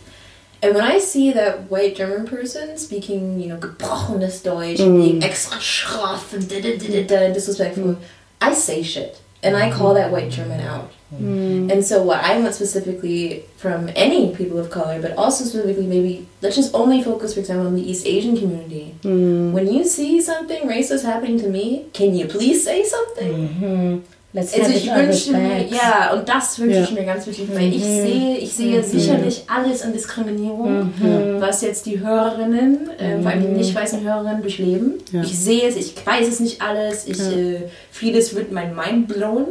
And 0.62 0.77
when 0.77 0.85
I 0.85 0.98
see 0.98 1.33
that 1.33 1.68
white 1.68 1.96
German 1.96 2.27
person 2.27 2.79
speaking, 2.79 3.40
you 3.40 3.48
know, 3.48 3.59
gebrochenes 3.59 4.44
Deutsch, 4.44 4.79
mm. 4.79 5.03
being 5.03 5.22
extra 5.22 5.59
schroff 5.59 6.33
and 6.33 6.48
da 6.48 6.61
da 6.61 6.79
da 6.79 6.88
da 6.88 7.07
da 7.07 7.33
disrespectful, 7.33 7.98
I 8.40 8.55
say 8.55 8.83
shit. 8.83 9.20
And 9.42 9.57
I 9.57 9.72
call 9.72 9.94
that 9.94 10.12
white 10.12 10.31
German 10.31 10.61
out. 10.61 10.92
Mm. 11.12 11.70
And 11.70 11.85
so, 11.85 12.01
what 12.01 12.22
I 12.22 12.38
want 12.38 12.55
specifically 12.55 13.44
from 13.57 13.90
any 13.96 14.35
people 14.37 14.59
of 14.59 14.70
color, 14.70 15.03
but 15.03 15.12
also 15.16 15.44
specifically 15.44 15.87
maybe, 15.87 16.29
let's 16.40 16.55
just 16.55 16.72
only 16.75 17.03
focus, 17.03 17.35
for 17.35 17.40
example, 17.40 17.66
on 17.66 17.75
the 17.75 17.83
East 17.83 18.07
Asian 18.07 18.37
community. 18.37 18.94
Mm. 19.03 19.51
When 19.51 19.70
you 19.70 19.85
see 19.85 20.22
something 20.22 20.62
racist 20.68 21.05
happening 21.05 21.38
to 21.40 21.48
me, 21.48 21.87
can 21.92 22.14
you 22.14 22.27
please 22.27 22.64
say 22.64 22.85
something? 22.85 23.48
Mm-hmm. 23.48 24.12
Let's 24.35 24.55
Also 24.55 24.71
ich 24.71 24.90
wünsche 24.95 25.33
mir, 25.37 25.66
ja, 25.68 26.14
und 26.14 26.27
das 26.27 26.59
wünsche 26.59 26.81
ich 26.81 26.88
Ja. 26.90 26.95
mir 27.01 27.05
ganz 27.05 27.27
wichtig, 27.27 27.49
weil 27.53 27.68
ich 27.75 27.83
sehe, 27.85 28.38
ich 28.38 28.53
sehe 28.55 28.83
sicherlich 28.83 29.42
alles 29.47 29.83
an 29.83 29.92
Diskriminierung, 29.92 30.90
was 31.38 31.61
jetzt 31.61 31.85
die 31.85 32.01
Hörerinnen, 32.01 32.88
äh, 32.99 33.21
vor 33.21 33.31
allem 33.31 33.42
die 33.42 33.49
nicht 33.59 33.75
weißen 33.75 34.01
Hörerinnen 34.03 34.40
durchleben. 34.40 34.95
Ja. 35.12 35.21
Ich 35.23 35.38
sehe 35.38 35.68
es, 35.68 35.77
ich 35.77 35.95
weiß 36.07 36.27
es 36.29 36.40
nicht 36.40 36.62
alles, 36.62 37.07
ich, 37.07 37.21
äh, 37.21 37.64
vieles 37.90 38.35
wird 38.35 38.53
mein 38.53 38.75
Mind 38.75 39.07
blown, 39.09 39.45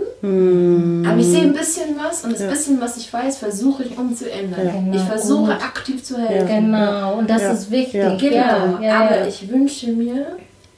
aber 1.07 1.19
ich 1.19 1.27
sehe 1.27 1.41
ein 1.43 1.53
bisschen 1.53 1.95
was 2.03 2.23
und 2.23 2.33
das 2.33 2.41
bisschen, 2.49 2.81
was 2.81 2.97
ich 2.97 3.13
weiß, 3.13 3.37
versuche 3.37 3.83
ich 3.83 3.95
umzuändern. 3.95 4.61
Genau, 4.85 4.95
ich 4.97 5.03
versuche 5.03 5.51
gut. 5.53 5.63
aktiv 5.63 6.03
zu 6.03 6.17
helfen. 6.17 6.47
Genau, 6.71 7.19
und 7.19 7.29
das 7.29 7.41
Ja. 7.43 7.51
ist 7.53 7.69
wichtig. 7.69 7.93
Ja. 8.01 8.15
Genau, 8.15 8.33
Ja, 8.33 8.81
ja, 8.81 8.99
aber 9.05 9.17
ja. 9.19 9.27
ich 9.27 9.47
wünsche 9.47 9.91
mir 9.91 10.25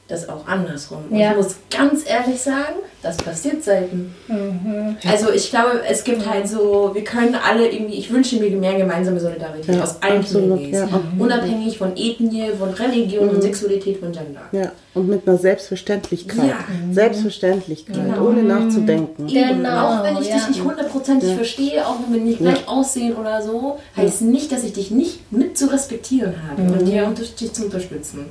das 0.08 0.28
auch 0.28 0.46
andersrum. 0.46 0.98
Und 1.08 1.16
Ja. 1.18 1.30
Ich 1.30 1.36
muss 1.38 1.54
ganz 1.70 2.02
ehrlich 2.06 2.38
sagen, 2.40 2.74
Das 3.04 3.18
passiert 3.18 3.62
selten. 3.62 4.14
Also 5.06 5.30
ich 5.30 5.50
glaube, 5.50 5.82
es 5.86 6.02
gibt 6.04 6.26
halt 6.26 6.48
so, 6.48 6.90
wir 6.94 7.04
können 7.04 7.34
alle 7.34 7.68
irgendwie, 7.70 7.96
ich 7.98 8.10
wünsche 8.10 8.36
mir 8.36 8.50
mehr 8.56 8.74
gemeinsame 8.78 9.20
Solidarität 9.20 9.74
Ja, 9.76 9.82
aus 9.82 10.02
allen 10.02 10.20
absolut, 10.20 10.48
Communities. 10.48 10.80
ja. 10.80 11.00
Unabhängig 11.18 11.76
von 11.76 11.92
Ethnie, 11.96 12.48
von 12.58 12.70
Religion, 12.70 13.26
Mhm. 13.26 13.30
von 13.32 13.42
Sexualität, 13.42 13.98
von 13.98 14.10
Gender. 14.10 14.40
Ja, 14.52 14.72
und 14.94 15.08
mit 15.08 15.28
einer 15.28 15.36
Selbstverständlichkeit. 15.36 16.48
Ja. 16.48 16.58
Selbstverständlichkeit, 16.92 17.94
Genau. 17.94 18.26
ohne 18.28 18.42
nachzudenken. 18.42 19.26
Genau, 19.26 19.86
auch 19.98 20.04
wenn 20.04 20.16
ich 20.22 20.28
ja. 20.30 20.36
dich 20.36 20.48
nicht 20.48 20.64
hundertprozentig 20.64 21.28
Ja. 21.28 21.36
verstehe, 21.36 21.86
auch 21.86 21.96
wenn 22.06 22.14
wir 22.14 22.22
nicht 22.24 22.38
gleich 22.38 22.66
aussehen 22.66 23.14
oder 23.16 23.42
so, 23.42 23.78
heißt 23.98 24.22
nicht, 24.22 24.50
dass 24.50 24.64
ich 24.64 24.72
dich 24.72 24.90
nicht 24.90 25.30
mit 25.30 25.58
zu 25.58 25.70
respektieren 25.70 26.34
habe 26.48 26.62
und 26.72 26.86
dir 26.86 27.04
unter 27.06 27.22
dich 27.22 27.52
zu 27.52 27.64
unterstützen. 27.66 28.24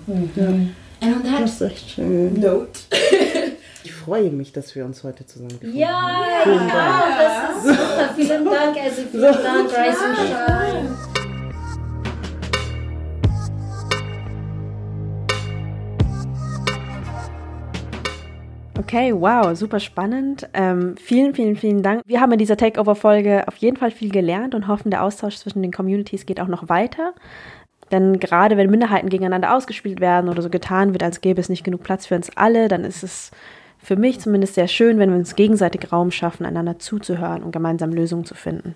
And 1.02 1.18
on 1.18 1.24
that 1.24 1.42
Das 1.44 1.52
ist 1.56 1.62
echt 1.62 1.90
schön. 1.92 2.34
note. 2.40 2.70
Ich 3.84 3.94
freue 3.94 4.30
mich, 4.32 4.54
dass 4.54 4.76
wir 4.76 4.86
uns 4.86 5.04
heute 5.04 5.26
zusammengefunden 5.26 5.78
Ja, 5.78 5.90
haben. 5.90 6.44
Vielen 6.44 6.58
Dank. 6.60 6.72
ja, 6.72 7.20
das 7.22 7.56
ist 7.56 7.80
super. 7.80 8.10
Vielen 8.16 8.46
Dank, 8.46 8.78
also 8.78 9.02
vielen 9.12 9.44
Dank, 9.44 9.70
Grace 9.70 9.98
und 10.02 10.18
Shine. 10.18 11.14
Okay, 18.80 19.14
wow, 19.14 19.56
super 19.56 19.80
spannend. 19.80 20.48
Ähm, 20.54 20.96
vielen, 20.98 21.36
vielen, 21.36 21.56
vielen 21.56 21.84
Dank. 21.84 22.02
Wir 22.06 22.22
haben 22.22 22.32
in 22.32 22.40
dieser 22.40 22.58
Takeover-Folge 22.58 23.48
auf 23.48 23.56
jeden 23.58 23.78
Fall 23.78 23.92
viel 23.92 24.12
gelernt 24.12 24.56
und 24.56 24.68
hoffen, 24.68 24.90
der 24.92 25.04
Austausch 25.04 25.38
zwischen 25.38 25.62
den 25.62 25.72
Communities 25.72 26.26
geht 26.26 26.40
auch 26.40 26.48
noch 26.48 26.70
weiter. 26.70 27.14
Denn 27.92 28.20
gerade 28.20 28.58
wenn 28.58 28.72
Minderheiten 28.72 29.10
gegeneinander 29.10 29.56
ausgespielt 29.56 30.00
werden 30.00 30.30
oder 30.30 30.42
so 30.42 30.50
getan 30.50 30.94
wird, 30.94 31.04
als 31.04 31.22
gäbe 31.22 31.40
es 31.40 31.50
nicht 31.50 31.64
genug 31.64 31.84
Platz 31.84 32.08
für 32.08 32.16
uns 32.16 32.32
alle, 32.36 32.68
dann 32.68 32.84
ist 32.84 33.04
es 33.04 33.32
für 33.84 33.96
mich 33.96 34.20
zumindest 34.20 34.56
sehr 34.56 34.68
schön, 34.68 34.98
wenn 34.98 35.12
wir 35.12 35.18
uns 35.18 35.36
gegenseitig 35.36 35.92
Raum 35.92 36.10
schaffen, 36.10 36.46
einander 36.46 36.80
zuzuhören 36.80 37.44
und 37.44 37.52
gemeinsam 37.52 37.92
Lösungen 37.92 38.26
zu 38.26 38.34
finden. 38.34 38.76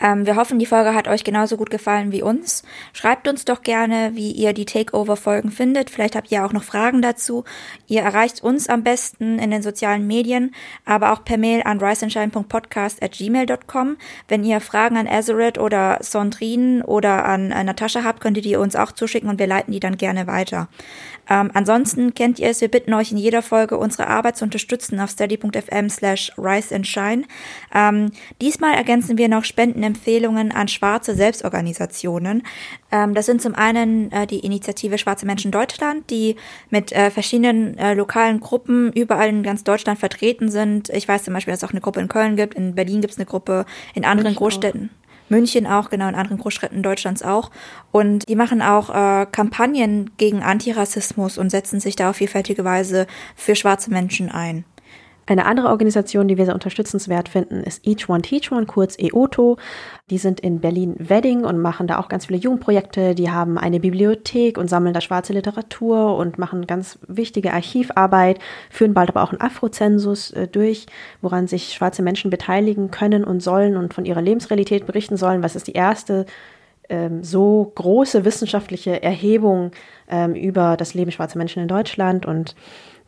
Ähm, 0.00 0.24
wir 0.26 0.36
hoffen, 0.36 0.58
die 0.58 0.64
Folge 0.66 0.94
hat 0.94 1.06
euch 1.06 1.22
genauso 1.22 1.56
gut 1.56 1.70
gefallen 1.70 2.10
wie 2.12 2.22
uns. 2.22 2.64
Schreibt 2.92 3.28
uns 3.28 3.44
doch 3.44 3.62
gerne, 3.62 4.10
wie 4.14 4.32
ihr 4.32 4.52
die 4.52 4.64
Takeover-Folgen 4.64 5.50
findet. 5.50 5.90
Vielleicht 5.90 6.16
habt 6.16 6.32
ihr 6.32 6.44
auch 6.44 6.52
noch 6.52 6.64
Fragen 6.64 7.00
dazu. 7.02 7.44
Ihr 7.86 8.02
erreicht 8.02 8.42
uns 8.42 8.68
am 8.68 8.82
besten 8.82 9.38
in 9.38 9.52
den 9.52 9.62
sozialen 9.62 10.04
Medien, 10.06 10.54
aber 10.84 11.12
auch 11.12 11.24
per 11.24 11.38
Mail 11.38 11.62
an 11.64 11.78
riseandshine.podcast.gmail.com. 11.78 13.96
Wenn 14.28 14.44
ihr 14.44 14.60
Fragen 14.60 14.96
an 14.96 15.06
Azeret 15.06 15.58
oder 15.58 15.98
Sandrine 16.00 16.84
oder 16.84 17.24
an 17.24 17.52
äh, 17.52 17.62
Natascha 17.62 18.02
habt, 18.02 18.20
könnt 18.20 18.38
ihr 18.38 18.42
die 18.42 18.56
uns 18.56 18.74
auch 18.74 18.90
zuschicken 18.92 19.30
und 19.30 19.38
wir 19.38 19.46
leiten 19.46 19.72
die 19.72 19.80
dann 19.80 19.98
gerne 19.98 20.26
weiter. 20.26 20.68
Ähm, 21.32 21.50
ansonsten 21.54 22.12
kennt 22.12 22.38
ihr 22.38 22.48
es, 22.48 22.60
wir 22.60 22.68
bitten 22.68 22.92
euch 22.92 23.10
in 23.10 23.16
jeder 23.16 23.40
Folge 23.40 23.78
unsere 23.78 24.06
Arbeit 24.06 24.36
zu 24.36 24.44
unterstützen 24.44 25.00
auf 25.00 25.08
steady.fm 25.08 25.88
slash 25.88 26.30
riseandshine. 26.36 27.24
Ähm, 27.74 28.10
diesmal 28.42 28.74
ergänzen 28.74 29.16
wir 29.16 29.28
noch 29.28 29.44
Spendenempfehlungen 29.44 30.52
an 30.52 30.68
schwarze 30.68 31.14
Selbstorganisationen. 31.14 32.42
Ähm, 32.90 33.14
das 33.14 33.24
sind 33.24 33.40
zum 33.40 33.54
einen 33.54 34.12
äh, 34.12 34.26
die 34.26 34.40
Initiative 34.40 34.98
Schwarze 34.98 35.24
Menschen 35.24 35.50
Deutschland, 35.50 36.10
die 36.10 36.36
mit 36.68 36.92
äh, 36.92 37.10
verschiedenen 37.10 37.78
äh, 37.78 37.94
lokalen 37.94 38.40
Gruppen 38.40 38.92
überall 38.92 39.30
in 39.30 39.42
ganz 39.42 39.64
Deutschland 39.64 39.98
vertreten 39.98 40.50
sind. 40.50 40.90
Ich 40.90 41.08
weiß 41.08 41.24
zum 41.24 41.32
Beispiel, 41.32 41.52
dass 41.52 41.62
es 41.62 41.68
auch 41.68 41.72
eine 41.72 41.80
Gruppe 41.80 42.00
in 42.00 42.08
Köln 42.08 42.36
gibt, 42.36 42.54
in 42.54 42.74
Berlin 42.74 43.00
gibt 43.00 43.14
es 43.14 43.18
eine 43.18 43.26
Gruppe, 43.26 43.64
in 43.94 44.04
anderen 44.04 44.34
München 44.34 44.40
auch. 44.44 44.90
München 45.32 45.66
auch, 45.66 45.90
genau, 45.90 46.08
in 46.08 46.14
anderen 46.14 46.38
Großstädten 46.38 46.82
Deutschlands 46.82 47.22
auch. 47.22 47.50
Und 47.90 48.28
die 48.28 48.36
machen 48.36 48.62
auch 48.62 48.90
äh, 48.90 49.26
Kampagnen 49.26 50.10
gegen 50.18 50.42
Antirassismus 50.42 51.38
und 51.38 51.50
setzen 51.50 51.80
sich 51.80 51.96
da 51.96 52.10
auf 52.10 52.16
vielfältige 52.16 52.64
Weise 52.64 53.06
für 53.34 53.56
schwarze 53.56 53.90
Menschen 53.90 54.30
ein. 54.30 54.64
Eine 55.24 55.46
andere 55.46 55.68
Organisation, 55.68 56.26
die 56.26 56.36
wir 56.36 56.46
sehr 56.46 56.54
unterstützenswert 56.54 57.28
finden, 57.28 57.62
ist 57.62 57.86
Each 57.86 58.08
One 58.08 58.22
Teach 58.22 58.50
One, 58.50 58.66
kurz 58.66 58.96
EOTO. 58.98 59.56
Die 60.10 60.18
sind 60.18 60.40
in 60.40 60.60
Berlin-Wedding 60.60 61.44
und 61.44 61.60
machen 61.60 61.86
da 61.86 62.00
auch 62.00 62.08
ganz 62.08 62.26
viele 62.26 62.40
Jugendprojekte. 62.40 63.14
Die 63.14 63.30
haben 63.30 63.56
eine 63.56 63.78
Bibliothek 63.78 64.58
und 64.58 64.68
sammeln 64.68 64.94
da 64.94 65.00
schwarze 65.00 65.32
Literatur 65.32 66.16
und 66.16 66.38
machen 66.38 66.66
ganz 66.66 66.98
wichtige 67.06 67.52
Archivarbeit, 67.52 68.40
führen 68.68 68.94
bald 68.94 69.10
aber 69.10 69.22
auch 69.22 69.30
einen 69.30 69.40
Afrozensus 69.40 70.32
äh, 70.32 70.48
durch, 70.48 70.86
woran 71.20 71.46
sich 71.46 71.72
schwarze 71.72 72.02
Menschen 72.02 72.30
beteiligen 72.30 72.90
können 72.90 73.22
und 73.22 73.40
sollen 73.40 73.76
und 73.76 73.94
von 73.94 74.04
ihrer 74.04 74.22
Lebensrealität 74.22 74.86
berichten 74.86 75.16
sollen. 75.16 75.44
Was 75.44 75.54
ist 75.54 75.68
die 75.68 75.72
erste 75.72 76.26
ähm, 76.88 77.22
so 77.22 77.70
große 77.76 78.24
wissenschaftliche 78.24 79.02
Erhebung 79.02 79.70
ähm, 80.08 80.34
über 80.34 80.76
das 80.76 80.94
Leben 80.94 81.12
schwarzer 81.12 81.38
Menschen 81.38 81.62
in 81.62 81.68
Deutschland 81.68 82.26
und 82.26 82.56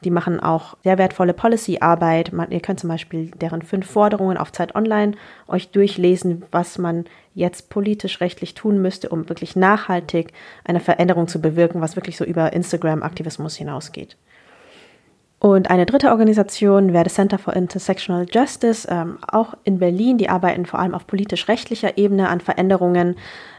die 0.05 0.11
machen 0.11 0.41
auch 0.41 0.77
sehr 0.85 0.99
wertvolle 0.99 1.33
Policy-Arbeit. 1.33 2.33
Ihr 2.51 2.61
könnt 2.61 2.81
zum 2.81 2.89
Beispiel 2.89 3.31
deren 3.31 3.63
fünf 3.63 3.91
Forderungen 3.91 4.37
auf 4.37 4.53
Zeit 4.53 4.75
Online 4.75 5.13
euch 5.49 5.71
durchlesen, 5.71 6.45
was 6.51 6.79
man 6.79 7.07
jetzt 7.35 7.71
politisch-rechtlich 7.71 8.55
tun 8.55 8.81
müsste, 8.83 9.09
um 9.09 9.29
wirklich 9.29 9.57
nachhaltig 9.57 10.33
eine 10.65 10.81
Veränderung 10.81 11.27
zu 11.27 11.41
bewirken, 11.41 11.81
was 11.81 11.97
wirklich 11.97 12.17
so 12.17 12.25
über 12.25 12.53
Instagram-Aktivismus 12.53 13.57
hinausgeht. 13.57 14.17
Und 15.41 15.69
eine 15.69 15.85
dritte 15.85 16.11
Organisation 16.11 16.93
wäre 16.93 17.05
das 17.05 17.15
Center 17.15 17.39
for 17.39 17.55
Intersectional 17.55 18.27
Justice, 18.31 18.89
ähm, 18.91 19.19
auch 19.27 19.55
in 19.65 19.79
Berlin. 19.79 20.17
Die 20.17 20.31
arbeiten 20.31 20.65
vor 20.65 20.81
allem 20.81 20.95
auf 20.95 21.07
politisch-rechtlicher 21.07 21.99
Ebene 21.99 22.29
an 22.29 22.41
Veränderungen. 22.41 23.17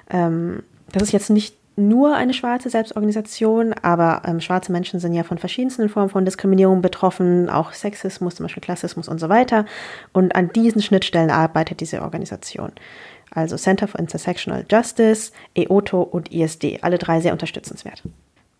Ähm, 0.10 0.64
das 0.92 1.04
ist 1.04 1.12
jetzt 1.12 1.30
nicht 1.30 1.56
nur 1.76 2.16
eine 2.16 2.34
schwarze 2.34 2.70
Selbstorganisation, 2.70 3.74
aber 3.82 4.22
ähm, 4.26 4.40
schwarze 4.40 4.72
Menschen 4.72 5.00
sind 5.00 5.14
ja 5.14 5.24
von 5.24 5.38
verschiedensten 5.38 5.90
Formen 5.90 6.10
von 6.10 6.26
Diskriminierung 6.26 6.82
betroffen, 6.82 7.50
auch 7.50 7.74
Sexismus, 7.74 8.36
zum 8.36 8.46
Beispiel 8.46 8.64
Klassismus 8.64 9.10
und 9.10 9.20
so 9.20 9.30
weiter. 9.30 9.66
Und 10.14 10.36
an 10.36 10.50
diesen 10.54 10.82
Schnittstellen 10.82 11.30
arbeitet 11.30 11.82
diese 11.82 12.02
Organisation. 12.02 12.72
Also 13.32 13.58
Center 13.58 13.88
for 13.88 14.00
Intersectional 14.00 14.66
Justice, 14.70 15.32
EOTO 15.56 16.02
und 16.02 16.32
ISD. 16.32 16.80
Alle 16.82 16.98
drei 16.98 17.20
sehr 17.20 17.34
unterstützenswert. 17.34 18.04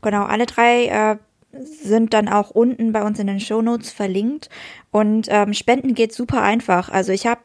Genau, 0.02 0.24
alle 0.24 0.46
drei 0.46 0.88
äh, 0.88 1.18
sind 1.64 2.14
dann 2.14 2.28
auch 2.28 2.50
unten 2.50 2.92
bei 2.92 3.04
uns 3.04 3.18
in 3.20 3.28
den 3.28 3.40
Shownotes 3.40 3.92
verlinkt. 3.92 4.50
Und 4.92 5.28
ähm, 5.30 5.54
Spenden 5.54 5.96
geht 5.96 6.14
super 6.14 6.42
einfach. 6.42 6.90
Also 6.90 7.14
ich 7.14 7.26
habe 7.26 7.40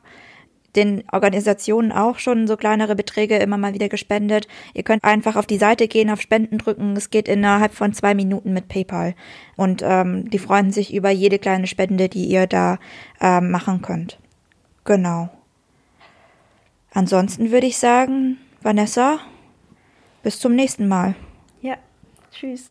den 0.76 1.04
Organisationen 1.12 1.92
auch 1.92 2.18
schon 2.18 2.46
so 2.46 2.56
kleinere 2.56 2.94
Beträge 2.94 3.36
immer 3.36 3.56
mal 3.56 3.74
wieder 3.74 3.88
gespendet. 3.88 4.46
Ihr 4.74 4.82
könnt 4.82 5.04
einfach 5.04 5.36
auf 5.36 5.46
die 5.46 5.58
Seite 5.58 5.88
gehen, 5.88 6.10
auf 6.10 6.20
Spenden 6.20 6.58
drücken. 6.58 6.96
Es 6.96 7.10
geht 7.10 7.28
innerhalb 7.28 7.74
von 7.74 7.92
zwei 7.92 8.14
Minuten 8.14 8.52
mit 8.52 8.68
PayPal. 8.68 9.14
Und 9.56 9.82
ähm, 9.84 10.30
die 10.30 10.38
freuen 10.38 10.72
sich 10.72 10.94
über 10.94 11.10
jede 11.10 11.38
kleine 11.38 11.66
Spende, 11.66 12.08
die 12.08 12.26
ihr 12.26 12.46
da 12.46 12.78
ähm, 13.20 13.50
machen 13.50 13.82
könnt. 13.82 14.18
Genau. 14.84 15.28
Ansonsten 16.92 17.50
würde 17.50 17.66
ich 17.66 17.78
sagen, 17.78 18.38
Vanessa, 18.62 19.20
bis 20.22 20.38
zum 20.38 20.54
nächsten 20.54 20.88
Mal. 20.88 21.14
Ja, 21.60 21.76
tschüss. 22.32 22.68